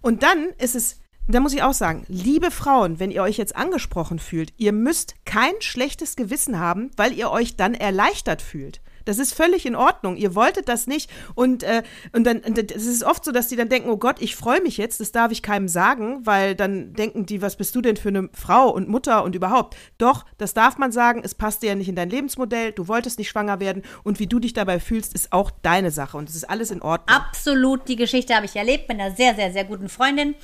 Und 0.00 0.22
dann 0.22 0.48
ist 0.58 0.74
es 0.74 1.02
da 1.28 1.38
muss 1.38 1.54
ich 1.54 1.62
auch 1.62 1.72
sagen, 1.72 2.04
liebe 2.08 2.50
Frauen, 2.50 2.98
wenn 2.98 3.12
ihr 3.12 3.22
euch 3.22 3.36
jetzt 3.36 3.54
angesprochen 3.54 4.18
fühlt, 4.18 4.52
ihr 4.56 4.72
müsst 4.72 5.14
kein 5.24 5.52
schlechtes 5.60 6.16
Gewissen 6.16 6.58
haben, 6.58 6.90
weil 6.96 7.12
ihr 7.12 7.30
euch 7.30 7.56
dann 7.56 7.74
erleichtert 7.74 8.42
fühlt. 8.42 8.80
Das 9.04 9.18
ist 9.18 9.34
völlig 9.34 9.66
in 9.66 9.74
Ordnung. 9.74 10.16
Ihr 10.16 10.34
wolltet 10.34 10.68
das 10.68 10.86
nicht. 10.86 11.10
Und, 11.34 11.62
äh, 11.62 11.82
und 12.12 12.24
dann, 12.24 12.42
es 12.42 12.86
ist 12.86 13.04
oft 13.04 13.24
so, 13.24 13.32
dass 13.32 13.48
die 13.48 13.56
dann 13.56 13.68
denken, 13.68 13.90
oh 13.90 13.96
Gott, 13.96 14.20
ich 14.20 14.36
freue 14.36 14.62
mich 14.62 14.76
jetzt, 14.76 15.00
das 15.00 15.12
darf 15.12 15.32
ich 15.32 15.42
keinem 15.42 15.68
sagen, 15.68 16.24
weil 16.24 16.54
dann 16.54 16.94
denken 16.94 17.26
die, 17.26 17.42
was 17.42 17.56
bist 17.56 17.74
du 17.74 17.80
denn 17.80 17.96
für 17.96 18.08
eine 18.08 18.28
Frau 18.32 18.70
und 18.70 18.88
Mutter 18.88 19.24
und 19.24 19.34
überhaupt. 19.34 19.76
Doch, 19.98 20.24
das 20.38 20.54
darf 20.54 20.78
man 20.78 20.92
sagen, 20.92 21.22
es 21.24 21.34
passt 21.34 21.62
dir 21.62 21.68
ja 21.68 21.74
nicht 21.74 21.88
in 21.88 21.96
dein 21.96 22.10
Lebensmodell, 22.10 22.72
du 22.72 22.88
wolltest 22.88 23.18
nicht 23.18 23.28
schwanger 23.28 23.60
werden 23.60 23.82
und 24.02 24.18
wie 24.18 24.26
du 24.26 24.38
dich 24.38 24.52
dabei 24.52 24.80
fühlst, 24.80 25.14
ist 25.14 25.32
auch 25.32 25.50
deine 25.62 25.90
Sache 25.90 26.16
und 26.16 26.28
es 26.28 26.34
ist 26.34 26.48
alles 26.48 26.70
in 26.70 26.82
Ordnung. 26.82 27.16
Absolut, 27.16 27.88
die 27.88 27.96
Geschichte 27.96 28.34
habe 28.34 28.46
ich 28.46 28.56
erlebt 28.56 28.88
mit 28.88 29.00
einer 29.00 29.14
sehr, 29.14 29.34
sehr, 29.34 29.52
sehr 29.52 29.64
guten 29.64 29.88
Freundin. 29.88 30.34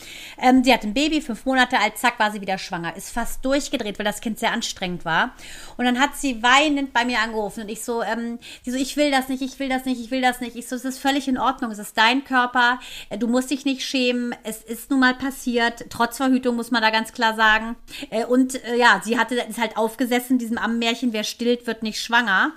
Ähm, 0.41 0.63
die 0.63 0.73
hat 0.73 0.85
ein 0.85 0.95
Baby, 0.95 1.21
fünf 1.21 1.45
Monate 1.45 1.79
alt, 1.79 1.99
zack, 1.99 2.19
war 2.19 2.33
sie 2.33 2.41
wieder 2.41 2.59
schwanger. 2.59 2.97
Ist 2.97 3.11
fast 3.11 3.45
durchgedreht, 3.45 3.99
weil 3.99 4.07
das 4.07 4.21
Kind 4.21 4.39
sehr 4.39 4.53
anstrengend 4.53 5.05
war. 5.05 5.33
Und 5.77 5.85
dann 5.85 5.99
hat 6.01 6.17
sie 6.17 6.43
weinend 6.43 6.93
bei 6.93 7.05
mir 7.05 7.21
angerufen 7.21 7.63
und 7.63 7.69
ich 7.69 7.83
so, 7.83 8.03
ähm, 8.03 8.39
die 8.67 8.71
so, 8.71 8.77
ich 8.77 8.97
will 8.97 9.11
das 9.11 9.29
nicht, 9.29 9.43
ich 9.43 9.59
will 9.59 9.69
das 9.69 9.85
nicht, 9.85 10.01
ich 10.01 10.11
will 10.11 10.23
das 10.23 10.41
nicht. 10.41 10.57
Ich 10.57 10.69
so, 10.69 10.77
es 10.77 10.85
ist 10.85 10.99
völlig 10.99 11.29
in 11.29 11.39
Ordnung, 11.39 11.71
es 11.71 11.79
ist 11.79 11.97
dein 11.97 12.25
Körper, 12.25 12.81
äh, 13.11 13.19
du 13.19 13.27
musst 13.27 13.51
dich 13.51 13.65
nicht 13.65 13.83
schämen, 13.83 14.35
es 14.45 14.63
ist 14.63 14.91
nun 14.91 15.01
mal 15.01 15.15
passiert, 15.15 15.87
trotz 15.91 16.17
Verhütung 16.17 16.57
muss 16.57 16.71
man 16.71 16.83
da 16.83 16.91
ganz 16.91 17.13
klar 17.13 17.35
sagen. 17.35 17.77
Äh, 18.11 18.25
und 18.25 18.63
äh, 18.65 18.77
ja, 18.77 19.01
sie 19.05 19.19
hatte, 19.19 19.35
ist 19.37 19.59
halt 19.59 19.77
aufgesessen, 19.77 20.39
diesem 20.39 20.59
Ammenmärchen, 20.59 21.13
wer 21.13 21.25
stillt, 21.25 21.67
wird 21.67 21.83
nicht 21.83 22.01
schwanger. 22.01 22.53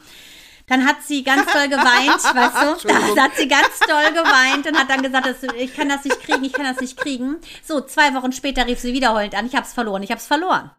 Dann 0.72 0.86
hat 0.86 1.04
sie 1.04 1.22
ganz 1.22 1.52
doll 1.52 1.68
geweint, 1.68 2.24
weißt 2.24 2.86
du? 2.86 2.88
Da 3.14 3.24
hat 3.24 3.36
sie 3.36 3.50
ganz 3.50 3.78
doll 3.86 4.14
geweint 4.14 4.66
und 4.66 4.80
hat 4.80 4.90
dann 4.90 5.02
gesagt, 5.02 5.28
ich 5.58 5.76
kann 5.76 5.90
das 5.90 6.06
nicht 6.06 6.22
kriegen, 6.22 6.46
ich 6.46 6.54
kann 6.54 6.64
das 6.64 6.80
nicht 6.80 6.96
kriegen. 6.96 7.36
So, 7.62 7.82
zwei 7.82 8.14
Wochen 8.14 8.32
später 8.32 8.66
rief 8.66 8.80
sie 8.80 8.94
wieder 8.94 9.14
heulend 9.14 9.36
an, 9.36 9.46
ich 9.46 9.54
hab's 9.54 9.74
verloren, 9.74 10.02
ich 10.02 10.12
hab's 10.12 10.28
verloren. 10.28 10.72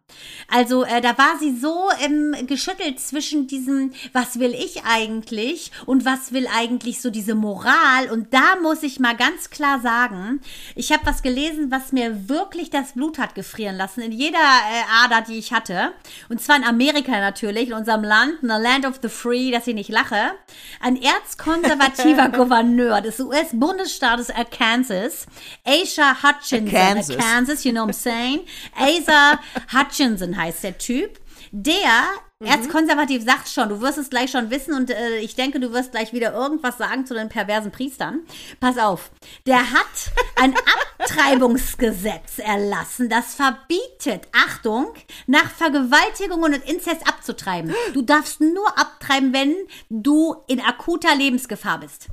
Also 0.48 0.84
äh, 0.84 1.00
da 1.00 1.16
war 1.16 1.38
sie 1.38 1.56
so 1.56 1.88
ähm, 2.00 2.34
geschüttelt 2.46 3.00
zwischen 3.00 3.46
diesem, 3.46 3.92
was 4.12 4.38
will 4.38 4.54
ich 4.54 4.82
eigentlich 4.84 5.72
und 5.86 6.04
was 6.04 6.32
will 6.32 6.46
eigentlich 6.54 7.00
so 7.00 7.10
diese 7.10 7.34
Moral. 7.34 8.10
Und 8.10 8.34
da 8.34 8.56
muss 8.60 8.82
ich 8.82 9.00
mal 9.00 9.16
ganz 9.16 9.50
klar 9.50 9.80
sagen, 9.80 10.40
ich 10.74 10.92
habe 10.92 11.06
was 11.06 11.22
gelesen, 11.22 11.70
was 11.70 11.92
mir 11.92 12.28
wirklich 12.28 12.70
das 12.70 12.92
Blut 12.92 13.18
hat 13.18 13.34
gefrieren 13.34 13.76
lassen 13.76 14.00
in 14.00 14.12
jeder 14.12 14.38
äh, 14.38 15.04
Ader, 15.04 15.22
die 15.22 15.38
ich 15.38 15.52
hatte. 15.52 15.92
Und 16.28 16.40
zwar 16.40 16.56
in 16.56 16.64
Amerika 16.64 17.12
natürlich, 17.12 17.68
in 17.68 17.74
unserem 17.74 18.04
Land, 18.04 18.42
in 18.42 18.48
the 18.48 18.56
Land 18.60 18.86
of 18.86 19.00
the 19.02 19.08
Free, 19.08 19.50
dass 19.50 19.66
ich 19.82 19.88
lache. 19.88 20.32
Ein 20.80 21.00
erzkonservativer 21.00 22.28
Gouverneur 22.32 23.00
des 23.00 23.20
US-Bundesstaates 23.20 24.30
Arkansas, 24.30 25.26
Asa 25.64 26.22
Hutchinson, 26.22 26.74
Arkansas. 26.74 27.16
Arkansas, 27.16 27.64
you 27.64 27.72
know 27.72 27.82
what 27.82 27.90
I'm 27.90 27.98
saying? 27.98 28.40
Asa 28.76 29.38
Hutchinson 29.72 30.36
heißt 30.36 30.64
der 30.64 30.78
Typ. 30.78 31.18
Der 31.54 32.06
erzkonservativ 32.40 33.22
sagt 33.24 33.46
schon, 33.46 33.68
du 33.68 33.82
wirst 33.82 33.98
es 33.98 34.08
gleich 34.08 34.30
schon 34.30 34.50
wissen 34.50 34.72
und 34.72 34.90
äh, 34.90 35.18
ich 35.18 35.34
denke, 35.34 35.60
du 35.60 35.70
wirst 35.70 35.92
gleich 35.92 36.14
wieder 36.14 36.32
irgendwas 36.32 36.78
sagen 36.78 37.04
zu 37.04 37.12
den 37.12 37.28
perversen 37.28 37.70
Priestern. 37.70 38.20
Pass 38.58 38.78
auf, 38.78 39.10
der 39.46 39.70
hat 39.70 40.10
ein 40.36 40.54
Abtreibungsgesetz 40.98 42.38
erlassen, 42.38 43.10
das 43.10 43.34
verbietet, 43.34 44.28
Achtung, 44.32 44.94
nach 45.26 45.50
Vergewaltigung 45.50 46.42
und 46.42 46.54
Inzest 46.54 47.06
abzutreiben. 47.06 47.74
Du 47.92 48.00
darfst 48.00 48.40
nur 48.40 48.78
abtreiben, 48.78 49.34
wenn 49.34 49.54
du 49.90 50.34
in 50.48 50.60
akuter 50.60 51.14
Lebensgefahr 51.14 51.80
bist. 51.80 52.08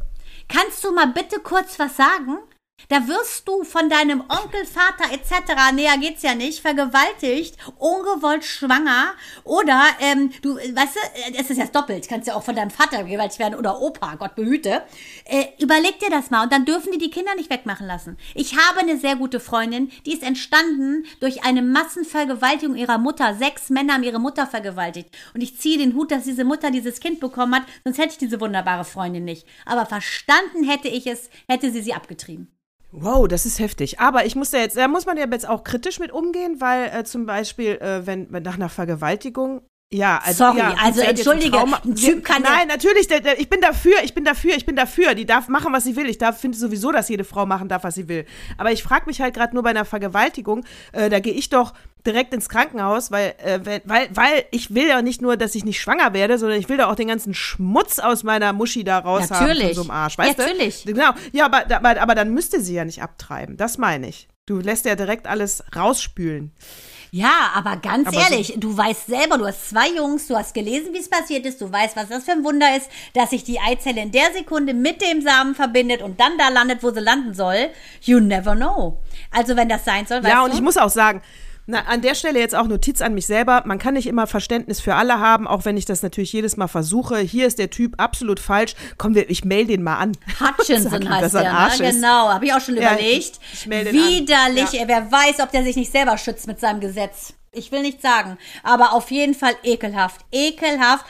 Kannst 0.50 0.84
du 0.84 0.92
mal 0.92 1.08
bitte 1.08 1.40
kurz 1.40 1.80
was 1.80 1.96
sagen? 1.96 2.40
Da 2.88 3.08
wirst 3.08 3.48
du 3.48 3.64
von 3.64 3.90
deinem 3.90 4.22
Onkel, 4.22 4.66
Vater 4.66 5.12
etc., 5.14 5.74
näher 5.74 5.98
geht's 5.98 6.24
ja 6.24 6.34
nicht, 6.34 6.62
vergewaltigt, 6.62 7.58
ungewollt 7.78 8.46
schwanger 8.46 9.14
oder 9.44 9.82
ähm, 10.00 10.32
du, 10.42 10.56
weißt 10.56 10.96
du, 10.96 11.38
es 11.38 11.50
ist 11.50 11.58
ja 11.58 11.66
doppelt, 11.66 12.08
kannst 12.08 12.28
ja 12.28 12.36
auch 12.36 12.44
von 12.44 12.56
deinem 12.56 12.72
Vater 12.72 12.98
vergewaltigt 12.98 13.40
werden 13.40 13.56
oder 13.56 13.82
Opa, 13.82 14.16
Gott 14.16 14.36
behüte. 14.36 14.84
Äh, 15.26 15.46
überleg 15.60 16.00
dir 16.00 16.10
das 16.10 16.30
mal 16.30 16.44
und 16.44 16.54
dann 16.54 16.66
dürfen 16.66 16.92
die 16.92 16.98
die 16.98 17.10
Kinder 17.10 17.36
nicht 17.36 17.50
wegmachen 17.50 17.86
lassen. 17.86 18.18
Ich 18.34 18.56
habe 18.56 18.80
eine 18.80 18.98
sehr 18.98 19.16
gute 19.16 19.40
Freundin, 19.40 19.92
die 20.06 20.14
ist 20.14 20.24
entstanden 20.24 21.06
durch 21.20 21.44
eine 21.44 21.62
Massenvergewaltigung 21.62 22.76
ihrer 22.76 22.98
Mutter. 22.98 23.36
Sechs 23.36 23.70
Männer 23.70 23.94
haben 23.94 24.04
ihre 24.04 24.20
Mutter 24.20 24.48
vergewaltigt. 24.48 25.10
Und 25.34 25.42
ich 25.42 25.60
ziehe 25.60 25.78
den 25.78 25.96
Hut, 25.96 26.12
dass 26.12 26.24
diese 26.24 26.44
Mutter 26.44 26.72
dieses 26.72 27.00
Kind 27.00 27.20
bekommen 27.20 27.56
hat, 27.56 27.64
sonst 27.84 27.98
hätte 27.98 28.12
ich 28.12 28.18
diese 28.18 28.40
wunderbare 28.40 28.86
Freundin 28.86 29.26
nicht. 29.26 29.46
Aber 29.66 29.86
verstanden 29.86 30.64
hätte 30.64 30.88
ich 30.88 31.08
es, 31.08 31.30
hätte 31.48 31.72
sie 31.72 31.82
sie 31.82 31.94
abgetrieben. 31.94 32.52
Wow, 32.92 33.28
das 33.28 33.46
ist 33.46 33.60
heftig. 33.60 34.00
Aber 34.00 34.26
ich 34.26 34.36
muss 34.36 34.52
da 34.52 34.58
jetzt, 34.58 34.76
da 34.76 34.88
muss 34.88 35.06
man 35.06 35.18
ja 35.18 35.26
jetzt 35.32 35.48
auch 35.48 35.64
kritisch 35.64 36.00
mit 36.00 36.12
umgehen, 36.12 36.60
weil 36.60 36.90
äh, 36.90 37.04
zum 37.04 37.26
Beispiel, 37.26 37.74
äh, 37.74 38.06
wenn, 38.08 38.28
nach 38.32 38.56
einer 38.56 38.70
Vergewaltigung 38.70 39.62
ja, 39.92 40.22
also, 40.24 40.46
Sorry, 40.46 40.60
ja, 40.60 40.76
also 40.84 41.02
entschuldige, 41.02 41.58
ein 41.58 41.96
Typ 41.96 42.24
kann 42.24 42.44
ja- 42.44 42.50
Nein, 42.52 42.68
natürlich, 42.68 43.08
der, 43.08 43.22
der, 43.22 43.40
ich 43.40 43.50
bin 43.50 43.60
dafür, 43.60 43.96
ich 44.04 44.14
bin 44.14 44.24
dafür, 44.24 44.56
ich 44.56 44.66
bin 44.66 44.76
dafür. 44.76 45.16
Die 45.16 45.26
darf 45.26 45.48
machen, 45.48 45.74
was 45.74 45.84
sie 45.84 45.96
will. 45.96 46.08
Ich 46.08 46.20
darf, 46.20 46.40
finde 46.40 46.58
sowieso, 46.58 46.92
dass 46.92 47.10
jede 47.10 47.24
Frau 47.24 47.48
machen 47.48 47.70
darf, 47.70 47.84
was 47.84 47.96
sie 47.96 48.08
will. 48.08 48.26
Aber 48.58 48.72
ich 48.72 48.84
frage 48.84 49.06
mich 49.08 49.20
halt 49.20 49.34
gerade 49.34 49.54
nur 49.56 49.64
bei 49.64 49.72
einer 49.72 49.86
Vergewaltigung, 49.86 50.64
äh, 50.92 51.10
da 51.10 51.20
gehe 51.20 51.34
ich 51.34 51.50
doch 51.50 51.74
direkt 52.06 52.34
ins 52.36 52.50
Krankenhaus, 52.50 53.10
weil, 53.12 53.34
äh, 53.44 53.82
weil, 53.86 54.10
weil 54.14 54.46
ich 54.52 54.74
will 54.76 54.88
ja 54.88 55.02
nicht 55.02 55.22
nur, 55.24 55.38
dass 55.38 55.56
ich 55.56 55.66
nicht 55.66 55.82
schwanger 55.82 56.14
werde, 56.14 56.38
sondern 56.38 56.60
ich 56.60 56.70
will 56.70 56.78
da 56.78 56.90
auch 56.90 56.96
den 56.96 57.08
ganzen 57.08 57.34
Schmutz 57.34 57.98
aus 57.98 58.24
meiner 58.24 58.54
Muschi 58.54 58.84
da 58.84 59.00
raus 59.00 59.32
haben 59.32 59.48
Natürlich. 59.48 59.66
von 59.70 59.74
so 59.74 59.82
einem 59.82 59.92
Arsch, 59.92 60.18
weißt 60.20 60.38
Natürlich. 60.38 60.84
du? 60.84 60.94
Genau. 60.94 61.10
Ja, 61.32 61.46
aber, 61.46 61.64
aber, 61.76 62.00
aber 62.00 62.16
dann 62.16 62.32
müsste 62.34 62.62
sie 62.62 62.76
ja 62.76 62.86
nicht 62.86 63.02
abtreiben. 63.02 63.58
Das 63.58 63.80
meine 63.80 64.08
ich. 64.08 64.28
Du 64.46 64.60
lässt 64.60 64.86
ja 64.86 64.96
direkt 64.96 65.28
alles 65.28 65.64
rausspülen. 65.76 66.52
Ja, 67.12 67.52
aber 67.56 67.78
ganz 67.78 68.08
Aber 68.08 68.18
so- 68.20 68.24
ehrlich, 68.32 68.54
du 68.58 68.76
weißt 68.78 69.08
selber, 69.08 69.38
du 69.40 69.48
hast 69.48 69.70
zwei 69.70 69.90
Jungs, 69.90 70.28
du 70.28 70.36
hast 70.38 70.54
gelesen, 70.54 70.94
wie 70.94 71.00
es 71.00 71.10
passiert 71.10 71.46
ist, 71.46 71.60
du 71.60 71.72
weißt, 71.72 71.96
was 71.96 72.08
das 72.10 72.24
für 72.24 72.34
ein 72.34 72.44
Wunder 72.44 72.76
ist, 72.78 72.88
dass 73.14 73.32
sich 73.32 73.44
die 73.44 73.60
Eizelle 73.60 74.02
in 74.02 74.12
der 74.12 74.32
Sekunde 74.34 74.74
mit 74.76 75.02
dem 75.02 75.22
Samen 75.22 75.56
verbindet 75.56 76.02
und 76.04 76.20
dann 76.20 76.38
da 76.38 76.50
landet, 76.50 76.84
wo 76.84 76.92
sie 76.92 77.00
landen 77.00 77.34
soll. 77.34 77.70
You 78.04 78.20
never 78.20 78.56
know. 78.56 79.00
Also 79.32 79.56
wenn 79.56 79.70
das 79.70 79.86
sein 79.86 80.06
soll, 80.06 80.20
weißt 80.24 80.30
Ja, 80.34 80.40
du? 80.40 80.46
und 80.46 80.54
ich 80.54 80.62
muss 80.62 80.78
auch 80.78 80.90
sagen, 80.90 81.22
na, 81.70 81.82
an 81.88 82.02
der 82.02 82.16
Stelle 82.16 82.40
jetzt 82.40 82.56
auch 82.56 82.68
Notiz 82.68 83.02
an 83.02 83.14
mich 83.14 83.28
selber. 83.28 83.64
Man 83.66 83.78
kann 83.80 83.94
nicht 83.94 84.08
immer 84.08 84.28
Verständnis 84.28 84.82
für 84.82 84.96
alle 84.96 85.20
haben, 85.20 85.48
auch 85.48 85.66
wenn 85.66 85.78
ich 85.78 85.86
das 85.86 86.02
natürlich 86.04 86.34
jedes 86.34 86.58
Mal 86.58 86.68
versuche. 86.68 87.20
Hier 87.20 87.46
ist 87.48 87.60
der 87.60 87.70
Typ 87.70 87.94
absolut 88.02 88.40
falsch. 88.40 88.74
Komm, 88.98 89.16
ich 89.16 89.46
mail 89.46 89.68
den 89.68 89.84
mal 89.84 89.98
an. 89.98 90.18
Hutchinson 90.40 91.02
ihm, 91.02 91.10
heißt 91.10 91.36
er 91.36 91.42
der, 91.44 91.54
ne? 91.78 91.92
Genau, 91.92 92.30
habe 92.30 92.46
ich 92.46 92.54
auch 92.54 92.62
schon 92.62 92.76
Ja, 92.76 92.94
überlegt. 92.94 93.40
ich 93.54 93.68
an. 93.68 93.94
Widerlich, 93.94 94.72
Ja. 94.74 94.88
wer 94.88 95.12
weiß, 95.12 95.40
ob 95.42 95.52
der 95.52 95.64
sich 95.64 95.76
nicht 95.76 95.92
selber 95.92 96.18
schützt 96.18 96.48
mit 96.48 96.60
seinem 96.60 96.80
Gesetz. 96.80 97.34
Ich 97.52 97.72
will 97.72 97.82
nicht 97.82 98.02
sagen, 98.02 98.38
aber 98.64 98.94
auf 98.94 99.10
jeden 99.12 99.34
Fall 99.34 99.54
ekelhaft. 99.64 100.22
Ekelhaft. 100.32 101.06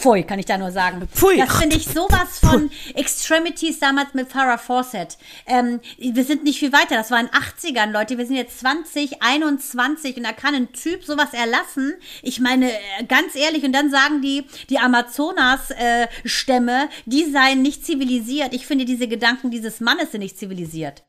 Pfui, 0.00 0.22
kann 0.22 0.38
ich 0.38 0.46
da 0.46 0.56
nur 0.56 0.72
sagen. 0.72 1.06
Pfui. 1.12 1.36
Das 1.36 1.58
finde 1.58 1.76
ich 1.76 1.84
sowas 1.84 2.38
von 2.40 2.70
Extremities 2.94 3.80
damals 3.80 4.14
mit 4.14 4.32
Farrah 4.32 4.56
Fawcett. 4.56 5.18
Ähm, 5.46 5.80
wir 5.98 6.24
sind 6.24 6.44
nicht 6.44 6.58
viel 6.58 6.72
weiter. 6.72 6.94
Das 6.94 7.10
war 7.10 7.20
in 7.20 7.26
den 7.26 7.34
80ern, 7.34 7.90
Leute. 7.90 8.16
Wir 8.16 8.24
sind 8.26 8.36
jetzt 8.36 8.60
20, 8.60 9.22
21 9.22 10.16
und 10.16 10.22
da 10.22 10.32
kann 10.32 10.54
ein 10.54 10.72
Typ 10.72 11.04
sowas 11.04 11.34
erlassen. 11.34 11.92
Ich 12.22 12.40
meine, 12.40 12.72
äh, 12.72 13.04
ganz 13.06 13.34
ehrlich, 13.34 13.62
und 13.64 13.72
dann 13.72 13.90
sagen 13.90 14.22
die, 14.22 14.46
die 14.70 14.78
Amazonas-Stämme, 14.78 16.88
die 17.04 17.30
seien 17.30 17.60
nicht 17.60 17.84
zivilisiert. 17.84 18.54
Ich 18.54 18.66
finde, 18.66 18.86
diese 18.86 19.06
Gedanken 19.06 19.50
dieses 19.50 19.80
Mannes 19.80 20.12
sind 20.12 20.20
nicht 20.20 20.38
zivilisiert. 20.38 21.02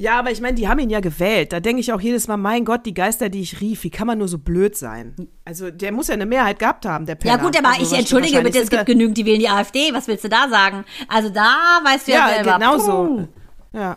Ja, 0.00 0.16
aber 0.16 0.30
ich 0.30 0.40
meine, 0.40 0.54
die 0.54 0.68
haben 0.68 0.78
ihn 0.78 0.90
ja 0.90 1.00
gewählt. 1.00 1.52
Da 1.52 1.58
denke 1.58 1.80
ich 1.80 1.92
auch 1.92 2.00
jedes 2.00 2.28
Mal, 2.28 2.36
mein 2.36 2.64
Gott, 2.64 2.86
die 2.86 2.94
Geister, 2.94 3.28
die 3.28 3.40
ich 3.40 3.60
rief, 3.60 3.82
wie 3.82 3.90
kann 3.90 4.06
man 4.06 4.18
nur 4.18 4.28
so 4.28 4.38
blöd 4.38 4.76
sein? 4.76 5.16
Also, 5.44 5.72
der 5.72 5.90
muss 5.90 6.06
ja 6.06 6.14
eine 6.14 6.24
Mehrheit 6.24 6.60
gehabt 6.60 6.86
haben, 6.86 7.04
der 7.04 7.16
Penner. 7.16 7.34
Ja 7.34 7.42
gut, 7.42 7.58
aber 7.58 7.70
also, 7.70 7.82
ich 7.82 7.98
entschuldige 7.98 8.40
bitte, 8.42 8.60
es 8.60 8.70
gibt 8.70 8.86
genügend, 8.86 9.18
die 9.18 9.26
wählen 9.26 9.40
die 9.40 9.48
AfD. 9.48 9.92
Was 9.92 10.06
willst 10.06 10.22
du 10.22 10.28
da 10.28 10.48
sagen? 10.48 10.84
Also 11.08 11.30
da 11.30 11.80
weißt 11.82 12.06
du 12.06 12.12
ja, 12.12 12.28
Ja, 12.28 12.34
selber. 12.34 12.58
genau 12.58 12.76
Puh. 12.76 12.80
so. 12.80 13.28
Ja. 13.72 13.96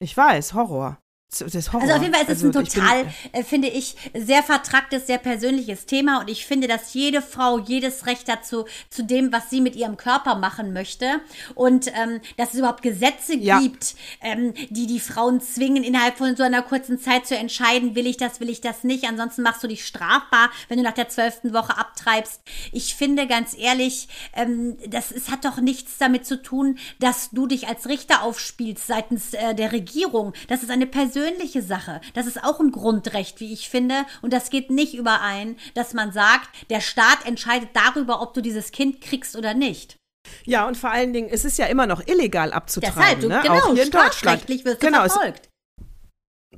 Ich 0.00 0.16
weiß, 0.16 0.54
Horror. 0.54 0.98
Das 1.30 1.72
Horror. 1.74 1.82
Also 1.82 1.94
auf 1.94 2.00
jeden 2.02 2.14
Fall 2.14 2.22
ist 2.22 2.30
es 2.30 2.42
Also, 2.42 2.58
ein 2.58 2.64
ich 2.64 2.72
bin- 2.72 2.82
total, 2.82 3.06
äh, 3.32 3.44
finde 3.44 3.68
ich, 3.68 3.96
sehr 4.14 4.42
vertracktes, 4.42 5.06
sehr 5.06 5.18
persönliches 5.18 5.84
Thema 5.84 6.20
und 6.20 6.30
ich 6.30 6.46
finde, 6.46 6.68
dass 6.68 6.94
jede 6.94 7.20
Frau 7.20 7.58
jedes 7.58 8.06
Recht 8.06 8.26
dazu, 8.28 8.64
zu 8.88 9.04
dem, 9.04 9.30
was 9.30 9.50
sie 9.50 9.60
mit 9.60 9.76
ihrem 9.76 9.98
Körper 9.98 10.36
machen 10.36 10.72
möchte 10.72 11.20
und 11.54 11.88
ähm, 11.88 12.22
dass 12.38 12.54
es 12.54 12.58
überhaupt 12.60 12.80
Gesetze 12.82 13.36
Ja. 13.36 13.60
gibt, 13.60 13.94
ähm, 14.22 14.54
die 14.70 14.86
die 14.86 15.00
Frauen 15.00 15.42
zwingen, 15.42 15.84
innerhalb 15.84 16.16
von 16.16 16.34
so 16.34 16.42
einer 16.42 16.62
kurzen 16.62 16.98
Zeit 16.98 17.26
zu 17.26 17.36
entscheiden, 17.36 17.94
will 17.94 18.06
ich 18.06 18.16
das, 18.16 18.40
will 18.40 18.48
ich 18.48 18.62
das 18.62 18.82
nicht, 18.82 19.04
ansonsten 19.04 19.42
machst 19.42 19.62
du 19.62 19.68
dich 19.68 19.84
strafbar, 19.86 20.48
wenn 20.68 20.78
du 20.78 20.82
nach 20.82 20.94
der 20.94 21.10
zwölften 21.10 21.52
Woche 21.52 21.76
abtreibst. 21.76 22.40
Ich 22.72 22.94
finde 22.94 23.26
ganz 23.26 23.54
ehrlich, 23.56 24.08
ähm, 24.34 24.78
das 24.88 25.12
es 25.12 25.30
hat 25.30 25.44
doch 25.44 25.58
nichts 25.58 25.98
damit 25.98 26.24
zu 26.24 26.40
tun, 26.42 26.78
dass 27.00 27.28
du 27.32 27.46
dich 27.46 27.68
als 27.68 27.86
Richter 27.86 28.22
aufspielst 28.22 28.86
seitens 28.86 29.34
äh, 29.34 29.54
der 29.54 29.72
Regierung. 29.72 30.32
Das 30.48 30.62
ist 30.62 30.70
eine 30.70 30.86
persönliche 30.86 31.17
Sache. 31.62 32.00
Das 32.14 32.26
ist 32.26 32.42
auch 32.42 32.60
ein 32.60 32.72
Grundrecht, 32.72 33.40
wie 33.40 33.52
ich 33.52 33.68
finde. 33.68 34.04
Und 34.22 34.32
das 34.32 34.50
geht 34.50 34.70
nicht 34.70 34.94
überein, 34.94 35.56
dass 35.74 35.94
man 35.94 36.12
sagt, 36.12 36.48
der 36.70 36.80
Staat 36.80 37.26
entscheidet 37.26 37.70
darüber, 37.74 38.20
ob 38.22 38.34
du 38.34 38.40
dieses 38.40 38.72
Kind 38.72 39.00
kriegst 39.00 39.36
oder 39.36 39.54
nicht. 39.54 39.96
Ja, 40.44 40.66
und 40.66 40.76
vor 40.76 40.90
allen 40.90 41.12
Dingen, 41.12 41.28
es 41.30 41.44
ist 41.44 41.58
ja 41.58 41.66
immer 41.66 41.86
noch 41.86 42.06
illegal 42.06 42.52
abzutreiben. 42.52 42.96
Deshalb, 42.96 43.20
du, 43.20 43.28
ne? 43.28 43.40
genau, 43.42 43.54
Auch 43.54 43.74
hier 43.74 43.84
in 43.84 43.90
Deutschland. 43.90 44.14
strafrechtlich 44.14 44.64
wirst 44.64 44.82
du 44.82 44.86
genau, 44.86 45.00
verfolgt. 45.00 45.48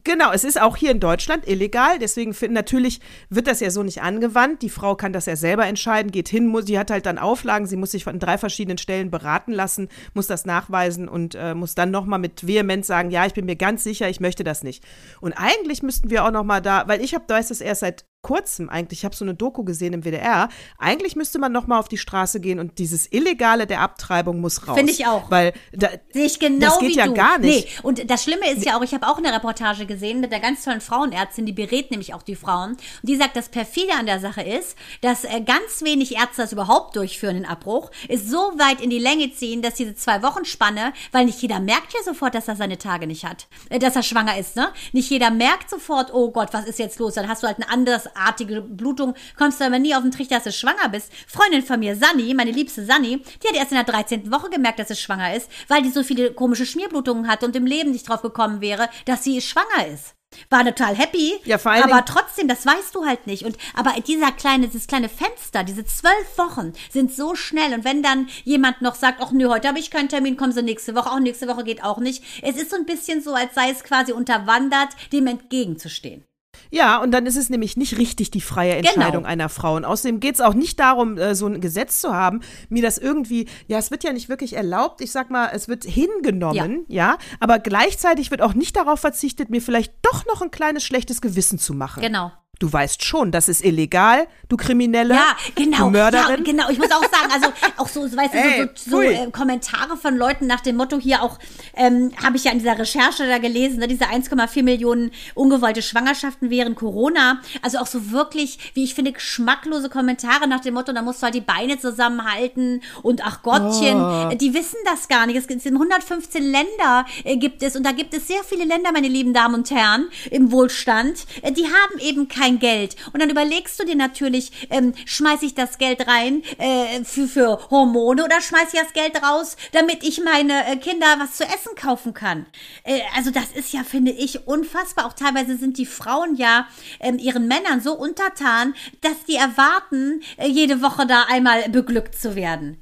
Genau, 0.05 0.30
es 0.30 0.45
ist 0.45 0.61
auch 0.61 0.76
hier 0.76 0.93
in 0.93 1.01
Deutschland 1.01 1.49
illegal, 1.49 1.99
deswegen 1.99 2.32
find, 2.32 2.55
natürlich 2.55 3.01
wird 3.28 3.49
das 3.49 3.59
ja 3.59 3.70
so 3.70 3.82
nicht 3.82 4.03
angewandt. 4.03 4.62
Die 4.62 4.70
Frau 4.70 4.95
kann 4.95 5.12
das 5.12 5.26
ja 5.26 5.34
selber 5.34 5.66
entscheiden, 5.66 6.12
geht 6.12 6.28
hin, 6.28 6.47
muss, 6.47 6.66
sie 6.66 6.78
hat 6.78 6.93
halt 6.93 7.07
dann 7.07 7.18
Auflagen, 7.18 7.66
sie 7.66 7.76
muss 7.76 7.91
sich 7.91 8.05
von 8.05 8.20
drei 8.20 8.38
verschiedenen 8.38 8.78
Stellen 8.78 9.11
beraten 9.11 9.51
lassen, 9.53 9.88
muss 10.14 10.28
das 10.28 10.45
nachweisen 10.45 11.09
und 11.09 11.34
äh, 11.34 11.55
muss 11.55 11.74
dann 11.74 11.91
nochmal 11.91 12.20
mit 12.20 12.47
Vehemenz 12.47 12.86
sagen, 12.86 13.11
ja, 13.11 13.26
ich 13.26 13.34
bin 13.34 13.47
mir 13.47 13.57
ganz 13.57 13.82
sicher, 13.82 14.09
ich 14.09 14.20
möchte 14.20 14.45
das 14.45 14.62
nicht. 14.62 14.84
Und 15.20 15.32
eigentlich 15.32 15.82
müssten 15.82 16.09
wir 16.09 16.24
auch 16.24 16.30
nochmal 16.30 16.62
da, 16.62 16.86
weil 16.86 17.03
ich 17.03 17.14
habe, 17.14 17.24
da 17.26 17.38
ist 17.38 17.51
es 17.51 17.61
erst 17.61 17.80
seit 17.80 18.05
kurzem 18.23 18.68
eigentlich, 18.68 19.01
ich 19.01 19.05
habe 19.05 19.16
so 19.16 19.25
eine 19.25 19.35
Doku 19.35 19.64
gesehen 19.64 19.93
im 19.93 20.05
WDR, 20.05 20.49
eigentlich 20.79 21.16
müsste 21.16 21.39
man 21.39 21.53
noch 21.53 21.66
mal 21.66 21.79
auf 21.79 21.89
die 21.89 21.99
Straße 21.99 22.41
gehen 22.41 22.61
und 22.61 22.79
dieses 22.79 23.11
Illegale 23.11 23.66
der 23.66 23.81
Abtreibung 23.81 24.41
muss 24.41 24.68
raus. 24.68 24.77
Finde 24.77 24.93
ich 24.93 25.07
auch. 25.07 25.31
Weil 25.31 25.53
da, 25.73 25.89
Sehe 26.12 26.27
ich 26.27 26.39
genau 26.39 26.66
das 26.66 26.79
geht 26.79 26.91
wie 26.91 26.97
ja 26.97 27.07
du. 27.07 27.14
gar 27.14 27.39
nicht. 27.39 27.66
Nee, 27.66 27.81
und 27.83 28.11
das 28.11 28.23
Schlimme 28.23 28.51
ist 28.51 28.64
ja 28.64 28.77
auch, 28.77 28.83
ich 28.83 28.93
habe 28.93 29.07
auch 29.09 29.18
eine 29.18 29.33
Reportage 29.33 29.87
gesehen 29.87 30.21
mit 30.21 30.33
einer 30.33 30.43
ganz 30.43 30.64
tollen 30.64 30.81
Frauenärztin, 30.81 31.47
die 31.47 31.53
berät 31.53 31.91
nämlich 31.91 32.12
auch 32.14 32.23
die 32.23 32.37
Frauen. 32.37 32.73
Und 32.73 32.81
die 33.03 33.16
sagt, 33.16 33.37
das 33.37 33.49
perfide 33.49 33.95
an 33.99 34.07
der 34.07 34.21
Sache 34.21 34.43
ist, 34.43 34.77
dass 35.01 35.25
äh, 35.25 35.41
ganz 35.41 35.83
wenig 35.83 36.16
Ärzte 36.16 36.43
das 36.43 36.53
überhaupt 36.53 36.97
durchführen, 36.97 37.37
den 37.37 37.47
Abbruch, 37.47 37.91
ist 38.09 38.29
so 38.29 38.37
weit 38.37 38.81
in 38.81 38.91
die 38.91 38.99
Länge 38.99 39.33
ziehen, 39.33 39.62
dass 39.62 39.75
diese 39.75 39.95
zwei 39.95 40.23
Wochen 40.23 40.45
Spanne, 40.45 40.93
weil 41.12 41.25
nicht 41.25 41.41
jeder 41.41 41.61
merkt 41.61 41.95
ja 41.95 42.03
sofort, 42.05 42.35
dass 42.35 42.49
er 42.49 42.57
seine 42.57 42.79
Tage 42.79 43.07
nicht 43.07 43.25
hat, 43.25 43.47
äh, 43.71 43.79
dass 43.79 43.97
er 43.97 44.03
schwanger 44.03 44.37
ist, 44.39 44.57
ne? 44.57 44.68
Nicht 44.93 45.11
jeder 45.11 45.31
merkt 45.31 45.71
sofort, 45.71 46.12
oh 46.12 46.31
Gott, 46.31 46.53
was 46.53 46.66
ist 46.66 46.79
jetzt 46.79 46.99
los? 46.99 47.14
Dann 47.14 47.29
hast 47.29 47.43
du 47.43 47.47
halt 47.47 47.57
eine 47.57 47.71
andersartige 48.14 48.62
Blutung, 48.62 49.14
kommst 49.36 49.61
du 49.61 49.64
aber 49.64 49.78
nie 49.78 49.94
auf 49.94 50.02
den 50.02 50.11
Trichter, 50.11 50.36
dass 50.36 50.44
du 50.44 50.52
schwanger 50.52 50.88
bist. 50.88 51.11
Freundin 51.26 51.62
von 51.62 51.80
mir, 51.80 51.96
Sani, 51.96 52.34
meine 52.34 52.50
liebste 52.50 52.84
Sani, 52.84 53.22
die 53.42 53.48
hat 53.48 53.56
erst 53.56 53.72
in 53.72 53.76
der 53.76 53.84
13. 53.84 54.30
Woche 54.30 54.50
gemerkt, 54.50 54.78
dass 54.78 54.88
sie 54.88 54.96
schwanger 54.96 55.34
ist, 55.34 55.50
weil 55.68 55.82
die 55.82 55.90
so 55.90 56.02
viele 56.02 56.32
komische 56.32 56.66
Schmierblutungen 56.66 57.28
hatte 57.28 57.46
und 57.46 57.56
im 57.56 57.66
Leben 57.66 57.90
nicht 57.90 58.08
drauf 58.08 58.22
gekommen 58.22 58.61
wäre, 58.61 58.88
dass 59.04 59.24
sie 59.24 59.40
schwanger 59.40 59.86
ist. 59.92 60.14
War 60.48 60.64
total 60.64 60.94
happy, 60.94 61.40
Ja, 61.44 61.58
vor 61.58 61.72
allen 61.72 61.82
aber 61.82 62.04
trotzdem, 62.04 62.46
das 62.46 62.64
weißt 62.64 62.94
du 62.94 63.04
halt 63.04 63.26
nicht. 63.26 63.44
Und 63.44 63.56
aber 63.74 63.94
dieser 64.00 64.30
kleine, 64.30 64.68
dieses 64.68 64.86
kleine 64.86 65.08
Fenster, 65.08 65.64
diese 65.64 65.84
zwölf 65.84 66.38
Wochen 66.38 66.72
sind 66.88 67.12
so 67.12 67.34
schnell. 67.34 67.74
Und 67.74 67.84
wenn 67.84 68.00
dann 68.00 68.28
jemand 68.44 68.80
noch 68.80 68.94
sagt, 68.94 69.20
ach 69.20 69.32
nö, 69.32 69.48
heute 69.48 69.66
habe 69.66 69.80
ich 69.80 69.90
keinen 69.90 70.08
Termin, 70.08 70.36
kommen 70.36 70.52
Sie 70.52 70.62
nächste 70.62 70.94
Woche, 70.94 71.11
auch 71.11 71.18
nächste 71.18 71.48
Woche 71.48 71.64
geht 71.64 71.82
auch 71.82 71.98
nicht. 71.98 72.22
Es 72.42 72.54
ist 72.56 72.70
so 72.70 72.76
ein 72.76 72.86
bisschen 72.86 73.22
so, 73.22 73.34
als 73.34 73.56
sei 73.56 73.70
es 73.70 73.82
quasi 73.82 74.12
unterwandert, 74.12 74.90
dem 75.12 75.26
entgegenzustehen. 75.26 76.24
Ja, 76.71 76.99
und 76.99 77.11
dann 77.11 77.27
ist 77.27 77.37
es 77.37 77.51
nämlich 77.51 77.77
nicht 77.77 77.99
richtig 77.99 78.31
die 78.31 78.41
freie 78.41 78.77
Entscheidung 78.77 79.23
Genau. 79.23 79.27
einer 79.29 79.49
Frau. 79.49 79.77
Und 79.77 79.85
außerdem 79.85 80.21
geht 80.21 80.37
es 80.37 80.41
auch 80.41 80.55
nicht 80.55 80.79
darum, 80.79 81.18
äh, 81.18 81.35
so 81.35 81.47
ein 81.47 81.61
Gesetz 81.61 82.01
zu 82.01 82.12
haben, 82.14 82.41
mir 82.68 82.83
das 82.83 82.99
irgendwie, 82.99 83.47
ja, 83.66 83.79
es 83.79 83.91
wird 83.91 84.05
ja 84.05 84.12
nicht 84.12 84.29
wirklich 84.29 84.55
erlaubt, 84.55 85.01
ich 85.01 85.11
sag 85.12 85.31
mal, 85.31 85.51
es 85.53 85.68
wird 85.68 85.85
hingenommen, 85.85 86.85
ja, 86.89 87.18
aber 87.41 87.59
gleichzeitig 87.59 88.31
wird 88.31 88.43
auch 88.43 88.55
nicht 88.55 88.77
darauf 88.77 89.01
verzichtet, 89.01 89.51
mir 89.51 89.61
vielleicht 89.61 89.93
doch 90.03 90.27
noch 90.27 90.43
ein 90.43 90.51
kleines 90.51 90.85
schlechtes 90.85 91.21
Gewissen 91.21 91.59
zu 91.59 91.75
machen. 91.75 92.03
Genau. 92.03 92.31
Du 92.61 92.70
weißt 92.72 93.02
schon, 93.04 93.32
das 93.32 93.48
ist 93.48 93.64
illegal, 93.64 94.28
du 94.50 94.56
Kriminelle, 94.58 95.14
Ja, 95.14 95.34
genau. 95.54 95.78
du 95.86 95.90
Mörderin. 95.90 96.28
Ja, 96.28 96.36
genau. 96.44 96.68
Ich 96.70 96.78
muss 96.78 96.90
auch 96.92 97.00
sagen, 97.02 97.32
also 97.32 97.46
auch 97.78 97.88
so, 97.88 98.02
weißt 98.02 98.34
du, 98.34 98.38
Ey, 98.38 98.68
so, 98.76 98.90
so, 98.90 98.96
so 98.98 99.02
äh, 99.02 99.30
Kommentare 99.32 99.96
von 99.96 100.14
Leuten 100.16 100.46
nach 100.46 100.61
dem 100.61 100.76
Motto 100.76 100.98
hier 100.98 101.22
auch, 101.22 101.38
ähm, 101.74 102.12
habe 102.22 102.36
ich 102.36 102.44
ja 102.44 102.52
in 102.52 102.58
dieser 102.58 102.78
Recherche 102.78 103.26
da 103.26 103.38
gelesen, 103.38 103.78
ne, 103.78 103.88
diese 103.88 104.04
1,4 104.04 104.62
Millionen 104.62 105.11
ungewollte 105.34 105.80
Schwangerschaften 105.80 106.50
während 106.50 106.76
Corona. 106.76 107.40
Also 107.62 107.78
auch 107.78 107.86
so 107.86 108.11
wirklich, 108.12 108.58
wie 108.74 108.84
ich 108.84 108.94
finde, 108.94 109.12
geschmacklose 109.12 109.88
Kommentare 109.88 110.46
nach 110.46 110.61
dem 110.61 110.74
Motto, 110.74 110.92
da 110.92 111.00
musst 111.00 111.22
du 111.22 111.24
halt 111.24 111.34
die 111.34 111.40
Beine 111.40 111.78
zusammenhalten 111.78 112.82
und 113.02 113.24
ach 113.24 113.42
Gottchen, 113.42 113.98
Oh. 114.00 114.34
die 114.34 114.52
wissen 114.52 114.76
das 114.84 115.08
gar 115.08 115.24
nicht. 115.26 115.36
Es 115.36 115.46
gibt 115.46 115.64
in 115.64 115.74
115 115.76 116.42
Länder 116.44 117.06
äh, 117.24 117.36
gibt 117.38 117.62
es 117.62 117.74
und 117.74 117.84
da 117.84 117.92
gibt 117.92 118.12
es 118.12 118.26
sehr 118.28 118.44
viele 118.44 118.64
Länder, 118.64 118.92
meine 118.92 119.08
lieben 119.08 119.32
Damen 119.32 119.54
und 119.54 119.70
Herren, 119.70 120.08
im 120.30 120.52
Wohlstand, 120.52 121.24
äh, 121.40 121.52
die 121.52 121.64
haben 121.64 121.98
eben 122.00 122.28
kein 122.28 122.49
Geld. 122.59 122.96
Und 123.12 123.20
dann 123.20 123.30
überlegst 123.30 123.78
du 123.80 123.84
dir 123.84 123.96
natürlich, 123.96 124.68
ähm, 124.70 124.94
schmeiß 125.05 125.42
ich 125.42 125.55
das 125.55 125.78
Geld 125.78 126.07
rein 126.07 126.42
äh, 126.59 127.05
für, 127.05 127.28
für 127.28 127.70
Hormone 127.70 128.24
oder 128.24 128.40
schmeiß 128.40 128.72
ich 128.72 128.80
das 128.80 128.92
Geld 128.92 129.22
raus, 129.22 129.57
damit 129.72 130.03
ich 130.03 130.22
meine 130.22 130.66
äh, 130.66 130.76
Kinder 130.76 131.07
was 131.18 131.36
zu 131.36 131.44
essen 131.44 131.74
kaufen 131.76 132.14
kann. 132.14 132.46
Äh, 132.84 133.01
also 133.16 133.30
das 133.30 133.53
ist 133.55 133.72
ja, 133.72 133.84
finde 133.84 134.12
ich, 134.12 134.46
unfassbar. 134.46 135.07
Auch 135.07 135.12
teilweise 135.12 135.57
sind 135.57 135.78
die 135.78 135.86
Frauen 135.86 136.34
ja 136.36 136.66
ähm, 137.01 137.18
ihren 137.18 137.46
Männern 137.46 137.80
so 137.80 137.92
untertan, 137.92 138.74
dass 139.01 139.24
die 139.28 139.36
erwarten, 139.36 140.22
äh, 140.36 140.48
jede 140.48 140.82
Woche 140.82 141.07
da 141.07 141.24
einmal 141.28 141.68
beglückt 141.68 142.14
zu 142.14 142.34
werden. 142.34 142.80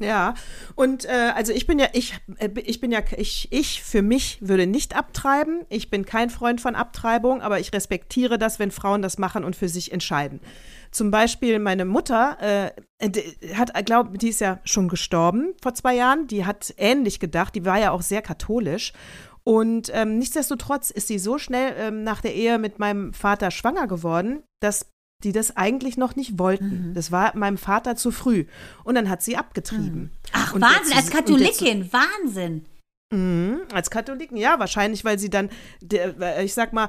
Ja, 0.00 0.34
und 0.76 1.04
äh, 1.04 1.32
also 1.34 1.52
ich 1.52 1.66
bin 1.66 1.78
ja, 1.78 1.86
ich, 1.92 2.14
äh, 2.38 2.48
ich 2.64 2.80
bin 2.80 2.90
ja, 2.90 3.00
ich, 3.18 3.48
ich 3.52 3.82
für 3.82 4.00
mich 4.00 4.38
würde 4.40 4.66
nicht 4.66 4.96
abtreiben. 4.96 5.66
Ich 5.68 5.90
bin 5.90 6.06
kein 6.06 6.30
Freund 6.30 6.60
von 6.60 6.74
Abtreibung, 6.74 7.42
aber 7.42 7.60
ich 7.60 7.72
respektiere 7.74 8.38
das, 8.38 8.58
wenn 8.58 8.70
Frauen 8.70 9.02
das 9.02 9.18
machen 9.18 9.44
und 9.44 9.56
für 9.56 9.68
sich 9.68 9.92
entscheiden. 9.92 10.40
Zum 10.90 11.10
Beispiel 11.10 11.58
meine 11.58 11.84
Mutter 11.84 12.38
äh, 12.40 13.52
hat, 13.54 13.86
glaube 13.86 14.16
die 14.16 14.30
ist 14.30 14.40
ja 14.40 14.58
schon 14.64 14.88
gestorben 14.88 15.54
vor 15.62 15.74
zwei 15.74 15.94
Jahren. 15.94 16.26
Die 16.26 16.46
hat 16.46 16.74
ähnlich 16.78 17.20
gedacht. 17.20 17.54
Die 17.54 17.66
war 17.66 17.78
ja 17.78 17.90
auch 17.90 18.02
sehr 18.02 18.22
katholisch. 18.22 18.92
Und 19.44 19.90
ähm, 19.94 20.18
nichtsdestotrotz 20.18 20.90
ist 20.90 21.08
sie 21.08 21.18
so 21.18 21.38
schnell 21.38 21.74
ähm, 21.78 22.04
nach 22.04 22.20
der 22.20 22.34
Ehe 22.34 22.58
mit 22.58 22.78
meinem 22.78 23.12
Vater 23.12 23.50
schwanger 23.50 23.86
geworden, 23.86 24.42
dass 24.60 24.89
die 25.24 25.32
das 25.32 25.56
eigentlich 25.56 25.96
noch 25.96 26.16
nicht 26.16 26.38
wollten. 26.38 26.92
Das 26.94 27.12
war 27.12 27.36
meinem 27.36 27.58
Vater 27.58 27.96
zu 27.96 28.10
früh. 28.10 28.46
Und 28.84 28.94
dann 28.94 29.08
hat 29.08 29.22
sie 29.22 29.36
abgetrieben. 29.36 30.10
Ach, 30.32 30.54
Und 30.54 30.62
Wahnsinn, 30.62 30.96
als 30.96 31.10
Katholikin, 31.10 31.92
Wahnsinn. 31.92 32.66
Mhm, 33.12 33.62
als 33.72 33.90
Katholiken, 33.90 34.36
ja, 34.36 34.58
wahrscheinlich, 34.58 35.04
weil 35.04 35.18
sie 35.18 35.30
dann, 35.30 35.50
der, 35.80 36.18
äh, 36.20 36.44
ich 36.44 36.54
sag 36.54 36.72
mal, 36.72 36.88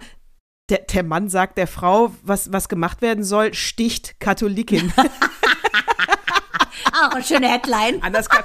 der, 0.70 0.80
der 0.80 1.04
Mann 1.04 1.30
sagt 1.30 1.58
der 1.58 1.68
Frau, 1.68 2.14
was, 2.24 2.54
was 2.54 2.70
gemacht 2.70 3.02
werden 3.02 3.24
soll, 3.24 3.54
sticht 3.54 4.20
Katholikin. 4.20 4.94
Auch 6.94 7.12
eine 7.12 7.24
schöne 7.24 7.50
Headline. 7.50 8.02
Anders 8.02 8.30
kann, 8.30 8.44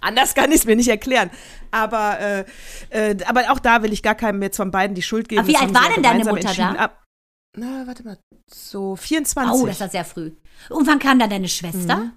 anders 0.00 0.34
kann 0.34 0.50
ich 0.50 0.58
es 0.58 0.64
mir 0.64 0.76
nicht 0.76 0.88
erklären. 0.88 1.30
Aber, 1.70 2.18
äh, 2.20 2.44
äh, 2.90 3.16
aber 3.26 3.50
auch 3.50 3.58
da 3.58 3.82
will 3.82 3.92
ich 3.92 4.02
gar 4.02 4.14
keinem 4.14 4.40
jetzt 4.42 4.56
von 4.56 4.70
beiden 4.70 4.94
die 4.94 5.02
Schuld 5.02 5.28
geben. 5.28 5.40
Aber 5.40 5.48
wie 5.48 5.56
alt 5.56 5.74
war 5.74 5.92
denn 5.92 6.02
deine 6.02 6.24
Mutter 6.24 6.54
da? 6.54 6.72
Ab, 6.72 7.05
na, 7.56 7.86
warte 7.86 8.04
mal, 8.04 8.18
so 8.46 8.96
24. 8.96 9.60
Oh, 9.62 9.66
das 9.66 9.80
war 9.80 9.88
sehr 9.88 10.04
früh. 10.04 10.32
Und 10.70 10.86
wann 10.86 10.98
kam 10.98 11.18
dann 11.18 11.30
deine 11.30 11.48
Schwester? 11.48 12.12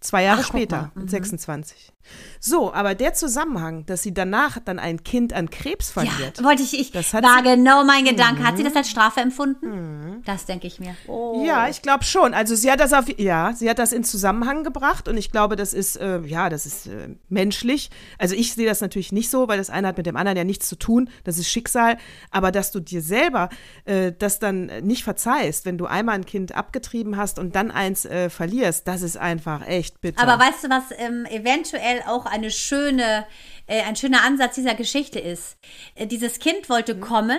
Zwei 0.00 0.22
Jahre 0.24 0.40
Ach, 0.42 0.46
später, 0.46 0.90
mhm. 0.94 1.08
26. 1.08 1.92
So, 2.40 2.72
aber 2.72 2.94
der 2.94 3.12
Zusammenhang, 3.12 3.84
dass 3.84 4.02
sie 4.02 4.14
danach 4.14 4.58
dann 4.64 4.78
ein 4.78 5.04
Kind 5.04 5.32
an 5.34 5.50
Krebs 5.50 5.90
verliert. 5.90 6.38
Ja, 6.38 6.44
wollte 6.44 6.62
ich, 6.62 6.78
ich 6.78 6.90
Das 6.90 7.12
hat 7.12 7.22
war 7.22 7.40
Mhm. 7.42 7.44
genau 7.44 7.84
mein 7.84 8.04
Gedanke. 8.04 8.42
Hat 8.42 8.56
sie 8.56 8.64
das 8.64 8.74
als 8.74 8.88
Strafe 8.88 9.20
empfunden? 9.20 10.22
Das 10.24 10.46
denke 10.46 10.66
ich 10.66 10.80
mir. 10.80 10.96
Oh. 11.06 11.44
Ja, 11.46 11.68
ich 11.68 11.82
glaube 11.82 12.04
schon. 12.04 12.32
Also 12.32 12.54
sie 12.54 12.70
hat 12.70 12.80
das 12.80 12.94
auf, 12.94 13.04
ja, 13.18 13.52
sie 13.54 13.68
hat 13.68 13.78
das 13.78 13.92
in 13.92 14.02
Zusammenhang 14.02 14.64
gebracht 14.64 15.06
und 15.06 15.18
ich 15.18 15.30
glaube, 15.30 15.54
das 15.54 15.74
ist, 15.74 15.96
äh, 15.96 16.20
ja, 16.22 16.48
das 16.48 16.64
ist 16.64 16.86
äh, 16.86 17.10
menschlich. 17.28 17.90
Also 18.18 18.34
ich 18.34 18.54
sehe 18.54 18.66
das 18.66 18.80
natürlich 18.80 19.12
nicht 19.12 19.28
so, 19.30 19.46
weil 19.48 19.58
das 19.58 19.68
eine 19.70 19.88
hat 19.88 19.98
mit 19.98 20.06
dem 20.06 20.16
anderen 20.16 20.38
ja 20.38 20.44
nichts 20.44 20.66
zu 20.66 20.76
tun. 20.76 21.10
Das 21.24 21.36
ist 21.38 21.48
Schicksal. 21.50 21.98
Aber 22.30 22.50
dass 22.50 22.72
du 22.72 22.80
dir 22.80 23.02
selber 23.02 23.50
äh, 23.84 24.12
das 24.18 24.38
dann 24.38 24.66
nicht 24.82 25.04
verzeihst, 25.04 25.66
wenn 25.66 25.76
du 25.76 25.84
einmal 25.86 26.14
ein 26.14 26.26
Kind 26.26 26.54
abgetrieben 26.54 27.18
hast 27.18 27.38
und 27.38 27.54
dann 27.54 27.70
eins 27.70 28.06
äh, 28.06 28.30
verlierst, 28.30 28.88
das 28.88 29.02
ist 29.02 29.18
einfach 29.18 29.66
echt 29.68 29.89
bitter. 30.00 30.20
Aber 30.22 30.38
weißt 30.42 30.64
du, 30.64 30.70
was 30.70 30.84
ähm, 30.98 31.26
eventuell 31.26 32.02
auch 32.06 32.26
eine 32.26 32.50
schöne, 32.50 33.26
äh, 33.66 33.82
ein 33.82 33.96
schöner 33.96 34.22
Ansatz 34.24 34.54
dieser 34.54 34.74
Geschichte 34.74 35.18
ist? 35.18 35.56
Äh, 35.94 36.06
dieses 36.06 36.38
Kind 36.38 36.68
wollte 36.68 36.94
Mhm. 36.94 37.00
kommen. 37.00 37.38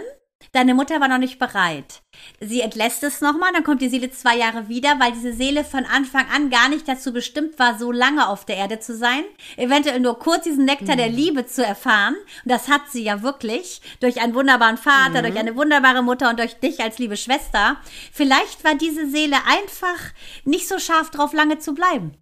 Deine 0.54 0.74
Mutter 0.74 1.00
war 1.00 1.08
noch 1.08 1.20
nicht 1.20 1.38
bereit. 1.38 2.02
Sie 2.40 2.62
entlässt 2.62 3.04
es 3.04 3.22
nochmal, 3.22 3.52
dann 3.54 3.64
kommt 3.64 3.80
die 3.80 3.90
Seele 3.90 4.10
zwei 4.10 4.36
Jahre 4.38 4.68
wieder, 4.70 5.00
weil 5.00 5.12
diese 5.12 5.34
Seele 5.34 5.64
von 5.64 5.86
Anfang 5.86 6.26
an 6.34 6.50
gar 6.50 6.68
nicht 6.68 6.88
dazu 6.88 7.14
bestimmt 7.14 7.60
war, 7.60 7.78
so 7.78 7.92
lange 7.92 8.28
auf 8.28 8.44
der 8.44 8.58
Erde 8.58 8.80
zu 8.80 8.96
sein. 8.98 9.24
Eventuell 9.56 10.00
nur 10.00 10.18
kurz 10.18 10.44
diesen 10.46 10.66
Nektar 10.66 10.96
Mhm. 10.96 11.00
der 11.00 11.10
Liebe 11.10 11.46
zu 11.46 11.64
erfahren. 11.64 12.16
Und 12.44 12.52
das 12.52 12.70
hat 12.70 12.82
sie 12.90 13.04
ja 13.04 13.22
wirklich. 13.22 13.82
Durch 14.00 14.20
einen 14.20 14.34
wunderbaren 14.34 14.78
Vater, 14.78 15.20
Mhm. 15.22 15.26
durch 15.28 15.38
eine 15.38 15.56
wunderbare 15.56 16.02
Mutter 16.02 16.30
und 16.32 16.40
durch 16.40 16.56
dich 16.56 16.82
als 16.82 16.98
liebe 16.98 17.18
Schwester. 17.18 17.78
Vielleicht 18.12 18.64
war 18.64 18.74
diese 18.74 19.08
Seele 19.08 19.38
einfach 19.46 20.00
nicht 20.44 20.68
so 20.68 20.80
scharf 20.80 21.12
drauf, 21.12 21.34
lange 21.34 21.60
zu 21.60 21.76
bleiben. 21.76 22.18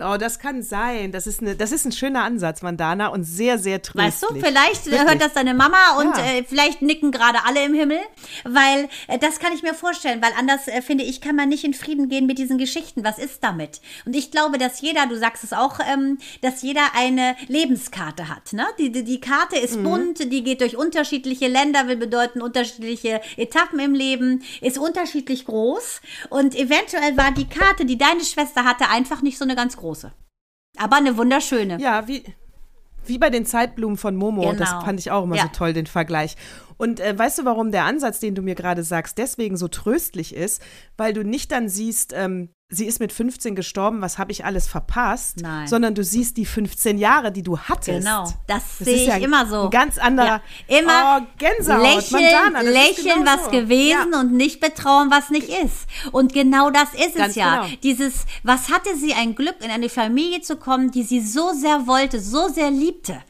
Oh, 0.00 0.16
das 0.18 0.40
kann 0.40 0.60
sein. 0.64 1.12
Das 1.12 1.28
ist, 1.28 1.40
eine, 1.40 1.54
das 1.54 1.70
ist 1.70 1.84
ein 1.84 1.92
schöner 1.92 2.24
Ansatz, 2.24 2.62
Mandana, 2.62 3.08
und 3.08 3.22
sehr, 3.22 3.60
sehr 3.60 3.80
tröstlich. 3.80 4.04
Weißt 4.06 4.22
du, 4.24 4.34
vielleicht 4.44 4.86
Wirklich. 4.86 5.00
hört 5.08 5.22
das 5.22 5.34
deine 5.34 5.54
Mama 5.54 5.98
und 6.00 6.16
Ja. 6.16 6.24
äh, 6.24 6.42
vielleicht 6.42 6.82
nicken 6.82 7.12
gerade 7.12 7.38
alle 7.46 7.64
im 7.64 7.74
Himmel, 7.74 8.00
weil 8.42 8.88
äh, 9.06 9.20
das 9.20 9.38
kann 9.38 9.52
ich 9.52 9.62
mir 9.62 9.72
vorstellen, 9.72 10.20
weil 10.20 10.32
anders 10.36 10.66
äh, 10.66 10.82
finde 10.82 11.04
ich, 11.04 11.20
kann 11.20 11.36
man 11.36 11.48
nicht 11.48 11.62
in 11.62 11.74
Frieden 11.74 12.08
gehen 12.08 12.26
mit 12.26 12.38
diesen 12.38 12.58
Geschichten. 12.58 13.04
Was 13.04 13.20
ist 13.20 13.44
damit? 13.44 13.80
Und 14.04 14.16
ich 14.16 14.32
glaube, 14.32 14.58
dass 14.58 14.80
jeder, 14.80 15.06
du 15.06 15.16
sagst 15.16 15.44
es 15.44 15.52
auch, 15.52 15.78
ähm, 15.88 16.18
dass 16.42 16.62
jeder 16.62 16.82
eine 16.96 17.36
Lebenskarte 17.46 18.28
hat. 18.28 18.52
Ne? 18.52 18.66
Die, 18.80 18.90
die, 18.90 19.04
die 19.04 19.20
Karte 19.20 19.56
ist 19.56 19.76
Mhm. 19.76 19.84
bunt, 19.84 20.32
die 20.32 20.42
geht 20.42 20.60
durch 20.60 20.76
unterschiedliche 20.76 21.46
Länder, 21.46 21.86
will 21.86 21.98
bedeuten 21.98 22.42
unterschiedliche 22.42 23.20
Etappen 23.36 23.78
im 23.78 23.94
Leben, 23.94 24.42
ist 24.60 24.76
unterschiedlich 24.76 25.44
groß 25.44 26.00
und 26.30 26.56
eventuell 26.56 27.16
war 27.16 27.30
die 27.30 27.48
Karte, 27.48 27.84
die 27.84 27.96
deine 27.96 28.24
Schwester 28.24 28.64
hatte, 28.64 28.88
einfach 28.88 29.22
nicht 29.22 29.38
so 29.38 29.44
eine 29.44 29.54
ganz 29.54 29.76
große. 29.76 29.83
Aber 30.76 30.96
eine 30.96 31.16
wunderschöne. 31.16 31.78
Ja, 31.80 32.06
wie, 32.08 32.24
Wie 33.06 33.18
bei 33.18 33.28
den 33.28 33.44
Zeitblumen 33.44 33.98
von 33.98 34.16
Momo, 34.16 34.40
Genau. 34.42 34.54
das 34.54 34.70
fand 34.70 34.98
ich 34.98 35.10
auch 35.10 35.24
immer 35.24 35.36
Ja. 35.36 35.42
so 35.44 35.48
toll, 35.50 35.72
den 35.74 35.86
Vergleich. 35.86 36.36
Und 36.76 37.00
äh, 37.00 37.16
weißt 37.16 37.38
du, 37.38 37.44
warum 37.44 37.70
der 37.70 37.84
Ansatz, 37.84 38.20
den 38.20 38.34
du 38.34 38.42
mir 38.42 38.54
gerade 38.54 38.82
sagst, 38.82 39.18
deswegen 39.18 39.56
so 39.56 39.68
tröstlich 39.68 40.34
ist? 40.34 40.62
Weil 40.96 41.12
du 41.12 41.24
nicht 41.24 41.52
dann 41.52 41.68
siehst, 41.68 42.12
ähm, 42.14 42.50
sie 42.68 42.86
ist 42.86 43.00
mit 43.00 43.12
15 43.12 43.54
gestorben, 43.54 44.00
was 44.00 44.18
habe 44.18 44.32
ich 44.32 44.44
alles 44.44 44.66
verpasst? 44.66 45.38
Nein. 45.40 45.66
Sondern 45.66 45.94
du 45.94 46.02
siehst 46.02 46.36
die 46.36 46.46
15 46.46 46.98
Jahre, 46.98 47.32
die 47.32 47.42
du 47.42 47.58
hattest. 47.58 48.00
Genau, 48.00 48.24
das, 48.46 48.62
Das 48.78 48.78
sehe 48.78 48.96
ich 48.96 49.06
ja 49.06 49.16
immer 49.16 49.46
so. 49.46 49.64
Ein 49.64 49.70
ganz 49.70 49.98
anderer. 49.98 50.42
Ja, 50.68 50.78
immer 50.78 51.20
oh, 51.22 51.26
Gänsehaut, 51.38 51.82
lächeln, 51.82 52.22
Mandana, 52.22 52.60
lächeln, 52.60 53.18
genau 53.20 53.32
was 53.32 53.44
so. 53.44 53.50
gewesen 53.50 54.12
Ja. 54.12 54.20
und 54.20 54.32
nicht 54.32 54.60
betrauen, 54.60 55.10
was 55.10 55.30
nicht 55.30 55.48
ist. 55.48 55.86
Und 56.12 56.32
genau 56.32 56.70
das 56.70 56.92
ist 56.94 57.10
es 57.10 57.14
Ganz 57.14 57.34
ja. 57.34 57.62
genau. 57.62 57.76
Dieses, 57.82 58.24
was 58.42 58.70
hatte 58.70 58.96
sie 58.96 59.14
ein 59.14 59.34
Glück, 59.34 59.56
in 59.60 59.70
eine 59.70 59.88
Familie 59.88 60.40
zu 60.40 60.56
kommen, 60.56 60.90
die 60.90 61.02
sie 61.02 61.20
so 61.20 61.52
sehr 61.52 61.86
wollte, 61.86 62.20
so 62.20 62.48
sehr 62.48 62.70
liebte. 62.70 63.22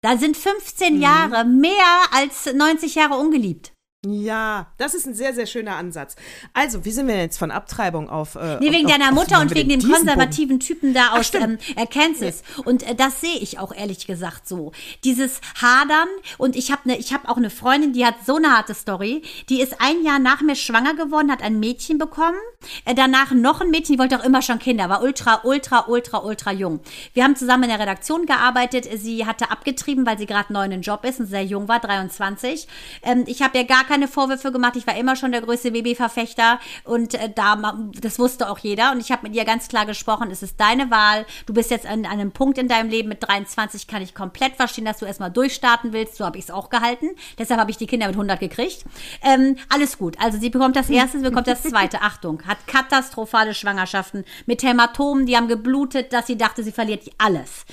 Da 0.00 0.16
sind 0.16 0.36
15 0.36 0.96
Mhm. 0.96 1.02
Jahre 1.02 1.44
mehr 1.44 2.02
als 2.12 2.46
90 2.52 2.94
Jahre 2.94 3.14
ungeliebt. 3.18 3.72
Ja, 4.06 4.68
das 4.76 4.94
ist 4.94 5.08
ein 5.08 5.14
sehr, 5.14 5.34
sehr 5.34 5.46
schöner 5.46 5.74
Ansatz. 5.74 6.14
Also, 6.52 6.84
wie 6.84 6.92
sind 6.92 7.08
wir 7.08 7.16
jetzt 7.16 7.36
von 7.36 7.50
Abtreibung 7.50 8.08
auf. 8.08 8.36
Äh, 8.36 8.58
Nee, 8.60 8.70
wegen 8.70 8.86
auf, 8.86 8.92
deiner 8.92 9.10
Mutter 9.10 9.38
auf, 9.38 9.42
und 9.42 9.54
wegen 9.56 9.70
dem 9.70 9.82
konservativen 9.82 10.60
Typen 10.60 10.94
da 10.94 11.18
aus 11.18 11.34
ähm, 11.34 11.58
äh, 11.74 11.84
Kansas. 11.84 12.44
Und 12.64 12.88
äh, 12.88 12.94
das 12.94 13.20
sehe 13.20 13.36
ich 13.40 13.58
auch 13.58 13.74
ehrlich 13.74 14.06
gesagt 14.06 14.46
so. 14.46 14.70
Dieses 15.02 15.40
Hadern 15.60 16.06
und 16.36 16.54
ich 16.54 16.70
habe 16.70 16.82
ne, 16.84 16.96
ich 16.96 17.12
habe 17.12 17.28
auch 17.28 17.38
eine 17.38 17.50
Freundin, 17.50 17.92
die 17.92 18.06
hat 18.06 18.14
so 18.24 18.36
eine 18.36 18.56
harte 18.56 18.72
Story. 18.72 19.22
Die 19.48 19.60
ist 19.60 19.80
ein 19.80 20.04
Jahr 20.04 20.20
nach 20.20 20.42
mir 20.42 20.54
schwanger 20.54 20.94
geworden, 20.94 21.32
hat 21.32 21.42
ein 21.42 21.58
Mädchen 21.58 21.98
bekommen. 21.98 22.38
Äh, 22.84 22.94
danach 22.94 23.32
noch 23.32 23.60
ein 23.60 23.70
Mädchen, 23.70 23.96
die 23.96 23.98
wollte 23.98 24.20
auch 24.20 24.24
immer 24.24 24.42
schon 24.42 24.60
Kinder, 24.60 24.88
war 24.88 25.02
ultra, 25.02 25.40
ultra, 25.42 25.86
ultra, 25.88 26.18
ultra 26.18 26.52
jung. 26.52 26.78
Wir 27.14 27.24
haben 27.24 27.34
zusammen 27.34 27.64
in 27.64 27.70
der 27.70 27.80
Redaktion 27.80 28.26
gearbeitet. 28.26 28.88
Sie 28.94 29.26
hatte 29.26 29.50
abgetrieben, 29.50 30.06
weil 30.06 30.18
sie 30.18 30.26
gerade 30.26 30.52
neu 30.52 30.66
in 30.66 30.70
den 30.70 30.82
Job 30.82 31.04
ist 31.04 31.18
und 31.18 31.26
sehr 31.26 31.44
jung 31.44 31.66
war, 31.66 31.80
23. 31.80 32.68
Ähm, 33.02 33.24
ich 33.26 33.42
habe 33.42 33.58
ihr 33.58 33.64
gar 33.64 33.87
keine 33.88 34.06
Vorwürfe 34.06 34.52
gemacht. 34.52 34.76
Ich 34.76 34.86
war 34.86 34.96
immer 34.96 35.16
schon 35.16 35.32
der 35.32 35.40
größte 35.40 35.72
Babyverfechter 35.72 36.60
und 36.84 37.14
äh, 37.14 37.30
da, 37.34 37.56
das 38.00 38.18
wusste 38.18 38.50
auch 38.50 38.58
jeder. 38.58 38.92
Und 38.92 39.00
ich 39.00 39.10
habe 39.10 39.26
mit 39.26 39.34
ihr 39.34 39.44
ganz 39.44 39.68
klar 39.68 39.86
gesprochen, 39.86 40.30
es 40.30 40.42
ist 40.42 40.60
deine 40.60 40.90
Wahl. 40.90 41.26
Du 41.46 41.54
bist 41.54 41.70
jetzt 41.70 41.86
an 41.86 42.04
einem 42.04 42.30
Punkt 42.30 42.58
in 42.58 42.68
deinem 42.68 42.90
Leben 42.90 43.08
mit 43.08 43.26
23, 43.26 43.86
kann 43.86 44.02
ich 44.02 44.14
komplett 44.14 44.56
verstehen, 44.56 44.84
dass 44.84 44.98
du 44.98 45.06
erstmal 45.06 45.30
durchstarten 45.30 45.92
willst. 45.92 46.16
So 46.16 46.24
habe 46.24 46.38
ich 46.38 46.44
es 46.44 46.50
auch 46.50 46.68
gehalten. 46.68 47.08
Deshalb 47.38 47.58
habe 47.58 47.70
ich 47.70 47.78
die 47.78 47.86
Kinder 47.86 48.06
mit 48.06 48.16
100 48.16 48.38
gekriegt. 48.38 48.84
Ähm, 49.22 49.56
alles 49.68 49.98
gut. 49.98 50.16
Also 50.20 50.38
sie 50.38 50.50
bekommt 50.50 50.76
das 50.76 50.90
erste, 50.90 51.18
sie 51.18 51.24
bekommt 51.24 51.46
das 51.46 51.62
zweite. 51.62 52.00
Achtung, 52.02 52.42
hat 52.46 52.66
katastrophale 52.66 53.54
Schwangerschaften 53.54 54.24
mit 54.46 54.62
Hämatomen, 54.62 55.26
die 55.26 55.36
haben 55.36 55.48
geblutet, 55.48 56.12
dass 56.12 56.26
sie 56.26 56.36
dachte, 56.36 56.62
sie 56.62 56.72
verliert 56.72 57.08
alles. 57.16 57.64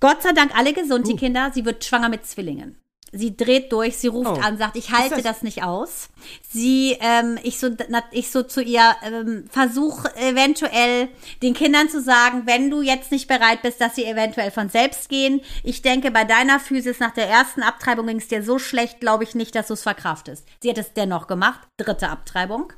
Gott 0.00 0.22
sei 0.22 0.32
Dank 0.32 0.56
alle 0.56 0.72
gesund, 0.72 1.06
die 1.08 1.16
Kinder. 1.16 1.50
Sie 1.54 1.64
wird 1.64 1.84
schwanger 1.84 2.08
mit 2.08 2.26
Zwillingen. 2.26 2.76
Sie 3.16 3.36
dreht 3.36 3.72
durch, 3.72 3.96
sie 3.96 4.08
ruft 4.08 4.30
Oh. 4.30 4.40
an, 4.40 4.58
sagt, 4.58 4.76
ich 4.76 4.90
halte 4.90 5.14
das- 5.16 5.22
das 5.22 5.42
nicht 5.42 5.62
aus. 5.62 6.08
Sie, 6.50 6.96
ähm, 7.00 7.38
ich 7.42 7.58
so, 7.58 7.68
ich 8.10 8.30
so 8.30 8.42
zu 8.42 8.62
ihr 8.62 8.94
ähm, 9.02 9.44
versuch 9.50 10.04
eventuell 10.16 11.08
den 11.42 11.54
Kindern 11.54 11.88
zu 11.88 12.00
sagen, 12.02 12.42
wenn 12.46 12.70
du 12.70 12.82
jetzt 12.82 13.10
nicht 13.12 13.28
bereit 13.28 13.62
bist, 13.62 13.80
dass 13.80 13.94
sie 13.94 14.04
eventuell 14.04 14.50
von 14.50 14.68
selbst 14.68 15.08
gehen. 15.08 15.40
Ich 15.62 15.82
denke, 15.82 16.10
bei 16.10 16.24
deiner 16.24 16.58
Physis 16.60 16.98
nach 16.98 17.12
der 17.12 17.28
ersten 17.28 17.62
Abtreibung 17.62 18.06
ging 18.06 18.18
es 18.18 18.28
dir 18.28 18.42
so 18.42 18.58
schlecht, 18.58 19.00
glaube 19.00 19.24
ich 19.24 19.34
nicht, 19.34 19.54
dass 19.54 19.68
du 19.68 19.74
es 19.74 19.82
verkraftest. 19.82 20.44
Sie 20.62 20.70
hat 20.70 20.78
es 20.78 20.92
dennoch 20.94 21.26
gemacht. 21.26 21.60
Dritte 21.76 22.08
Abtreibung. 22.08 22.72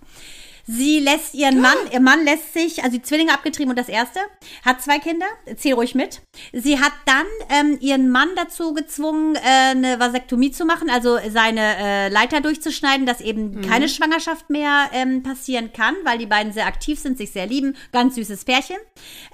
Sie 0.69 0.99
lässt 0.99 1.35
ihren 1.35 1.61
Mann, 1.61 1.77
ihr 1.93 2.01
Mann 2.01 2.25
lässt 2.25 2.53
sich, 2.53 2.83
also 2.83 2.97
die 2.97 3.03
Zwillinge 3.03 3.33
abgetrieben 3.33 3.71
und 3.71 3.79
das 3.79 3.89
erste, 3.89 4.19
hat 4.65 4.83
zwei 4.83 4.99
Kinder, 4.99 5.27
zähl 5.57 5.75
ruhig 5.75 5.95
mit. 5.95 6.23
Sie 6.53 6.81
hat 6.81 6.93
dann 7.05 7.27
ähm, 7.51 7.79
ihren 7.81 8.11
Mann 8.11 8.31
dazu 8.35 8.75
gezwungen, 8.75 9.37
äh, 9.37 9.39
eine 9.71 10.01
Vasektomie 10.01 10.51
zu 10.51 10.65
machen, 10.65 10.91
also 10.91 11.19
seine 11.31 11.77
äh, 11.79 12.09
Leiter 12.09 12.41
durchzuschneiden, 12.41 13.07
dass 13.07 13.21
eben 13.21 13.61
keine 13.61 13.89
Schwangerschaft 13.89 14.51
mehr 14.51 14.91
ähm, 14.93 15.23
passieren 15.23 15.73
kann, 15.73 15.95
weil 16.03 16.19
die 16.19 16.27
beiden 16.27 16.53
sehr 16.53 16.67
aktiv 16.67 16.99
sind, 16.99 17.17
sich 17.17 17.31
sehr 17.31 17.47
lieben. 17.47 17.77
Ganz 17.93 18.17
süßes 18.17 18.45
Pärchen. 18.45 18.77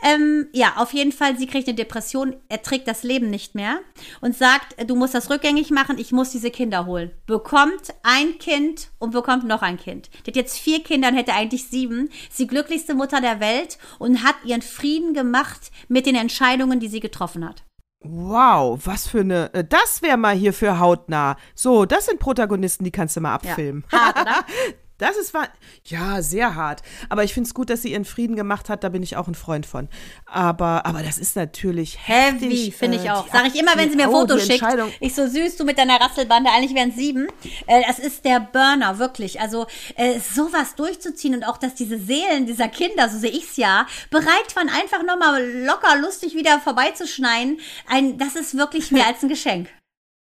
Ähm, 0.03 0.49
ja, 0.53 0.75
auf 0.77 0.93
jeden 0.93 1.13
Fall, 1.13 1.39
sie 1.39 1.47
kriegt 1.47 1.67
eine 1.67 1.77
Depression, 1.77 2.37
er 2.51 2.61
trägt 2.61 2.87
das 2.89 3.05
Leben 3.05 3.31
nicht 3.31 3.55
mehr 3.55 3.81
und 4.21 4.37
sagt, 4.37 4.77
du 4.87 4.97
musst 4.97 5.15
das 5.15 5.31
rückgängig 5.31 5.71
machen, 5.71 5.97
ich 5.97 6.13
muss 6.13 6.31
diese 6.31 6.51
Kinder 6.51 6.85
holen. 6.85 7.11
Bekommt 7.25 7.95
ein 8.03 8.39
Kind 8.39 8.89
und 8.99 9.13
bekommt 9.13 9.45
noch 9.45 9.63
ein 9.63 9.79
Kind. 9.79 10.11
Die 10.27 10.31
hat 10.31 10.37
jetzt 10.37 10.59
vier 10.59 10.83
Kinder 10.83 11.09
und 11.09 11.22
hätte 11.23 11.35
eigentlich 11.35 11.69
sieben. 11.69 12.09
Ist 12.29 12.39
die 12.39 12.47
glücklichste 12.47 12.95
Mutter 12.95 13.21
der 13.21 13.41
Welt 13.41 13.79
und 13.99 14.23
hat 14.23 14.37
ihren 14.45 14.63
Frieden 14.63 15.15
gemacht 15.15 15.71
mit 15.89 16.07
den 16.07 16.15
Entscheidungen, 16.17 16.81
die 16.81 16.89
sie 16.89 17.01
getroffen 17.01 17.49
hat. 17.49 17.65
Wow, 18.05 18.81
was 18.85 19.07
für 19.07 19.21
eine. 19.21 19.55
äh, 19.55 19.65
Das 19.65 20.03
wäre 20.03 20.17
mal 20.17 20.35
hier 20.35 20.53
für 20.53 20.81
hautnah. 20.81 21.37
So, 21.55 21.85
das 21.87 22.07
sind 22.07 22.19
Protagonisten, 22.19 22.83
die 22.85 22.91
kannst 22.91 23.17
du 23.17 23.21
mal 23.21 23.35
abfilmen. 23.35 23.85
Hart, 23.93 24.21
oder? 24.21 24.45
Das 25.03 25.17
ist 25.17 25.35
wahr. 25.35 25.49
Ja, 25.87 26.23
sehr 26.23 26.55
hart. 26.55 26.83
Aber 27.09 27.25
ich 27.25 27.35
finde 27.35 27.49
es 27.49 27.55
gut, 27.55 27.71
dass 27.71 27.83
sie 27.83 27.91
ihren 27.91 28.05
Frieden 28.05 28.37
gemacht 28.37 28.69
hat. 28.69 28.85
Da 28.85 28.89
bin 28.89 29.03
ich 29.03 29.17
auch 29.17 29.27
ein 29.27 29.35
Freund 29.35 29.67
von. 29.67 29.89
Aber, 30.27 30.87
aber 30.87 31.03
das 31.03 31.19
ist 31.19 31.35
natürlich 31.35 31.99
Heavy, 32.07 32.51
heftig, 32.51 32.77
finde 32.77 32.99
äh, 32.99 33.01
ich 33.01 33.11
auch. 33.11 33.25
die 33.25 33.31
Sag 33.33 33.47
ich 33.49 33.59
immer, 33.59 33.73
wenn 33.75 33.91
sie 33.91 33.97
mir 33.97 34.09
Fotos 34.09 34.47
schickt. 34.47 34.65
Ich 35.01 35.17
so 35.17 35.27
süß, 35.27 35.57
du 35.57 35.65
mit 35.65 35.77
deiner 35.77 36.01
Rasselbande, 36.01 36.51
eigentlich 36.51 36.77
wären 36.77 36.91
es 36.91 36.95
sieben. 36.95 37.27
Äh, 37.67 37.83
das 37.85 37.99
ist 37.99 38.25
der 38.25 38.39
Burner, 38.39 39.01
wirklich. 39.01 39.41
Also 39.41 39.67
äh, 39.97 40.21
sowas 40.21 40.77
durchzuziehen 40.77 41.35
und 41.35 41.43
auch, 41.49 41.59
dass 41.59 41.75
diese 41.75 41.99
Seelen 41.99 42.47
dieser 42.47 42.69
Kinder, 42.69 43.09
so 43.09 43.19
sehe 43.19 43.33
ich's 43.33 43.57
ja, 43.57 43.89
bereit 44.11 44.55
waren, 44.55 44.69
einfach 44.69 45.03
nochmal 45.03 45.45
locker, 45.65 45.97
lustig 45.97 46.37
wieder 46.37 46.61
vorbeizuschneiden. 46.61 47.59
Ein, 47.89 48.19
das 48.19 48.37
ist 48.37 48.57
wirklich 48.57 48.93
mehr 48.93 49.07
als 49.09 49.21
ein 49.25 49.29
Geschenk. 49.29 49.69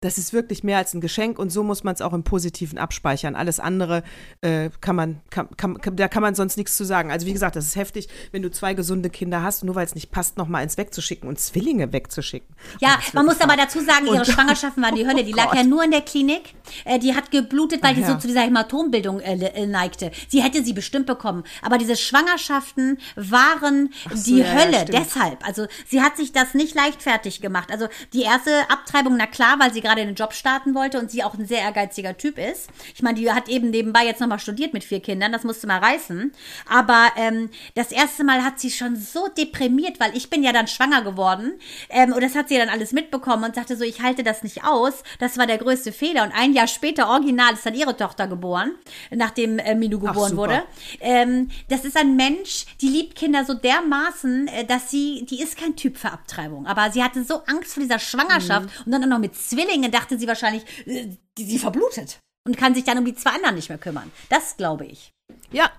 Das 0.01 0.17
ist 0.17 0.31
wirklich 0.31 0.63
mehr 0.63 0.77
als 0.77 0.93
ein 0.93 1.01
Geschenk 1.01 1.37
und 1.37 1.49
so 1.49 1.61
muss 1.61 1.83
man 1.83 1.93
es 1.93 2.01
auch 2.01 2.13
im 2.13 2.23
Positiven 2.23 2.77
abspeichern. 2.77 3.35
Alles 3.35 3.59
andere 3.59 4.01
äh, 4.39 4.69
kann 4.79 4.95
man, 4.95 5.19
kann, 5.29 5.49
kann, 5.57 5.77
da 5.97 6.07
kann 6.07 6.21
man 6.21 6.35
sonst 6.35 6.55
nichts 6.55 6.77
zu 6.77 6.85
sagen. 6.85 7.11
Also 7.11 7.25
wie 7.27 7.33
gesagt, 7.33 7.57
das 7.57 7.65
ist 7.65 7.75
heftig, 7.75 8.07
wenn 8.31 8.41
du 8.41 8.49
zwei 8.49 8.73
gesunde 8.75 9.09
Kinder 9.09 9.43
hast, 9.43 9.65
nur 9.65 9.75
weil 9.75 9.85
es 9.85 9.95
nicht 9.95 10.09
passt, 10.09 10.37
noch 10.37 10.47
mal 10.47 10.59
eins 10.59 10.77
wegzuschicken 10.77 11.27
und 11.27 11.37
Zwillinge 11.37 11.91
wegzuschicken. 11.91 12.47
Ja, 12.79 12.95
Oh, 12.95 12.99
ist 13.05 13.13
man 13.13 13.25
muss 13.25 13.35
wirklich 13.39 13.51
aber 13.51 13.61
hart. 13.61 13.69
dazu 13.75 13.85
sagen, 13.85 14.05
ihre 14.05 14.19
Und- 14.19 14.27
Schwangerschaften 14.27 14.81
waren 14.81 14.95
die 14.95 15.05
Hölle. 15.05 15.25
Die 15.25 15.33
Oh 15.33 15.37
lag 15.37 15.47
Gott. 15.47 15.55
ja 15.57 15.63
nur 15.63 15.83
in 15.83 15.91
der 15.91 16.01
Klinik. 16.01 16.53
Äh, 16.85 16.99
die 16.99 17.15
hat 17.15 17.31
geblutet, 17.31 17.83
weil 17.83 17.91
Ach 17.91 17.97
die 17.97 18.03
so 18.03 18.11
ja. 18.13 18.19
zu 18.19 18.27
dieser 18.27 18.41
Hämatombildung 18.41 19.19
äh, 19.19 19.35
äh, 19.35 19.65
neigte. 19.65 20.11
Sie 20.27 20.43
hätte 20.43 20.63
sie 20.63 20.73
bestimmt 20.73 21.05
bekommen. 21.05 21.43
Aber 21.61 21.77
diese 21.77 21.95
Schwangerschaften 21.95 22.99
waren 23.15 23.93
so, 24.13 24.31
die 24.31 24.39
ja, 24.39 24.45
ja, 24.45 24.53
Hölle. 24.53 24.79
stimmt. 24.81 24.93
Deshalb. 24.93 25.47
Also 25.47 25.67
sie 25.87 26.01
hat 26.01 26.17
sich 26.17 26.31
das 26.31 26.53
nicht 26.53 26.75
leichtfertig 26.75 27.41
gemacht. 27.41 27.69
Also 27.71 27.87
die 28.13 28.23
erste 28.23 28.69
Abtreibung, 28.69 29.15
na 29.17 29.27
klar, 29.27 29.59
weil 29.59 29.73
sie 29.73 29.81
gerade 29.81 30.01
in 30.01 30.07
den 30.07 30.15
Job 30.15 30.33
starten 30.33 30.75
wollte 30.75 30.99
und 30.99 31.11
sie 31.11 31.23
auch 31.23 31.33
ein 31.33 31.45
sehr 31.45 31.59
ehrgeiziger 31.59 32.17
Typ 32.17 32.37
ist. 32.37 32.69
Ich 32.95 33.01
meine, 33.01 33.19
die 33.19 33.31
hat 33.31 33.49
eben 33.49 33.69
nebenbei 33.69 34.05
jetzt 34.05 34.21
nochmal 34.21 34.39
studiert 34.39 34.73
mit 34.73 34.83
vier 34.83 35.01
Kindern. 35.01 35.31
Das 35.31 35.43
musste 35.43 35.67
mal 35.67 35.79
reißen. 35.79 36.31
Aber 36.69 37.11
ähm, 37.15 37.49
das 37.75 37.91
erste 37.91 38.23
Mal 38.23 38.43
hat 38.43 38.59
sie 38.59 38.71
schon 38.71 38.95
so 38.95 39.27
deprimiert, 39.27 39.99
weil 39.99 40.15
ich 40.15 40.29
bin 40.29 40.43
ja 40.43 40.53
dann 40.53 40.67
schwanger 40.67 41.01
geworden. 41.03 41.53
Ähm, 41.89 42.13
und 42.13 42.21
das 42.21 42.35
hat 42.35 42.49
sie 42.49 42.57
dann 42.57 42.69
alles 42.69 42.91
mitbekommen 42.91 43.43
und 43.43 43.55
sagte 43.55 43.75
so, 43.75 43.83
ich 43.83 44.01
halte 44.01 44.23
das 44.23 44.43
nicht 44.43 44.63
aus. 44.63 45.03
Das 45.19 45.37
war 45.37 45.47
der 45.47 45.57
größte 45.57 45.91
Fehler. 45.91 46.23
Und 46.23 46.31
ein 46.31 46.53
Jahr 46.53 46.58
später, 46.67 47.09
original, 47.09 47.53
ist 47.53 47.65
dann 47.65 47.73
ihre 47.73 47.95
Tochter 47.95 48.27
geboren, 48.27 48.71
nachdem 49.11 49.59
äh, 49.59 49.75
Minu 49.75 49.99
geboren 49.99 50.29
super. 50.31 50.41
wurde. 50.41 50.63
Ähm, 50.99 51.49
das 51.69 51.85
ist 51.85 51.97
ein 51.97 52.15
Mensch, 52.15 52.65
die 52.81 52.89
liebt 52.89 53.15
Kinder 53.15 53.45
so 53.45 53.53
dermaßen, 53.53 54.47
äh, 54.47 54.65
dass 54.65 54.89
sie, 54.91 55.25
die 55.29 55.41
ist 55.41 55.57
kein 55.57 55.75
Typ 55.75 55.97
für 55.97 56.11
Abtreibung. 56.11 56.65
Aber 56.67 56.91
sie 56.91 57.03
hatte 57.03 57.23
so 57.23 57.43
Angst 57.45 57.73
vor 57.73 57.83
dieser 57.83 57.99
Schwangerschaft 57.99 58.67
Mhm. 58.67 58.83
und 58.85 58.91
dann 58.91 59.03
auch 59.03 59.07
noch 59.07 59.19
mit 59.19 59.35
Zwillingen, 59.35 59.91
dachte 59.91 60.17
sie 60.17 60.27
wahrscheinlich, 60.27 60.63
äh, 60.85 61.07
die, 61.37 61.43
sie 61.43 61.59
verblutet. 61.59 62.19
Und 62.47 62.57
kann 62.57 62.73
sich 62.73 62.83
dann 62.85 62.97
um 62.97 63.05
die 63.05 63.13
zwei 63.15 63.31
anderen 63.31 63.55
nicht 63.55 63.69
mehr 63.69 63.77
kümmern. 63.77 64.11
Das 64.29 64.55
glaube 64.57 64.85
ich. 64.85 65.11
Ja. 65.51 65.69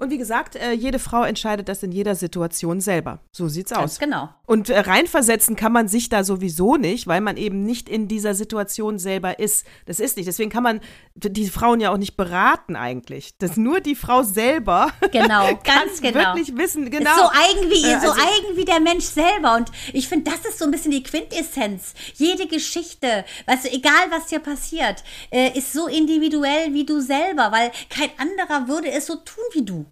Und 0.00 0.10
wie 0.10 0.18
gesagt, 0.18 0.56
äh, 0.56 0.72
jede 0.72 0.98
Frau 0.98 1.22
entscheidet 1.24 1.68
das 1.68 1.82
in 1.82 1.92
jeder 1.92 2.14
Situation 2.14 2.80
selber. 2.80 3.20
So 3.32 3.48
sieht's 3.48 3.70
Ganz 3.70 3.82
aus. 3.92 3.98
genau. 3.98 4.30
Und 4.46 4.70
äh, 4.70 4.78
reinversetzen 4.80 5.56
kann 5.56 5.72
man 5.72 5.88
sich 5.88 6.08
da 6.08 6.24
sowieso 6.24 6.76
nicht, 6.76 7.06
weil 7.06 7.20
man 7.20 7.36
eben 7.36 7.64
nicht 7.64 7.88
in 7.88 8.08
dieser 8.08 8.34
Situation 8.34 8.98
selber 8.98 9.38
ist. 9.38 9.66
Das 9.86 10.00
ist 10.00 10.16
nicht. 10.16 10.26
Deswegen 10.26 10.50
kann 10.50 10.62
man 10.62 10.80
die 11.14 11.48
Frauen 11.48 11.80
ja 11.80 11.92
auch 11.92 11.98
nicht 11.98 12.16
beraten 12.16 12.76
eigentlich. 12.76 13.36
Das 13.38 13.56
nur 13.56 13.80
die 13.80 13.94
Frau 13.94 14.22
selber 14.22 14.90
Genau, 15.12 15.46
ganz 15.64 16.00
genau. 16.00 16.34
wirklich 16.34 16.56
wissen. 16.56 16.90
Genau. 16.90 17.10
Ist 17.10 17.16
so 17.16 17.28
eigen 17.30 17.70
wie, 17.70 17.84
Äh, 17.84 18.00
so 18.00 18.10
also- 18.10 18.22
eigen 18.22 18.56
wie 18.56 18.64
der 18.64 18.80
Mensch 18.80 19.04
selber. 19.04 19.54
Und 19.56 19.70
ich 19.92 20.08
finde, 20.08 20.30
das 20.30 20.44
ist 20.50 20.58
so 20.58 20.64
ein 20.64 20.70
bisschen 20.70 20.90
die 20.92 21.02
Quintessenz. 21.02 21.92
Jede 22.14 22.46
Geschichte, 22.46 23.24
weißt 23.46 23.66
du, 23.66 23.72
egal 23.72 24.06
was 24.10 24.26
dir 24.26 24.38
passiert, 24.40 25.04
äh, 25.30 25.56
ist 25.58 25.72
so 25.72 25.86
individuell 25.86 26.72
wie 26.72 26.86
du 26.86 27.00
selber, 27.00 27.52
weil 27.52 27.70
kein 27.90 28.08
anderer 28.18 28.66
würde 28.66 28.90
es 28.90 29.06
so 29.06 29.16
tun 29.16 29.44
wie 29.52 29.62
du. 29.64 29.84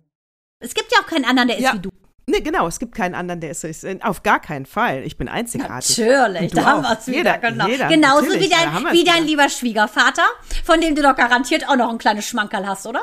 Es 0.61 0.75
gibt 0.75 0.91
ja 0.93 0.99
auch 1.01 1.07
keinen 1.07 1.25
anderen, 1.25 1.49
der 1.49 1.59
ist 1.59 1.65
Ja. 1.65 1.75
wie 1.75 1.79
du. 1.81 1.91
Nee, 2.31 2.41
genau, 2.43 2.67
es 2.67 2.79
gibt 2.79 2.95
keinen 2.95 3.15
anderen, 3.15 3.41
der 3.41 3.53
es 3.53 3.63
so 3.63 3.69
ist. 3.69 3.85
Äh, 3.85 3.99
Auf 4.03 4.23
gar 4.23 4.39
keinen 4.39 4.67
Fall. 4.67 5.03
Ich 5.05 5.17
bin 5.17 5.29
einzigartig. 5.29 5.97
Natürlich, 5.97 6.53
da 6.53 6.65
haben 6.67 6.83
wir 6.83 6.99
es 6.99 7.07
wieder. 7.07 7.17
Jeder, 7.17 7.39
genau. 7.39 7.67
jeder, 7.67 7.89
Genauso 7.89 8.27
wie 8.39 8.49
dein, 8.51 8.93
wie 8.93 9.05
dein 9.05 9.25
lieber 9.25 9.49
Schwiegervater, 9.49 10.27
von 10.63 10.79
dem 10.83 10.95
du 10.95 11.01
doch 11.03 11.17
garantiert 11.17 11.67
auch 11.69 11.77
noch 11.77 11.89
ein 11.89 11.97
kleines 11.97 12.27
Schmankerl 12.27 12.67
hast, 12.67 12.87
oder? 12.87 13.01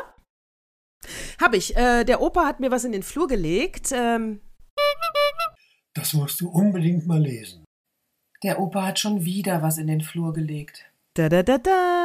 Hab 1.41 1.56
ich. 1.56 1.76
Äh, 1.76 2.03
der 2.03 2.22
Opa 2.22 2.45
hat 2.45 2.60
mir 2.60 2.70
was 2.70 2.84
in 2.84 2.91
den 2.91 3.01
Flur 3.03 3.28
gelegt. 3.28 3.91
Ähm, 3.91 4.41
Das 5.95 6.14
musst 6.14 6.41
du 6.41 6.49
unbedingt 6.49 7.08
mal 7.08 7.20
lesen. 7.22 7.64
Der 8.43 8.60
Opa 8.60 8.86
hat 8.86 8.99
schon 8.99 9.26
wieder 9.26 9.64
was 9.64 9.80
in 9.80 9.88
den 9.88 10.01
Flur 10.01 10.34
gelegt. 10.34 10.86
Da, 11.16 11.30
da, 11.30 11.41
da, 11.41 11.58
da. 11.58 12.05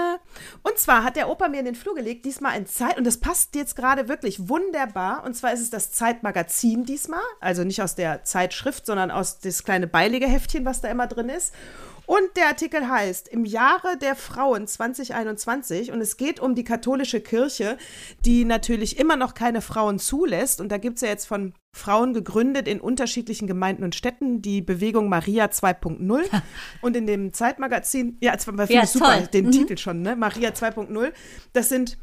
Und 0.71 0.79
zwar 0.79 1.03
hat 1.03 1.17
der 1.17 1.29
Opa 1.29 1.49
mir 1.49 1.59
in 1.59 1.65
den 1.65 1.75
Flur 1.75 1.97
gelegt, 1.97 2.25
diesmal 2.25 2.53
ein 2.53 2.67
Zeit, 2.67 2.97
und 2.97 3.05
das 3.05 3.19
passt 3.19 3.57
jetzt 3.57 3.75
gerade 3.75 4.09
wirklich 4.09 4.49
wunderbar. 4.49 5.25
Und 5.25 5.35
zwar 5.35 5.53
ist 5.53 5.61
es 5.61 5.71
das 5.71 5.91
Zeitmagazin 5.91 6.85
diesmal, 6.85 7.21
also 7.41 7.65
nicht 7.65 7.83
aus 7.83 7.97
der 7.97 8.23
Zeitschrift, 8.23 8.87
sondern 8.87 9.11
aus 9.11 9.41
das 9.41 9.65
kleine 9.65 9.89
Beilegeheftchen, 9.89 10.65
was 10.65 10.81
da 10.81 10.89
immer 10.89 11.09
drin 11.09 11.29
ist. 11.29 11.53
Und 12.11 12.37
der 12.37 12.49
Artikel 12.49 12.89
heißt 12.89 13.29
Im 13.29 13.45
Jahre 13.45 13.97
der 13.97 14.17
Frauen 14.17 14.67
2021 14.67 15.93
und 15.93 16.01
es 16.01 16.17
geht 16.17 16.41
um 16.41 16.57
die 16.57 16.65
katholische 16.65 17.21
Kirche, 17.21 17.79
die 18.25 18.45
natürlich 18.45 18.99
immer 18.99 19.15
noch 19.15 19.33
keine 19.33 19.61
Frauen 19.61 20.01
zulässt. 20.01 20.61
Und 20.61 20.73
da 20.73 20.79
gibt 20.79 20.97
es 20.97 21.03
ja 21.03 21.09
jetzt 21.09 21.27
von 21.27 21.55
Frauen 21.73 22.13
gegründet 22.13 22.67
in 22.67 22.81
unterschiedlichen 22.81 23.47
Gemeinden 23.47 23.85
und 23.85 23.95
Städten 23.95 24.43
die 24.43 24.61
Bewegung 24.61 25.09
Maria 25.09 25.45
2.0. 25.45 26.25
und 26.83 26.97
in 26.97 27.07
dem 27.07 27.33
Zeitmagazin, 27.33 28.19
ja, 28.21 28.33
das 28.33 28.49
war 28.49 28.69
ja, 28.69 28.87
super, 28.87 29.19
toll. 29.19 29.29
den 29.29 29.47
mhm. 29.47 29.53
Titel 29.53 29.77
schon, 29.77 30.03
ne? 30.03 30.17
Maria 30.17 30.51
2.0. 30.51 31.13
Das 31.53 31.69
sind 31.69 31.97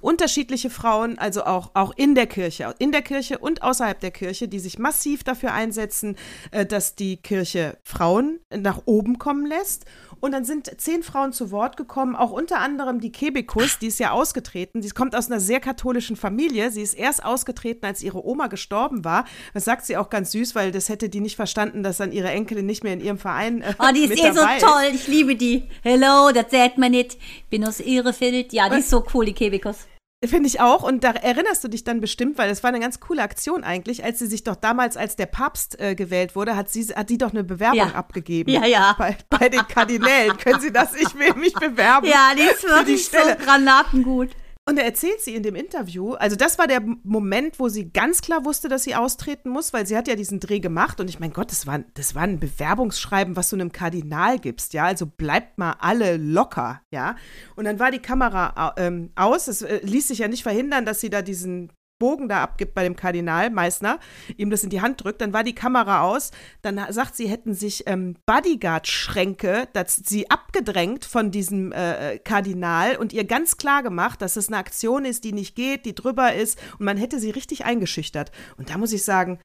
unterschiedliche 0.00 0.70
Frauen, 0.70 1.18
also 1.18 1.44
auch, 1.44 1.70
auch 1.74 1.92
in 1.96 2.14
der 2.14 2.26
Kirche, 2.26 2.74
in 2.78 2.92
der 2.92 3.02
Kirche 3.02 3.38
und 3.38 3.62
außerhalb 3.62 3.98
der 3.98 4.10
Kirche, 4.10 4.48
die 4.48 4.58
sich 4.58 4.78
massiv 4.78 5.24
dafür 5.24 5.52
einsetzen, 5.52 6.16
äh, 6.50 6.64
dass 6.64 6.94
die 6.94 7.16
Kirche 7.16 7.78
Frauen 7.82 8.40
nach 8.54 8.82
oben 8.84 9.18
kommen 9.18 9.46
lässt. 9.46 9.84
Und 10.20 10.32
dann 10.32 10.44
sind 10.44 10.68
zehn 10.80 11.04
Frauen 11.04 11.32
zu 11.32 11.52
Wort 11.52 11.76
gekommen, 11.76 12.16
auch 12.16 12.32
unter 12.32 12.58
anderem 12.58 13.00
die 13.00 13.12
Kebekus, 13.12 13.78
die 13.78 13.86
ist 13.86 14.00
ja 14.00 14.10
ausgetreten. 14.10 14.82
Sie 14.82 14.88
kommt 14.90 15.14
aus 15.14 15.30
einer 15.30 15.38
sehr 15.38 15.60
katholischen 15.60 16.16
Familie. 16.16 16.72
Sie 16.72 16.82
ist 16.82 16.94
erst 16.94 17.24
ausgetreten, 17.24 17.86
als 17.86 18.02
ihre 18.02 18.26
Oma 18.26 18.48
gestorben 18.48 19.04
war. 19.04 19.26
Das 19.54 19.64
sagt 19.64 19.86
sie 19.86 19.96
auch 19.96 20.10
ganz 20.10 20.32
süß, 20.32 20.54
weil 20.56 20.72
das 20.72 20.88
hätte 20.88 21.08
die 21.08 21.20
nicht 21.20 21.36
verstanden, 21.36 21.84
dass 21.84 21.98
dann 21.98 22.10
ihre 22.10 22.30
Enkelin 22.30 22.66
nicht 22.66 22.82
mehr 22.82 22.94
in 22.94 23.00
ihrem 23.00 23.18
Verein. 23.18 23.62
Äh, 23.62 23.74
oh, 23.78 23.92
die 23.94 24.04
ist 24.04 24.18
eh 24.18 24.32
so 24.32 24.40
toll. 24.60 24.90
Ich 24.92 25.06
liebe 25.06 25.36
die. 25.36 25.68
Hello, 25.82 26.30
das 26.34 26.50
sagt 26.50 26.78
man 26.78 26.90
nicht. 26.90 27.16
Bin 27.48 27.64
aus 27.64 27.78
Ihrefeld. 27.78 28.52
Ja, 28.52 28.68
die 28.68 28.80
ist 28.80 28.90
so 28.90 29.04
cool, 29.14 29.26
die 29.26 29.34
Kebekus. 29.34 29.87
Finde 30.24 30.48
ich 30.48 30.60
auch. 30.60 30.82
Und 30.82 31.04
da 31.04 31.12
erinnerst 31.12 31.62
du 31.62 31.68
dich 31.68 31.84
dann 31.84 32.00
bestimmt, 32.00 32.38
weil 32.38 32.48
das 32.48 32.64
war 32.64 32.68
eine 32.68 32.80
ganz 32.80 32.98
coole 32.98 33.22
Aktion 33.22 33.62
eigentlich, 33.62 34.02
als 34.02 34.18
sie 34.18 34.26
sich 34.26 34.42
doch 34.42 34.56
damals, 34.56 34.96
als 34.96 35.14
der 35.14 35.26
Papst 35.26 35.78
äh, 35.78 35.94
gewählt 35.94 36.34
wurde, 36.34 36.56
hat 36.56 36.68
sie 36.70 36.86
hat 36.86 37.08
die 37.08 37.18
doch 37.18 37.30
eine 37.30 37.44
Bewerbung 37.44 37.78
ja. 37.78 37.94
abgegeben. 37.94 38.50
Ja, 38.50 38.66
ja. 38.66 38.96
Bei, 38.98 39.16
bei 39.30 39.48
den 39.48 39.66
Kardinälen. 39.68 40.36
Können 40.36 40.60
Sie 40.60 40.72
das? 40.72 40.96
Ich 40.96 41.14
will 41.16 41.34
mich 41.34 41.54
bewerben. 41.60 42.08
Ja, 42.08 42.32
die 42.36 42.42
ist 42.42 42.64
wirklich 42.64 43.06
so 43.06 43.18
granatengut. 43.44 44.30
Und 44.68 44.76
er 44.76 44.84
erzählt 44.84 45.22
sie 45.22 45.34
in 45.34 45.42
dem 45.42 45.54
Interview, 45.54 46.12
also 46.12 46.36
das 46.36 46.58
war 46.58 46.66
der 46.66 46.82
Moment, 47.02 47.58
wo 47.58 47.70
sie 47.70 47.90
ganz 47.90 48.20
klar 48.20 48.44
wusste, 48.44 48.68
dass 48.68 48.84
sie 48.84 48.94
austreten 48.94 49.48
muss, 49.48 49.72
weil 49.72 49.86
sie 49.86 49.96
hat 49.96 50.08
ja 50.08 50.14
diesen 50.14 50.40
Dreh 50.40 50.60
gemacht. 50.60 51.00
Und 51.00 51.08
ich 51.08 51.18
mein 51.18 51.32
Gott, 51.32 51.50
das 51.50 51.66
war, 51.66 51.78
das 51.94 52.14
war 52.14 52.24
ein 52.24 52.38
Bewerbungsschreiben, 52.38 53.34
was 53.34 53.48
du 53.48 53.56
einem 53.56 53.72
Kardinal 53.72 54.38
gibst, 54.38 54.74
ja, 54.74 54.84
also 54.84 55.06
bleibt 55.06 55.56
mal 55.56 55.76
alle 55.78 56.18
locker, 56.18 56.82
ja. 56.90 57.16
Und 57.56 57.64
dann 57.64 57.78
war 57.78 57.90
die 57.90 57.98
Kamera 57.98 58.74
ähm, 58.76 59.10
aus, 59.16 59.48
es 59.48 59.62
äh, 59.62 59.80
ließ 59.84 60.08
sich 60.08 60.18
ja 60.18 60.28
nicht 60.28 60.42
verhindern, 60.42 60.84
dass 60.84 61.00
sie 61.00 61.08
da 61.08 61.22
diesen 61.22 61.72
Bogen 61.98 62.28
da 62.28 62.42
abgibt 62.42 62.74
bei 62.74 62.84
dem 62.84 62.96
Kardinal 62.96 63.50
Meißner, 63.50 63.98
ihm 64.36 64.50
das 64.50 64.64
in 64.64 64.70
die 64.70 64.80
Hand 64.80 65.02
drückt, 65.02 65.20
dann 65.20 65.32
war 65.32 65.44
die 65.44 65.54
Kamera 65.54 66.02
aus, 66.02 66.30
dann 66.62 66.80
sagt 66.90 67.16
sie, 67.16 67.28
hätten 67.28 67.54
sich 67.54 67.84
ähm, 67.86 68.16
Bodyguard-Schränke, 68.26 69.68
sie 69.86 70.30
abgedrängt 70.30 71.04
von 71.04 71.30
diesem 71.30 71.72
äh, 71.72 72.18
Kardinal 72.18 72.96
und 72.96 73.12
ihr 73.12 73.24
ganz 73.24 73.56
klar 73.56 73.82
gemacht, 73.82 74.22
dass 74.22 74.36
es 74.36 74.48
eine 74.48 74.58
Aktion 74.58 75.04
ist, 75.04 75.24
die 75.24 75.32
nicht 75.32 75.54
geht, 75.54 75.84
die 75.84 75.94
drüber 75.94 76.34
ist 76.34 76.58
und 76.78 76.84
man 76.84 76.96
hätte 76.96 77.18
sie 77.18 77.30
richtig 77.30 77.64
eingeschüchtert. 77.64 78.32
Und 78.56 78.70
da 78.70 78.78
muss 78.78 78.92
ich 78.92 79.04
sagen, 79.04 79.40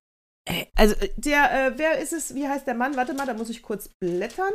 äh, 0.45 0.65
also 0.75 0.95
äh, 0.95 1.09
der, 1.15 1.67
äh, 1.67 1.77
wer 1.77 1.99
ist 1.99 2.13
es, 2.13 2.35
wie 2.35 2.47
heißt 2.47 2.67
der 2.67 2.75
Mann? 2.75 2.95
Warte 2.95 3.13
mal, 3.13 3.25
da 3.25 3.33
muss 3.33 3.49
ich 3.49 3.63
kurz 3.63 3.89
blättern. 3.99 4.53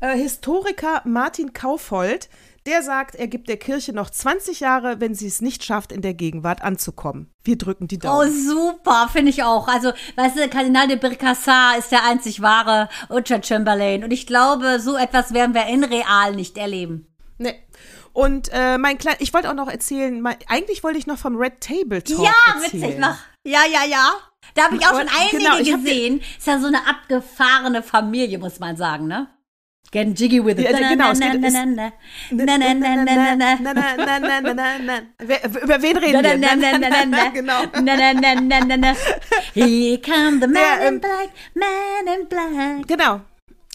Äh, 0.00 0.16
Historiker 0.16 1.02
Martin 1.04 1.52
Kaufhold, 1.52 2.28
der 2.66 2.82
sagt, 2.82 3.14
er 3.14 3.26
gibt 3.26 3.48
der 3.48 3.56
Kirche 3.56 3.92
noch 3.92 4.10
20 4.10 4.60
Jahre, 4.60 5.00
wenn 5.00 5.14
sie 5.14 5.26
es 5.26 5.40
nicht 5.40 5.64
schafft, 5.64 5.90
in 5.90 6.00
der 6.00 6.14
Gegenwart 6.14 6.62
anzukommen. 6.62 7.30
Wir 7.42 7.58
drücken 7.58 7.88
die 7.88 7.98
Daumen. 7.98 8.28
Oh, 8.28 8.32
super, 8.32 9.08
finde 9.12 9.30
ich 9.30 9.42
auch. 9.42 9.66
Also, 9.66 9.92
weißt 10.16 10.36
du, 10.36 10.48
Kardinal 10.48 10.86
de 10.88 10.96
Birkassar 10.96 11.76
ist 11.78 11.90
der 11.90 12.04
einzig 12.04 12.40
wahre 12.40 12.88
Richard 13.10 13.46
Chamberlain. 13.46 14.04
Und 14.04 14.12
ich 14.12 14.26
glaube, 14.26 14.78
so 14.80 14.96
etwas 14.96 15.34
werden 15.34 15.54
wir 15.54 15.66
in 15.66 15.82
real 15.82 16.34
nicht 16.34 16.56
erleben. 16.56 17.06
Nee. 17.38 17.54
Und 18.12 18.50
äh, 18.52 18.78
mein 18.78 18.98
klein, 18.98 19.16
ich 19.20 19.32
wollte 19.32 19.50
auch 19.50 19.54
noch 19.54 19.68
erzählen, 19.68 20.20
mein, 20.20 20.36
eigentlich 20.46 20.84
wollte 20.84 20.98
ich 20.98 21.06
noch 21.06 21.18
vom 21.18 21.36
Red 21.36 21.60
Table 21.60 22.02
Talk 22.04 22.18
Ja, 22.24 22.32
erzählen. 22.54 22.82
witzig, 22.82 22.98
mach. 23.00 23.18
Ja, 23.44 23.60
ja, 23.70 23.84
ja. 23.88 24.12
Da 24.54 24.64
habe 24.64 24.76
ich 24.76 24.86
auch 24.86 24.98
schon 24.98 25.08
einige 25.08 25.38
genau, 25.38 25.56
gesehen. 25.58 26.20
Ist 26.38 26.46
ja 26.46 26.60
so 26.60 26.66
eine 26.66 26.86
abgefahrene 26.86 27.82
Familie, 27.82 28.38
muss 28.38 28.60
man 28.60 28.76
sagen, 28.76 29.06
ne? 29.06 29.28
Getting 29.92 30.14
jiggy 30.14 30.40
with 30.40 30.58
it. 30.58 30.64
Ja, 30.70 30.78
genau. 30.88 31.12
Über 35.62 35.82
wen 35.82 35.96
reden 35.98 36.22
wir? 36.22 36.32
genau. 37.34 37.60
Here 39.52 39.98
come 39.98 40.40
the 40.40 40.46
man 40.46 40.80
in 40.94 40.98
black, 40.98 41.28
man 41.54 42.06
in 42.06 42.26
black. 42.26 42.88
Genau. 42.88 43.20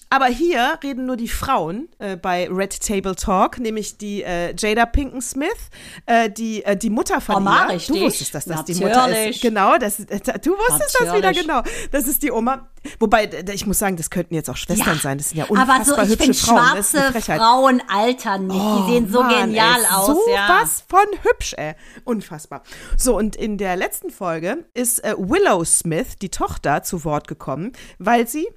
Aber 0.10 0.28
hier 0.28 0.80
reden 0.84 1.05
nur 1.05 1.18
die 1.18 1.28
Frauen 1.28 1.89
äh, 1.99 2.16
bei 2.16 2.47
Red 2.49 2.80
Table 2.82 3.16
Talk, 3.16 3.60
nämlich 3.60 3.97
die 3.97 4.24
äh, 4.24 4.55
Jada 4.58 4.86
Pinken 4.86 5.22
Smith, 5.22 5.49
äh, 6.05 6.30
die, 6.30 6.64
äh, 6.64 6.78
die 6.78 6.89
Mutter 6.89 7.20
von 7.20 7.38
Oma, 7.38 7.66
ihr. 7.66 7.76
Richtig. 7.76 7.95
Du 7.95 8.05
wusstest, 8.05 8.36
dass 8.36 8.45
das 8.45 8.58
Natürlich. 8.58 8.80
die 8.80 8.86
Mutter 8.86 9.30
ist. 9.30 9.41
Genau, 9.41 9.78
das, 9.78 9.97
du 9.97 10.05
wusstest 10.05 10.97
Natürlich. 10.99 10.99
das 10.99 11.16
wieder, 11.16 11.34
genau. 11.34 11.62
Das 11.91 12.08
ist 12.08 12.24
die 12.24 12.32
Oma. 12.32 12.70
Wobei, 12.99 13.30
ich 13.53 13.66
muss 13.66 13.80
sagen, 13.80 13.97
das 13.97 14.10
könnten 14.10 14.34
jetzt 14.34 14.49
auch 14.49 14.55
Schwestern 14.55 14.95
ja. 14.95 15.01
sein. 15.01 15.18
Das 15.18 15.30
sind 15.30 15.39
ja 15.39 15.45
unfassbar 15.45 15.99
Aber 15.99 16.05
so, 16.08 16.14
ich 16.14 16.41
Frauen. 16.41 16.84
schwarze 16.84 17.22
Frauen 17.22 17.84
altern 17.89 18.47
nicht. 18.47 18.58
Oh, 18.58 18.86
die 18.88 18.93
sehen 18.93 19.12
so 19.12 19.24
Mann, 19.24 19.47
genial 19.47 19.82
ey, 19.82 19.93
aus. 19.93 20.08
So 20.08 20.22
ja. 20.30 20.62
was 20.62 20.84
von 20.88 21.05
hübsch, 21.24 21.53
ey. 21.58 21.74
Unfassbar. 22.05 22.64
So, 22.95 23.18
und 23.18 23.36
in 23.36 23.58
der 23.58 23.76
letzten 23.76 24.10
Folge 24.10 24.66
ist 24.74 25.03
äh, 25.03 25.16
Willow 25.18 25.66
Smith, 25.66 26.16
die 26.22 26.30
Tochter, 26.30 26.84
zu 26.84 27.03
Wort 27.03 27.28
gekommen, 27.28 27.74
weil 27.99 28.28
sie 28.28 28.47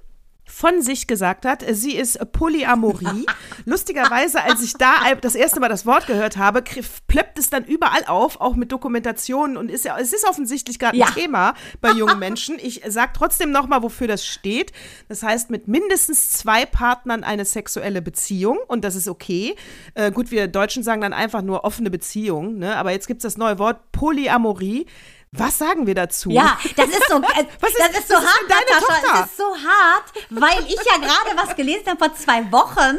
von 0.51 0.83
sich 0.83 1.07
gesagt 1.07 1.47
hat, 1.47 1.65
sie 1.71 1.97
ist 1.97 2.19
Polyamorie. 2.33 3.27
Lustigerweise, 3.65 4.43
als 4.43 4.63
ich 4.63 4.75
da 4.75 4.95
das 5.21 5.35
erste 5.35 5.61
Mal 5.61 5.69
das 5.69 5.87
Wort 5.87 6.07
gehört 6.07 6.37
habe, 6.37 6.63
plöppt 7.07 7.39
es 7.39 7.51
dann 7.51 7.65
überall 7.65 8.05
auf, 8.07 8.41
auch 8.41 8.57
mit 8.57 8.73
Dokumentationen 8.73 9.57
und 9.57 9.71
ist 9.71 9.85
ja, 9.85 9.97
es 9.99 10.13
ist 10.13 10.27
offensichtlich 10.29 10.79
gerade 10.79 10.97
ein 10.97 11.01
ja. 11.01 11.11
Thema 11.11 11.55
bei 11.81 11.93
jungen 11.93 12.19
Menschen. 12.19 12.57
Ich 12.61 12.83
sage 12.87 13.13
trotzdem 13.15 13.53
nochmal, 13.53 13.83
wofür 13.83 14.09
das 14.09 14.27
steht. 14.27 14.73
Das 15.09 15.23
heißt, 15.23 15.51
mit 15.51 15.69
mindestens 15.69 16.31
zwei 16.31 16.67
Partnern 16.67 17.25
eine 17.25 17.45
sexuelle 17.45 18.03
Beziehung 18.03 18.59
und 18.67 18.85
das 18.85 18.97
ist 18.97 19.09
okay. 19.09 19.55
Äh, 19.95 20.11
gut, 20.11 20.31
wir 20.31 20.49
Deutschen 20.49 20.83
sagen 20.83 21.01
dann 21.01 21.13
einfach 21.13 21.43
nur 21.43 21.65
offene 21.65 21.91
Beziehung, 21.91 22.59
ne? 22.59 22.77
aber 22.77 22.91
jetzt 22.91 23.07
gibt 23.07 23.19
es 23.19 23.23
das 23.23 23.39
neue 23.39 23.59
Wort 23.59 23.93
Polyamorie. 23.93 24.87
Was 25.33 25.59
sagen 25.59 25.87
wir 25.87 25.95
dazu? 25.95 26.29
Ja, 26.31 26.59
das 26.75 26.89
ist 26.89 27.09
so, 27.09 27.19
äh, 27.19 27.21
was 27.61 27.71
ist, 27.71 27.79
das 27.79 27.99
ist 28.01 28.09
so 28.09 28.17
hart, 28.17 28.25
ist 28.25 28.51
deine 28.51 28.81
Natascha. 28.81 29.01
Tochter? 29.01 29.21
Das 29.21 29.31
ist 29.31 29.37
so 29.37 29.45
hart, 29.45 30.05
weil 30.31 30.65
ich 30.67 30.75
ja 30.75 30.97
gerade 30.99 31.37
was 31.37 31.55
gelesen 31.55 31.85
habe 31.87 32.05
vor 32.05 32.15
zwei 32.17 32.51
Wochen 32.51 32.99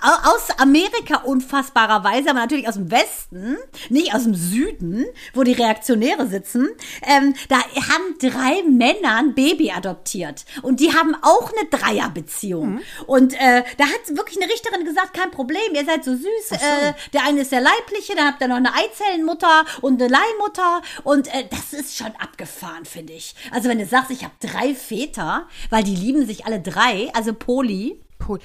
aus 0.00 0.56
Amerika 0.58 1.22
unfassbarerweise, 1.24 2.30
aber 2.30 2.38
natürlich 2.38 2.68
aus 2.68 2.74
dem 2.74 2.88
Westen, 2.92 3.58
nicht 3.88 4.14
aus 4.14 4.22
dem 4.22 4.34
Süden, 4.36 5.06
wo 5.34 5.42
die 5.42 5.54
Reaktionäre 5.54 6.28
sitzen. 6.28 6.68
Ähm, 7.04 7.34
da 7.48 7.56
haben 7.56 8.16
drei 8.20 8.62
Männer 8.62 9.16
ein 9.16 9.34
Baby 9.34 9.72
adoptiert 9.72 10.44
und 10.62 10.78
die 10.78 10.94
haben 10.94 11.16
auch 11.20 11.52
eine 11.52 11.68
Dreierbeziehung. 11.68 12.74
Mhm. 12.74 12.82
Und 13.08 13.34
äh, 13.34 13.64
da 13.76 13.86
hat 13.86 14.16
wirklich 14.16 14.40
eine 14.40 14.52
Richterin 14.52 14.84
gesagt, 14.84 15.14
kein 15.14 15.32
Problem, 15.32 15.74
ihr 15.74 15.84
seid 15.84 16.04
so 16.04 16.12
süß. 16.12 16.48
So. 16.48 16.54
Äh, 16.54 16.94
der 17.12 17.24
eine 17.24 17.40
ist 17.40 17.50
der 17.50 17.60
leibliche, 17.60 18.14
dann 18.14 18.28
habt 18.28 18.40
ihr 18.40 18.46
noch 18.46 18.56
eine 18.56 18.72
Eizellenmutter 18.72 19.64
und 19.80 20.00
eine 20.00 20.12
Leihmutter 20.12 20.80
und 21.02 21.26
äh, 21.26 21.48
das 21.50 21.71
ist 21.72 21.96
schon 21.96 22.12
abgefahren, 22.18 22.84
finde 22.84 23.12
ich. 23.12 23.34
Also 23.50 23.68
wenn 23.68 23.78
du 23.78 23.86
sagst, 23.86 24.10
ich 24.10 24.24
habe 24.24 24.34
drei 24.40 24.74
Väter, 24.74 25.46
weil 25.70 25.84
die 25.84 25.96
lieben 25.96 26.26
sich 26.26 26.46
alle 26.46 26.60
drei, 26.60 27.10
also 27.14 27.32
Poli. 27.32 28.00
Poli. 28.18 28.40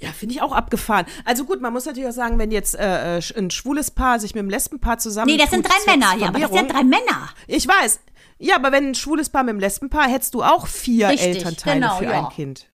Ja, 0.00 0.12
finde 0.12 0.34
ich 0.34 0.40
auch 0.40 0.52
abgefahren. 0.52 1.04
Also 1.26 1.44
gut, 1.44 1.60
man 1.60 1.74
muss 1.74 1.84
natürlich 1.84 2.08
auch 2.08 2.14
sagen, 2.14 2.38
wenn 2.38 2.50
jetzt 2.50 2.74
äh, 2.74 3.18
äh 3.18 3.22
ein 3.36 3.50
schwules 3.50 3.90
Paar 3.90 4.18
sich 4.18 4.34
mit 4.34 4.40
einem 4.40 4.50
Lesbenpaar 4.50 4.98
zusammen. 4.98 5.30
Nee, 5.30 5.36
das 5.36 5.50
sind 5.50 5.66
drei 5.66 5.92
Männer, 5.92 6.16
ja, 6.16 6.28
aber 6.28 6.38
das 6.40 6.50
sind 6.50 6.72
drei 6.72 6.84
Männer. 6.84 7.28
Ich 7.46 7.68
weiß. 7.68 8.00
Ja, 8.38 8.56
aber 8.56 8.72
wenn 8.72 8.88
ein 8.88 8.94
schwules 8.94 9.28
Paar 9.28 9.42
mit 9.42 9.50
einem 9.50 9.60
Lesbenpaar, 9.60 10.08
hättest 10.08 10.32
du 10.32 10.42
auch 10.42 10.66
vier 10.66 11.10
Richtig, 11.10 11.36
Elternteile 11.36 11.80
genau, 11.80 11.98
für 11.98 12.04
ja. 12.04 12.24
ein 12.24 12.28
Kind. 12.30 12.69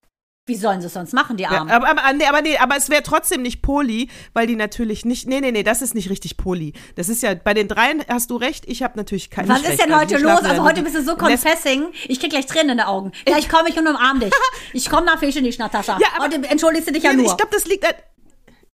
Wie 0.47 0.55
sollen 0.55 0.79
sie 0.79 0.87
es 0.87 0.93
sonst 0.93 1.13
machen, 1.13 1.35
die 1.35 1.45
Armen? 1.45 1.67
Ja, 1.67 1.75
aber, 1.75 1.89
aber, 1.89 2.13
nee, 2.13 2.25
aber, 2.25 2.41
nee, 2.41 2.57
aber 2.57 2.77
es 2.77 2.89
wäre 2.89 3.03
trotzdem 3.03 3.41
nicht 3.41 3.61
Poli, 3.61 4.09
weil 4.33 4.47
die 4.47 4.55
natürlich 4.55 5.03
nicht. 5.03 5.27
Nee, 5.27 5.41
nee, 5.41 5.51
nee, 5.51 5.61
das 5.61 5.81
ist 5.81 5.93
nicht 5.93 6.09
richtig 6.09 6.37
Poli. 6.37 6.71
Das 6.95 7.09
ist 7.09 7.21
ja, 7.21 7.35
bei 7.35 7.53
den 7.53 7.67
dreien 7.67 8.01
hast 8.07 8.31
du 8.31 8.37
recht, 8.37 8.63
ich 8.65 8.81
habe 8.81 8.97
natürlich 8.97 9.29
keinen 9.29 9.49
Was 9.49 9.59
ist 9.67 9.81
denn 9.81 9.91
also 9.91 10.05
heute 10.05 10.15
also, 10.15 10.27
los? 10.27 10.49
Also 10.49 10.63
heute 10.63 10.83
bist 10.83 10.95
du 10.95 11.03
so 11.03 11.17
confessing. 11.17 11.87
Ich 12.07 12.21
krieg 12.21 12.29
gleich 12.29 12.45
Tränen 12.45 12.69
in 12.69 12.77
den 12.77 12.87
Augen. 12.87 13.11
Gleich 13.25 13.49
komme 13.49 13.67
ich 13.67 13.77
und 13.77 13.87
umarm 13.87 14.21
dich. 14.21 14.31
Ich 14.73 14.89
komme 14.89 15.05
nach 15.05 15.19
Fische 15.19 15.41
nicht, 15.41 15.59
Natascha. 15.59 15.97
Ja, 15.99 16.07
aber, 16.15 16.25
heute 16.25 16.49
entschuldigst 16.49 16.87
du 16.87 16.93
dich 16.93 17.03
ja 17.03 17.13
nur. 17.13 17.25
Ich 17.25 17.37
glaube, 17.37 17.51
das 17.51 17.65
liegt 17.65 17.85
an. 17.85 17.93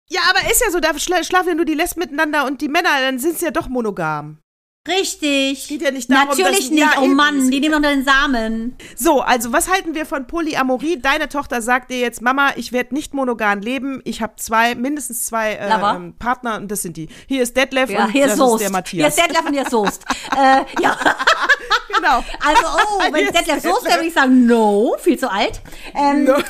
Ja, 0.08 0.20
aber 0.28 0.50
ist 0.50 0.60
ja 0.60 0.70
so, 0.70 0.80
da 0.80 0.98
schlafen 0.98 1.48
ja 1.48 1.54
nur 1.54 1.64
die 1.64 1.74
Lesben 1.74 2.00
miteinander 2.00 2.46
und 2.46 2.60
die 2.60 2.68
Männer, 2.68 2.88
dann 3.00 3.18
sind 3.18 3.38
sie 3.38 3.44
ja 3.44 3.50
doch 3.52 3.68
monogam. 3.68 4.38
Richtig. 4.89 5.68
Geht 5.68 5.83
ja 5.83 5.91
nicht 5.91 6.11
darum, 6.11 6.28
Natürlich 6.28 6.61
dass- 6.61 6.70
nicht. 6.70 6.81
ja, 6.81 6.93
oh. 7.03 7.07
Mann, 7.07 7.51
die 7.51 7.61
nehmen 7.61 7.83
doch 7.83 7.89
den 7.91 8.03
Samen. 8.03 8.76
So, 8.97 9.20
also 9.20 9.53
was 9.53 9.68
halten 9.70 9.95
wir 9.95 10.07
von 10.07 10.26
Polyamorie? 10.26 10.99
Deine 10.99 11.28
Tochter 11.28 11.61
sagt 11.61 11.91
dir 11.91 11.99
jetzt, 11.99 12.22
Mama, 12.22 12.53
ich 12.57 12.72
werde 12.72 12.95
nicht 12.95 13.12
monogam 13.12 13.61
leben. 13.61 14.01
Ich 14.05 14.22
habe 14.22 14.37
zwei, 14.37 14.74
mindestens 14.74 15.26
zwei 15.26 15.53
äh, 15.53 15.68
ähm, 15.70 16.14
Partner 16.18 16.57
und 16.57 16.70
das 16.70 16.81
sind 16.81 16.97
die. 16.97 17.09
Hier 17.28 17.43
ist 17.43 17.59
Detlef 17.59 17.91
Ja, 17.91 18.07
und 18.07 18.12
hier 18.12 18.26
das 18.26 18.39
ist 18.39 18.41
ist 18.43 18.51
der 18.53 18.59
Hier 18.59 18.70
Matthias. 18.70 19.16
ist 19.18 19.22
Detlef 19.26 19.47
und 19.47 19.53
hier 19.53 19.62
ist 19.62 19.70
Soest. 19.70 20.05
äh, 20.37 20.64
ja, 20.83 20.97
genau. 21.95 22.24
also, 22.43 22.62
oh, 22.64 23.03
wenn 23.12 23.22
Hier 23.24 23.33
Detlef 23.33 23.62
Soest 23.62 23.85
wäre, 23.85 23.97
würde 23.97 24.07
ich 24.09 24.14
sagen, 24.14 24.47
no, 24.47 24.97
viel 24.99 25.18
zu 25.18 25.31
alt. 25.31 25.61
Ähm, 25.95 26.24
No. 26.24 26.37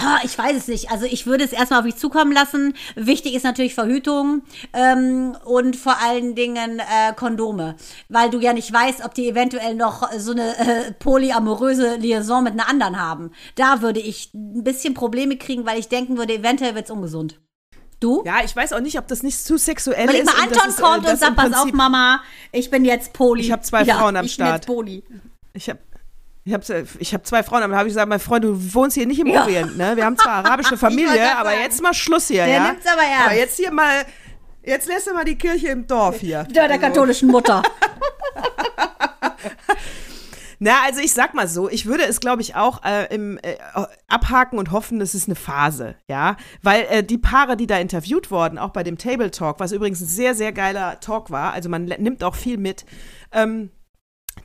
ah, 0.00 0.18
ich 0.24 0.36
weiß 0.36 0.56
es 0.56 0.68
nicht. 0.68 0.90
Also 0.90 1.06
ich 1.06 1.26
würde 1.26 1.44
es 1.44 1.52
erstmal 1.52 1.80
auf 1.80 1.84
mich 1.84 1.96
zukommen 1.96 2.32
lassen. 2.32 2.74
Wichtig 2.94 3.34
ist 3.34 3.44
natürlich 3.44 3.74
Verhütung 3.74 4.42
ähm, 4.72 5.36
und 5.44 5.76
vor 5.76 5.96
allen 6.02 6.34
Dingen 6.34 6.78
äh, 6.78 7.12
Kondome. 7.14 7.76
Weil 8.08 8.30
du 8.30 8.40
ja 8.40 8.52
nicht 8.52 8.72
weißt, 8.72 9.04
ob 9.04 9.14
die 9.14 9.28
eventuell 9.28 9.74
noch 9.74 10.10
so 10.18 10.32
eine 10.32 10.56
äh, 10.58 10.92
polyamoröse 10.92 11.96
Liaison 11.96 12.44
mit 12.44 12.54
einer 12.54 12.68
anderen 12.68 13.00
haben. 13.00 13.30
Da 13.54 13.82
würde 13.82 14.00
ich 14.00 14.32
ein 14.34 14.64
bisschen 14.64 14.94
Probleme 14.94 15.36
kriegen, 15.36 15.66
weil 15.66 15.78
ich 15.78 15.88
denken 15.88 16.16
würde, 16.18 16.34
eventuell 16.34 16.74
wird 16.74 16.86
es 16.86 16.90
ungesund. 16.90 17.40
Du? 18.00 18.22
Ja, 18.24 18.44
ich 18.44 18.54
weiß 18.54 18.72
auch 18.74 18.80
nicht, 18.80 18.96
ob 18.98 19.08
das 19.08 19.24
nicht 19.24 19.44
zu 19.44 19.58
sexuell 19.58 20.06
Weil 20.06 20.14
ist. 20.14 20.30
ich 20.30 20.36
mal 20.36 20.42
Anton 20.44 20.68
ist, 20.68 20.78
äh, 20.78 20.82
kommt 20.82 21.08
und 21.08 21.18
sagt, 21.18 21.36
pass 21.36 21.52
auf, 21.52 21.72
Mama, 21.72 22.20
ich 22.52 22.70
bin 22.70 22.84
jetzt 22.84 23.12
Poly. 23.12 23.42
Ich 23.42 23.52
hab 23.52 23.64
zwei 23.64 23.82
ja, 23.82 23.96
Frauen 23.96 24.16
am 24.16 24.24
ich 24.24 24.36
bin 24.36 24.46
jetzt 24.46 24.64
Start. 24.64 24.66
Poly. 24.66 25.02
Ich 25.52 25.68
habe 25.68 25.80
ich 26.48 26.54
hab, 26.54 26.62
ich 26.98 27.14
hab 27.14 27.26
zwei 27.26 27.42
Frauen, 27.42 27.62
aber 27.62 27.76
habe 27.76 27.88
ich 27.88 27.92
gesagt, 27.92 28.08
mein 28.08 28.20
Freund, 28.20 28.42
du 28.44 28.74
wohnst 28.74 28.96
hier 28.96 29.06
nicht 29.06 29.20
im 29.20 29.26
Ja. 29.26 29.42
Orient, 29.42 29.76
ne? 29.76 29.96
Wir 29.96 30.04
haben 30.06 30.16
zwar 30.16 30.32
arabische 30.44 30.78
Familie, 30.78 31.36
aber 31.36 31.50
sagen. 31.50 31.62
jetzt 31.62 31.82
mal 31.82 31.92
Schluss 31.92 32.28
hier, 32.28 32.46
Der 32.46 32.54
ja? 32.54 32.68
nimmt's 32.68 32.86
aber 32.86 33.02
ernst. 33.02 33.26
Aber 33.26 33.34
jetzt 33.34 33.56
hier 33.56 33.70
mal, 33.70 34.06
jetzt 34.64 34.88
lässt 34.88 35.06
du 35.08 35.12
mal 35.12 35.24
die 35.24 35.36
Kirche 35.36 35.68
im 35.68 35.86
Dorf 35.86 36.20
hier. 36.20 36.44
Der, 36.44 36.68
der 36.68 36.78
katholischen 36.78 37.28
Mutter. 37.28 37.62
Na, 40.60 40.72
also 40.86 41.00
ich 41.00 41.12
sag 41.12 41.34
mal 41.34 41.46
so, 41.46 41.68
ich 41.68 41.86
würde 41.86 42.04
es, 42.04 42.18
glaube 42.18 42.42
ich, 42.42 42.56
auch 42.56 42.82
äh, 42.82 43.14
im, 43.14 43.38
äh, 43.42 43.56
abhaken 44.08 44.58
und 44.58 44.72
hoffen, 44.72 45.00
es 45.00 45.14
ist 45.14 45.28
eine 45.28 45.36
Phase, 45.36 45.94
ja. 46.08 46.36
Weil 46.62 46.86
äh, 46.88 47.04
die 47.04 47.18
Paare, 47.18 47.56
die 47.56 47.68
da 47.68 47.78
interviewt 47.78 48.32
wurden, 48.32 48.58
auch 48.58 48.70
bei 48.70 48.82
dem 48.82 48.98
Table 48.98 49.30
Talk, 49.30 49.60
was 49.60 49.70
übrigens 49.70 50.00
ein 50.00 50.06
sehr, 50.06 50.34
sehr 50.34 50.52
geiler 50.52 50.98
Talk 50.98 51.30
war, 51.30 51.52
also 51.52 51.68
man 51.68 51.84
nimmt 51.84 52.24
auch 52.24 52.34
viel 52.34 52.56
mit, 52.56 52.86
ähm, 53.30 53.70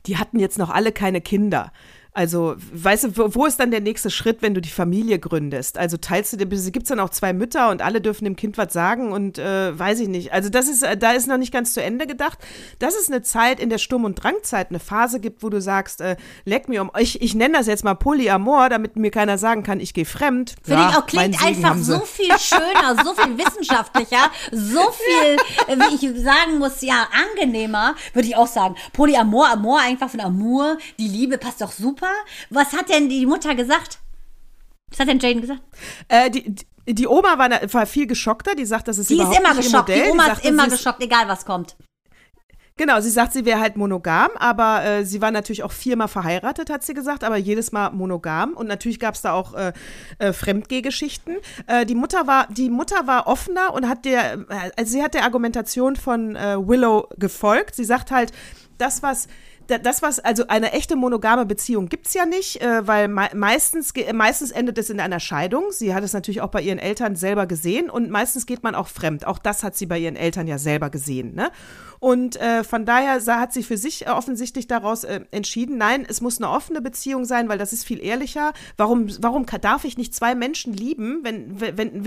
die 0.06 0.16
hatten 0.18 0.38
jetzt 0.38 0.58
noch 0.58 0.70
alle 0.70 0.92
keine 0.92 1.20
Kinder. 1.20 1.72
Also, 2.16 2.54
weißt 2.72 3.04
du, 3.04 3.16
wo, 3.16 3.34
wo 3.34 3.44
ist 3.44 3.58
dann 3.58 3.72
der 3.72 3.80
nächste 3.80 4.08
Schritt, 4.08 4.40
wenn 4.40 4.54
du 4.54 4.60
die 4.60 4.70
Familie 4.70 5.18
gründest? 5.18 5.78
Also 5.78 5.96
teilst 5.96 6.32
du 6.32 6.36
dir, 6.36 6.46
gibt 6.46 6.84
es 6.84 6.88
dann 6.88 7.00
auch 7.00 7.10
zwei 7.10 7.32
Mütter 7.32 7.70
und 7.70 7.82
alle 7.82 8.00
dürfen 8.00 8.24
dem 8.24 8.36
Kind 8.36 8.56
was 8.56 8.72
sagen 8.72 9.10
und 9.10 9.36
äh, 9.36 9.76
weiß 9.76 9.98
ich 9.98 10.06
nicht. 10.06 10.32
Also 10.32 10.48
das 10.48 10.68
ist, 10.68 10.84
äh, 10.84 10.96
da 10.96 11.10
ist 11.10 11.26
noch 11.26 11.38
nicht 11.38 11.52
ganz 11.52 11.74
zu 11.74 11.82
Ende 11.82 12.06
gedacht. 12.06 12.38
Das 12.78 12.94
ist 12.94 13.10
eine 13.10 13.22
Zeit 13.22 13.58
in 13.58 13.68
der 13.68 13.78
Sturm- 13.78 14.04
und 14.04 14.14
Drangzeit, 14.14 14.70
eine 14.70 14.78
Phase 14.78 15.18
gibt, 15.18 15.42
wo 15.42 15.48
du 15.48 15.60
sagst, 15.60 16.00
äh, 16.00 16.14
leck 16.44 16.68
mir 16.68 16.82
um, 16.82 16.92
ich, 17.00 17.20
ich 17.20 17.34
nenne 17.34 17.58
das 17.58 17.66
jetzt 17.66 17.82
mal 17.82 17.94
Polyamor, 17.94 18.68
damit 18.68 18.94
mir 18.94 19.10
keiner 19.10 19.36
sagen 19.36 19.64
kann, 19.64 19.80
ich 19.80 19.92
gehe 19.92 20.04
fremd. 20.04 20.54
Finde 20.62 20.82
Ja, 20.82 20.90
ich 20.90 20.96
auch, 20.96 21.06
klingt 21.06 21.44
einfach 21.44 21.76
so 21.78 21.98
viel 21.98 22.26
schöner, 22.38 23.02
so 23.02 23.14
viel 23.14 23.36
wissenschaftlicher, 23.36 24.30
so 24.52 24.82
viel, 24.92 25.36
äh, 25.66 25.76
wie 25.76 25.94
ich 25.96 26.22
sagen 26.22 26.60
muss, 26.60 26.80
ja, 26.80 27.08
angenehmer, 27.32 27.96
würde 28.12 28.28
ich 28.28 28.36
auch 28.36 28.46
sagen. 28.46 28.76
Polyamor, 28.92 29.48
Amor, 29.48 29.80
einfach 29.80 30.10
von 30.10 30.20
Amour, 30.20 30.78
die 30.96 31.08
Liebe 31.08 31.38
passt 31.38 31.60
doch 31.60 31.72
super. 31.72 32.03
Was 32.50 32.72
hat 32.72 32.88
denn 32.88 33.08
die 33.08 33.26
Mutter 33.26 33.54
gesagt? 33.54 33.98
Was 34.90 35.00
hat 35.00 35.08
denn 35.08 35.18
Jane 35.18 35.40
gesagt? 35.40 35.62
Äh, 36.08 36.30
die, 36.30 36.54
die, 36.54 36.94
die 36.94 37.06
Oma 37.06 37.38
war, 37.38 37.50
war 37.72 37.86
viel 37.86 38.06
geschockter, 38.06 38.54
die 38.54 38.66
sagt, 38.66 38.88
das 38.88 38.98
ist 38.98 39.10
Die 39.10 39.14
ist 39.14 39.20
überhaupt 39.20 39.38
immer 39.38 39.54
nicht 39.54 39.58
ihr 39.58 39.70
geschockt. 39.70 39.88
Modell. 39.88 40.04
Die 40.04 40.10
Oma 40.10 40.22
ist 40.22 40.28
sagte, 40.28 40.48
immer 40.48 40.64
sie 40.64 40.70
geschockt, 40.70 41.02
egal 41.02 41.28
was 41.28 41.44
kommt. 41.44 41.76
Genau, 42.76 42.98
sie 43.00 43.10
sagt, 43.10 43.32
sie 43.32 43.44
wäre 43.44 43.60
halt 43.60 43.76
monogam, 43.76 44.30
aber 44.34 44.84
äh, 44.84 45.04
sie 45.04 45.22
war 45.22 45.30
natürlich 45.30 45.62
auch 45.62 45.70
viermal 45.70 46.08
verheiratet, 46.08 46.70
hat 46.70 46.82
sie 46.82 46.92
gesagt, 46.92 47.22
aber 47.22 47.36
jedes 47.36 47.70
Mal 47.70 47.90
monogam. 47.90 48.54
Und 48.54 48.66
natürlich 48.66 48.98
gab 48.98 49.14
es 49.14 49.22
da 49.22 49.32
auch 49.32 49.54
äh, 49.54 49.72
äh, 50.18 50.32
Fremdgehgeschichten. 50.32 51.36
Äh, 51.68 51.86
die 51.86 51.94
Mutter 51.94 52.26
war, 52.26 52.48
die 52.50 52.70
Mutter 52.70 53.06
war 53.06 53.28
offener 53.28 53.72
und 53.72 53.88
hat 53.88 54.04
der, 54.04 54.34
äh, 54.48 54.70
also 54.76 54.90
sie 54.90 55.04
hat 55.04 55.14
der 55.14 55.22
Argumentation 55.22 55.94
von 55.94 56.34
äh, 56.34 56.56
Willow 56.58 57.08
gefolgt. 57.16 57.76
Sie 57.76 57.84
sagt 57.84 58.10
halt, 58.10 58.32
das 58.76 59.04
was 59.04 59.28
das, 59.66 60.02
was, 60.02 60.20
also 60.20 60.46
eine 60.48 60.72
echte 60.72 60.96
monogame 60.96 61.46
Beziehung 61.46 61.88
gibt's 61.88 62.14
ja 62.14 62.26
nicht, 62.26 62.60
äh, 62.62 62.86
weil 62.86 63.08
mei- 63.08 63.30
meistens, 63.34 63.92
meistens 64.12 64.50
endet 64.50 64.78
es 64.78 64.90
in 64.90 65.00
einer 65.00 65.20
Scheidung. 65.20 65.64
Sie 65.70 65.94
hat 65.94 66.04
es 66.04 66.12
natürlich 66.12 66.40
auch 66.40 66.50
bei 66.50 66.60
ihren 66.62 66.78
Eltern 66.78 67.16
selber 67.16 67.46
gesehen 67.46 67.90
und 67.90 68.10
meistens 68.10 68.46
geht 68.46 68.62
man 68.62 68.74
auch 68.74 68.88
fremd. 68.88 69.26
Auch 69.26 69.38
das 69.38 69.62
hat 69.62 69.76
sie 69.76 69.86
bei 69.86 69.98
ihren 69.98 70.16
Eltern 70.16 70.46
ja 70.46 70.58
selber 70.58 70.90
gesehen. 70.90 71.34
Ne? 71.34 71.50
Und 72.04 72.36
äh, 72.36 72.64
von 72.64 72.84
daher 72.84 73.18
hat 73.24 73.54
sie 73.54 73.62
für 73.62 73.78
sich 73.78 74.06
äh, 74.06 74.10
offensichtlich 74.10 74.66
daraus 74.66 75.04
äh, 75.04 75.20
entschieden, 75.30 75.78
nein, 75.78 76.04
es 76.06 76.20
muss 76.20 76.36
eine 76.36 76.50
offene 76.50 76.82
Beziehung 76.82 77.24
sein, 77.24 77.48
weil 77.48 77.56
das 77.56 77.72
ist 77.72 77.82
viel 77.82 77.98
ehrlicher. 77.98 78.52
Warum, 78.76 79.08
warum 79.22 79.46
darf 79.46 79.84
ich 79.84 79.96
nicht 79.96 80.14
zwei 80.14 80.34
Menschen 80.34 80.74
lieben, 80.74 81.20
wenn 81.22 81.58
wenn 81.58 82.04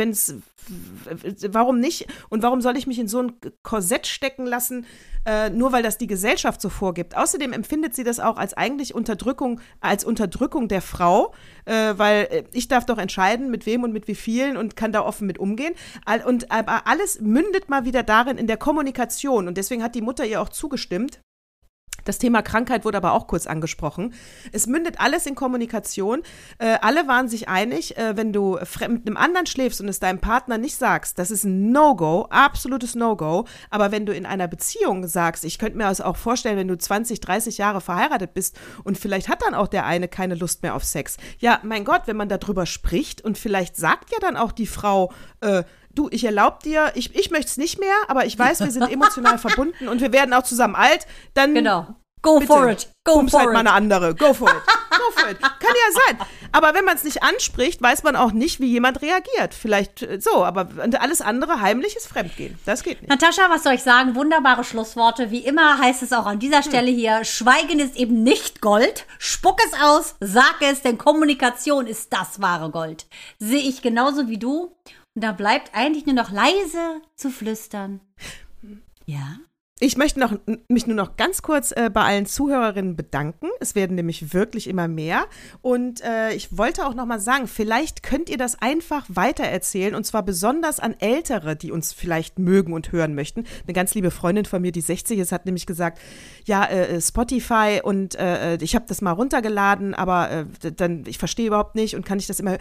warum 1.52 1.80
nicht? 1.80 2.08
Und 2.30 2.44
warum 2.44 2.62
soll 2.62 2.78
ich 2.78 2.86
mich 2.86 3.00
in 3.00 3.08
so 3.08 3.24
ein 3.24 3.34
Korsett 3.64 4.06
stecken 4.06 4.46
lassen, 4.46 4.86
äh, 5.26 5.50
nur 5.50 5.72
weil 5.72 5.82
das 5.82 5.98
die 5.98 6.08
Gesellschaft 6.08 6.62
so 6.62 6.70
vorgibt? 6.70 7.16
Außerdem 7.16 7.54
empfindet 7.54 7.96
sie 7.96 8.04
das 8.04 8.20
auch 8.20 8.38
als 8.38 8.54
eigentlich 8.54 8.94
Unterdrückung, 8.94 9.62
als 9.82 10.04
Unterdrückung 10.04 10.68
der 10.68 10.82
Frau, 10.82 11.34
äh, 11.66 11.94
weil 11.98 12.28
äh, 12.30 12.44
ich 12.52 12.68
darf 12.68 12.86
doch 12.86 12.98
entscheiden, 12.98 13.50
mit 13.50 13.66
wem 13.66 13.84
und 13.84 13.94
mit 13.94 14.08
wie 14.08 14.16
vielen 14.16 14.58
und 14.58 14.76
kann 14.76 14.92
da 14.92 15.02
offen 15.02 15.26
mit 15.26 15.40
umgehen. 15.40 15.74
Und 16.26 16.52
aber 16.52 16.88
alles 16.88 17.20
mündet 17.22 17.70
mal 17.70 17.86
wieder 17.86 18.04
darin 18.04 18.38
in 18.38 18.48
der 18.48 18.58
Kommunikation. 18.58 19.48
Und 19.48 19.58
deswegen 19.58 19.84
hat 19.88 19.96
die 19.96 20.02
Mutter 20.02 20.26
ihr 20.26 20.42
auch 20.42 20.50
zugestimmt. 20.50 21.22
Das 22.04 22.20
Thema 22.20 22.42
Krankheit 22.42 22.86
wurde 22.86 22.98
aber 22.98 23.12
auch 23.12 23.28
kurz 23.28 23.48
angesprochen. 23.48 24.14
Es 24.54 24.66
mündet 24.66 25.00
alles 25.00 25.26
in 25.26 25.36
Kommunikation. 25.36 26.24
Äh, 26.58 26.78
alle 26.82 27.06
waren 27.08 27.28
sich 27.28 27.50
einig, 27.50 27.98
äh, 27.98 28.16
wenn 28.16 28.32
du 28.32 28.58
mit 28.88 29.08
einem 29.08 29.18
anderen 29.18 29.46
schläfst 29.46 29.82
und 29.82 29.90
es 29.90 30.00
deinem 30.00 30.20
Partner 30.20 30.58
nicht 30.58 30.78
sagst, 30.78 31.20
das 31.20 31.32
ist 31.32 31.44
ein 31.44 31.72
No-Go, 31.72 32.28
absolutes 32.30 32.96
No-Go. 32.96 33.46
Aber 33.70 33.92
wenn 33.92 34.06
du 34.06 34.14
in 34.14 34.26
einer 34.26 34.48
Beziehung 34.48 35.06
sagst, 35.06 35.44
ich 35.44 35.60
könnte 35.60 35.78
mir 35.78 35.84
das 35.84 36.00
auch 36.00 36.16
vorstellen, 36.16 36.58
wenn 36.58 36.70
du 36.70 36.78
20, 36.78 37.20
30 37.20 37.58
Jahre 37.58 37.82
verheiratet 37.82 38.34
bist 38.34 38.58
und 38.86 38.98
vielleicht 38.98 39.28
hat 39.28 39.42
dann 39.42 39.54
auch 39.54 39.68
der 39.68 39.86
eine 39.86 40.08
keine 40.08 40.36
Lust 40.36 40.64
mehr 40.64 40.76
auf 40.76 40.86
Sex. 40.86 41.18
Ja, 41.40 41.60
mein 41.64 41.84
Gott, 41.84 42.04
wenn 42.06 42.16
man 42.16 42.30
darüber 42.30 42.66
spricht 42.66 43.22
und 43.22 43.38
vielleicht 43.38 43.76
sagt 43.76 44.12
ja 44.12 44.20
dann 44.22 44.38
auch 44.38 44.54
die 44.54 44.68
Frau, 44.68 45.12
äh, 45.42 45.64
du, 45.98 46.08
ich 46.12 46.24
erlaube 46.24 46.58
dir, 46.64 46.92
ich, 46.96 47.16
ich 47.16 47.32
möchte 47.32 47.48
es 47.48 47.58
nicht 47.58 47.80
mehr, 47.80 47.96
aber 48.08 48.26
ich 48.26 48.38
weiß, 48.38 48.60
wir 48.62 48.72
sind 48.72 48.90
emotional 48.90 49.38
verbunden 49.38 49.88
und 49.88 50.02
wir 50.02 50.12
werden 50.14 50.34
auch 50.34 50.44
zusammen 50.44 50.76
alt, 50.76 51.08
dann 51.34 51.54
Genau. 51.54 51.88
Go 52.22 52.40
Bitte, 52.40 52.48
for 52.48 52.70
it. 52.70 52.90
Go 53.04 53.28
for 53.28 53.40
halt 53.40 53.50
it. 53.50 53.54
mal 53.54 53.60
eine 53.60 53.72
andere. 53.72 54.16
Go 54.16 54.34
for 54.34 54.50
it. 54.50 54.56
Go 54.90 55.12
for 55.12 55.30
it. 55.30 55.40
Kann 55.40 55.52
ja 55.62 56.02
sein. 56.08 56.28
Aber 56.52 56.74
wenn 56.74 56.84
man 56.84 56.96
es 56.96 57.04
nicht 57.04 57.22
anspricht, 57.22 57.82
weiß 57.82 58.04
man 58.04 58.16
auch 58.16 58.32
nicht, 58.32 58.60
wie 58.60 58.66
jemand 58.66 59.02
reagiert. 59.02 59.54
Vielleicht 59.54 60.02
äh, 60.02 60.20
so, 60.20 60.44
aber 60.44 60.68
alles 61.00 61.22
andere 61.22 61.62
heimlich 61.62 61.96
ist 61.96 62.08
Fremdgehen. 62.08 62.58
Das 62.66 62.84
geht 62.84 63.02
nicht. 63.02 63.10
Natascha, 63.10 63.50
was 63.50 63.64
soll 63.64 63.74
ich 63.74 63.84
sagen? 63.84 64.16
Wunderbare 64.16 64.64
Schlussworte. 64.64 65.30
Wie 65.30 65.46
immer 65.46 65.78
heißt 65.78 66.02
es 66.02 66.12
auch 66.12 66.26
an 66.26 66.40
dieser 66.40 66.64
Stelle 66.64 66.90
hier, 66.90 67.24
Schweigen 67.24 67.80
ist 67.80 67.96
eben 67.96 68.24
nicht 68.24 68.62
Gold. 68.62 69.06
Spuck 69.20 69.60
es 69.66 69.80
aus, 69.80 70.16
sag 70.20 70.56
es, 70.62 70.82
denn 70.82 70.98
Kommunikation 70.98 71.86
ist 71.86 72.12
das 72.12 72.42
wahre 72.42 72.72
Gold. 72.72 73.06
Sehe 73.40 73.62
ich 73.62 73.82
genauso 73.82 74.28
wie 74.28 74.40
du. 74.40 74.76
Da 75.20 75.32
bleibt 75.32 75.72
eigentlich 75.74 76.06
nur 76.06 76.14
noch 76.14 76.32
leise 76.32 77.02
zu 77.16 77.32
flüstern. 77.32 78.02
Ja? 79.08 79.38
Ich 79.80 79.98
möchte 79.98 80.20
noch, 80.20 80.34
mich 80.68 80.86
nur 80.86 80.96
noch 80.96 81.18
ganz 81.18 81.42
kurz 81.42 81.72
äh, 81.72 81.90
bei 81.92 82.04
allen 82.04 82.28
Zuhörerinnen 82.28 82.96
bedanken. 82.96 83.48
Es 83.60 83.74
werden 83.74 83.96
nämlich 83.96 84.34
wirklich 84.34 84.68
immer 84.68 84.88
mehr. 84.88 85.26
Und 85.62 86.04
äh, 86.04 86.34
ich 86.34 86.56
wollte 86.56 86.86
auch 86.86 86.94
noch 86.94 87.08
mal 87.08 87.20
sagen, 87.20 87.48
vielleicht 87.48 88.04
könnt 88.04 88.30
ihr 88.30 88.38
das 88.38 88.62
einfach 88.62 89.06
weitererzählen. 89.08 89.96
Und 89.96 90.04
zwar 90.04 90.22
besonders 90.22 90.80
an 90.80 90.96
Ältere, 91.00 91.56
die 91.56 91.72
uns 91.72 91.94
vielleicht 91.94 92.38
mögen 92.38 92.74
und 92.74 92.92
hören 92.92 93.16
möchten. 93.16 93.46
Eine 93.64 93.74
ganz 93.74 93.96
liebe 93.96 94.12
Freundin 94.12 94.46
von 94.46 94.62
mir, 94.62 94.72
die 94.72 94.82
60 94.82 95.18
ist, 95.18 95.32
hat 95.32 95.46
nämlich 95.46 95.66
gesagt, 95.66 96.00
ja, 96.46 96.66
äh, 96.66 97.02
Spotify 97.02 97.82
und 97.84 98.14
äh, 98.16 98.58
ich 98.58 98.76
habe 98.76 98.86
das 98.88 99.02
mal 99.02 99.14
runtergeladen, 99.14 99.96
aber 99.96 100.30
äh, 100.30 100.72
dann, 100.76 101.06
ich 101.08 101.18
verstehe 101.18 101.48
überhaupt 101.48 101.74
nicht 101.74 101.96
und 101.96 102.06
kann 102.06 102.20
ich 102.20 102.28
das 102.28 102.40
immer 102.40 102.58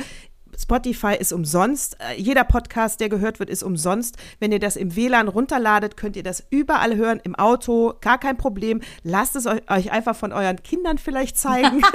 Spotify 0.59 1.15
ist 1.19 1.33
umsonst. 1.33 1.97
Äh, 2.01 2.21
Jeder 2.21 2.45
Podcast, 2.45 3.01
der 3.01 3.09
gehört 3.09 3.39
wird, 3.39 3.51
ist 3.51 3.63
umsonst. 3.63 4.17
Wenn 4.39 4.53
ihr 4.53 4.59
das 4.59 4.77
im 4.77 4.97
WLAN 4.97 5.29
runterladet, 5.29 5.97
könnt 5.97 6.17
ihr 6.17 6.23
das 6.23 6.45
überall 6.51 6.97
hören, 6.97 7.21
im 7.23 7.35
Auto, 7.35 7.95
gar 8.01 8.19
kein 8.19 8.37
Problem. 8.37 8.81
Lasst 9.03 9.37
es 9.37 9.47
euch, 9.47 9.63
euch 9.71 9.93
einfach 9.93 10.17
von 10.17 10.33
euren 10.33 10.63
Kindern 10.63 10.99
vielleicht 10.99 11.37
zeigen. 11.37 11.83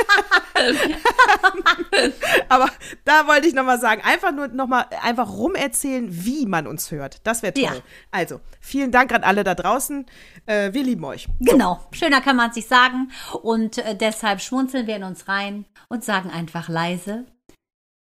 Aber 2.50 2.70
da 3.06 3.28
wollte 3.28 3.48
ich 3.48 3.54
nochmal 3.54 3.80
sagen, 3.80 4.02
einfach 4.04 4.32
nur 4.32 4.48
nochmal 4.48 4.86
einfach 5.02 5.30
rumerzählen, 5.30 6.08
wie 6.10 6.46
man 6.46 6.68
uns 6.68 6.92
hört. 6.92 7.26
Das 7.26 7.42
wäre 7.42 7.54
toll. 7.54 7.64
Ja. 7.64 7.74
Also, 8.12 8.42
vielen 8.60 8.92
Dank 8.92 9.12
an 9.14 9.24
alle 9.24 9.44
da 9.44 9.56
draußen. 9.56 10.06
Äh, 10.46 10.74
wir 10.74 10.84
lieben 10.84 11.04
euch. 11.06 11.28
Genau. 11.40 11.80
Schöner 11.92 12.22
kann 12.22 12.36
man 12.36 12.50
es 12.50 12.56
sich 12.56 12.68
sagen. 12.68 13.12
Und 13.42 13.78
äh, 13.80 13.96
deshalb 13.96 14.42
schmunzeln 14.42 14.88
wir 14.88 14.96
in 14.96 15.04
uns 15.04 15.28
rein 15.28 15.66
und 15.90 16.04
sagen 16.04 16.30
einfach 16.30 16.70
leise 16.70 17.26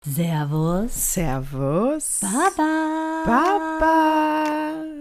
Servus. 0.04 0.92
Servus. 0.92 2.20
Baba. 2.22 3.24
Baba. 3.26 4.95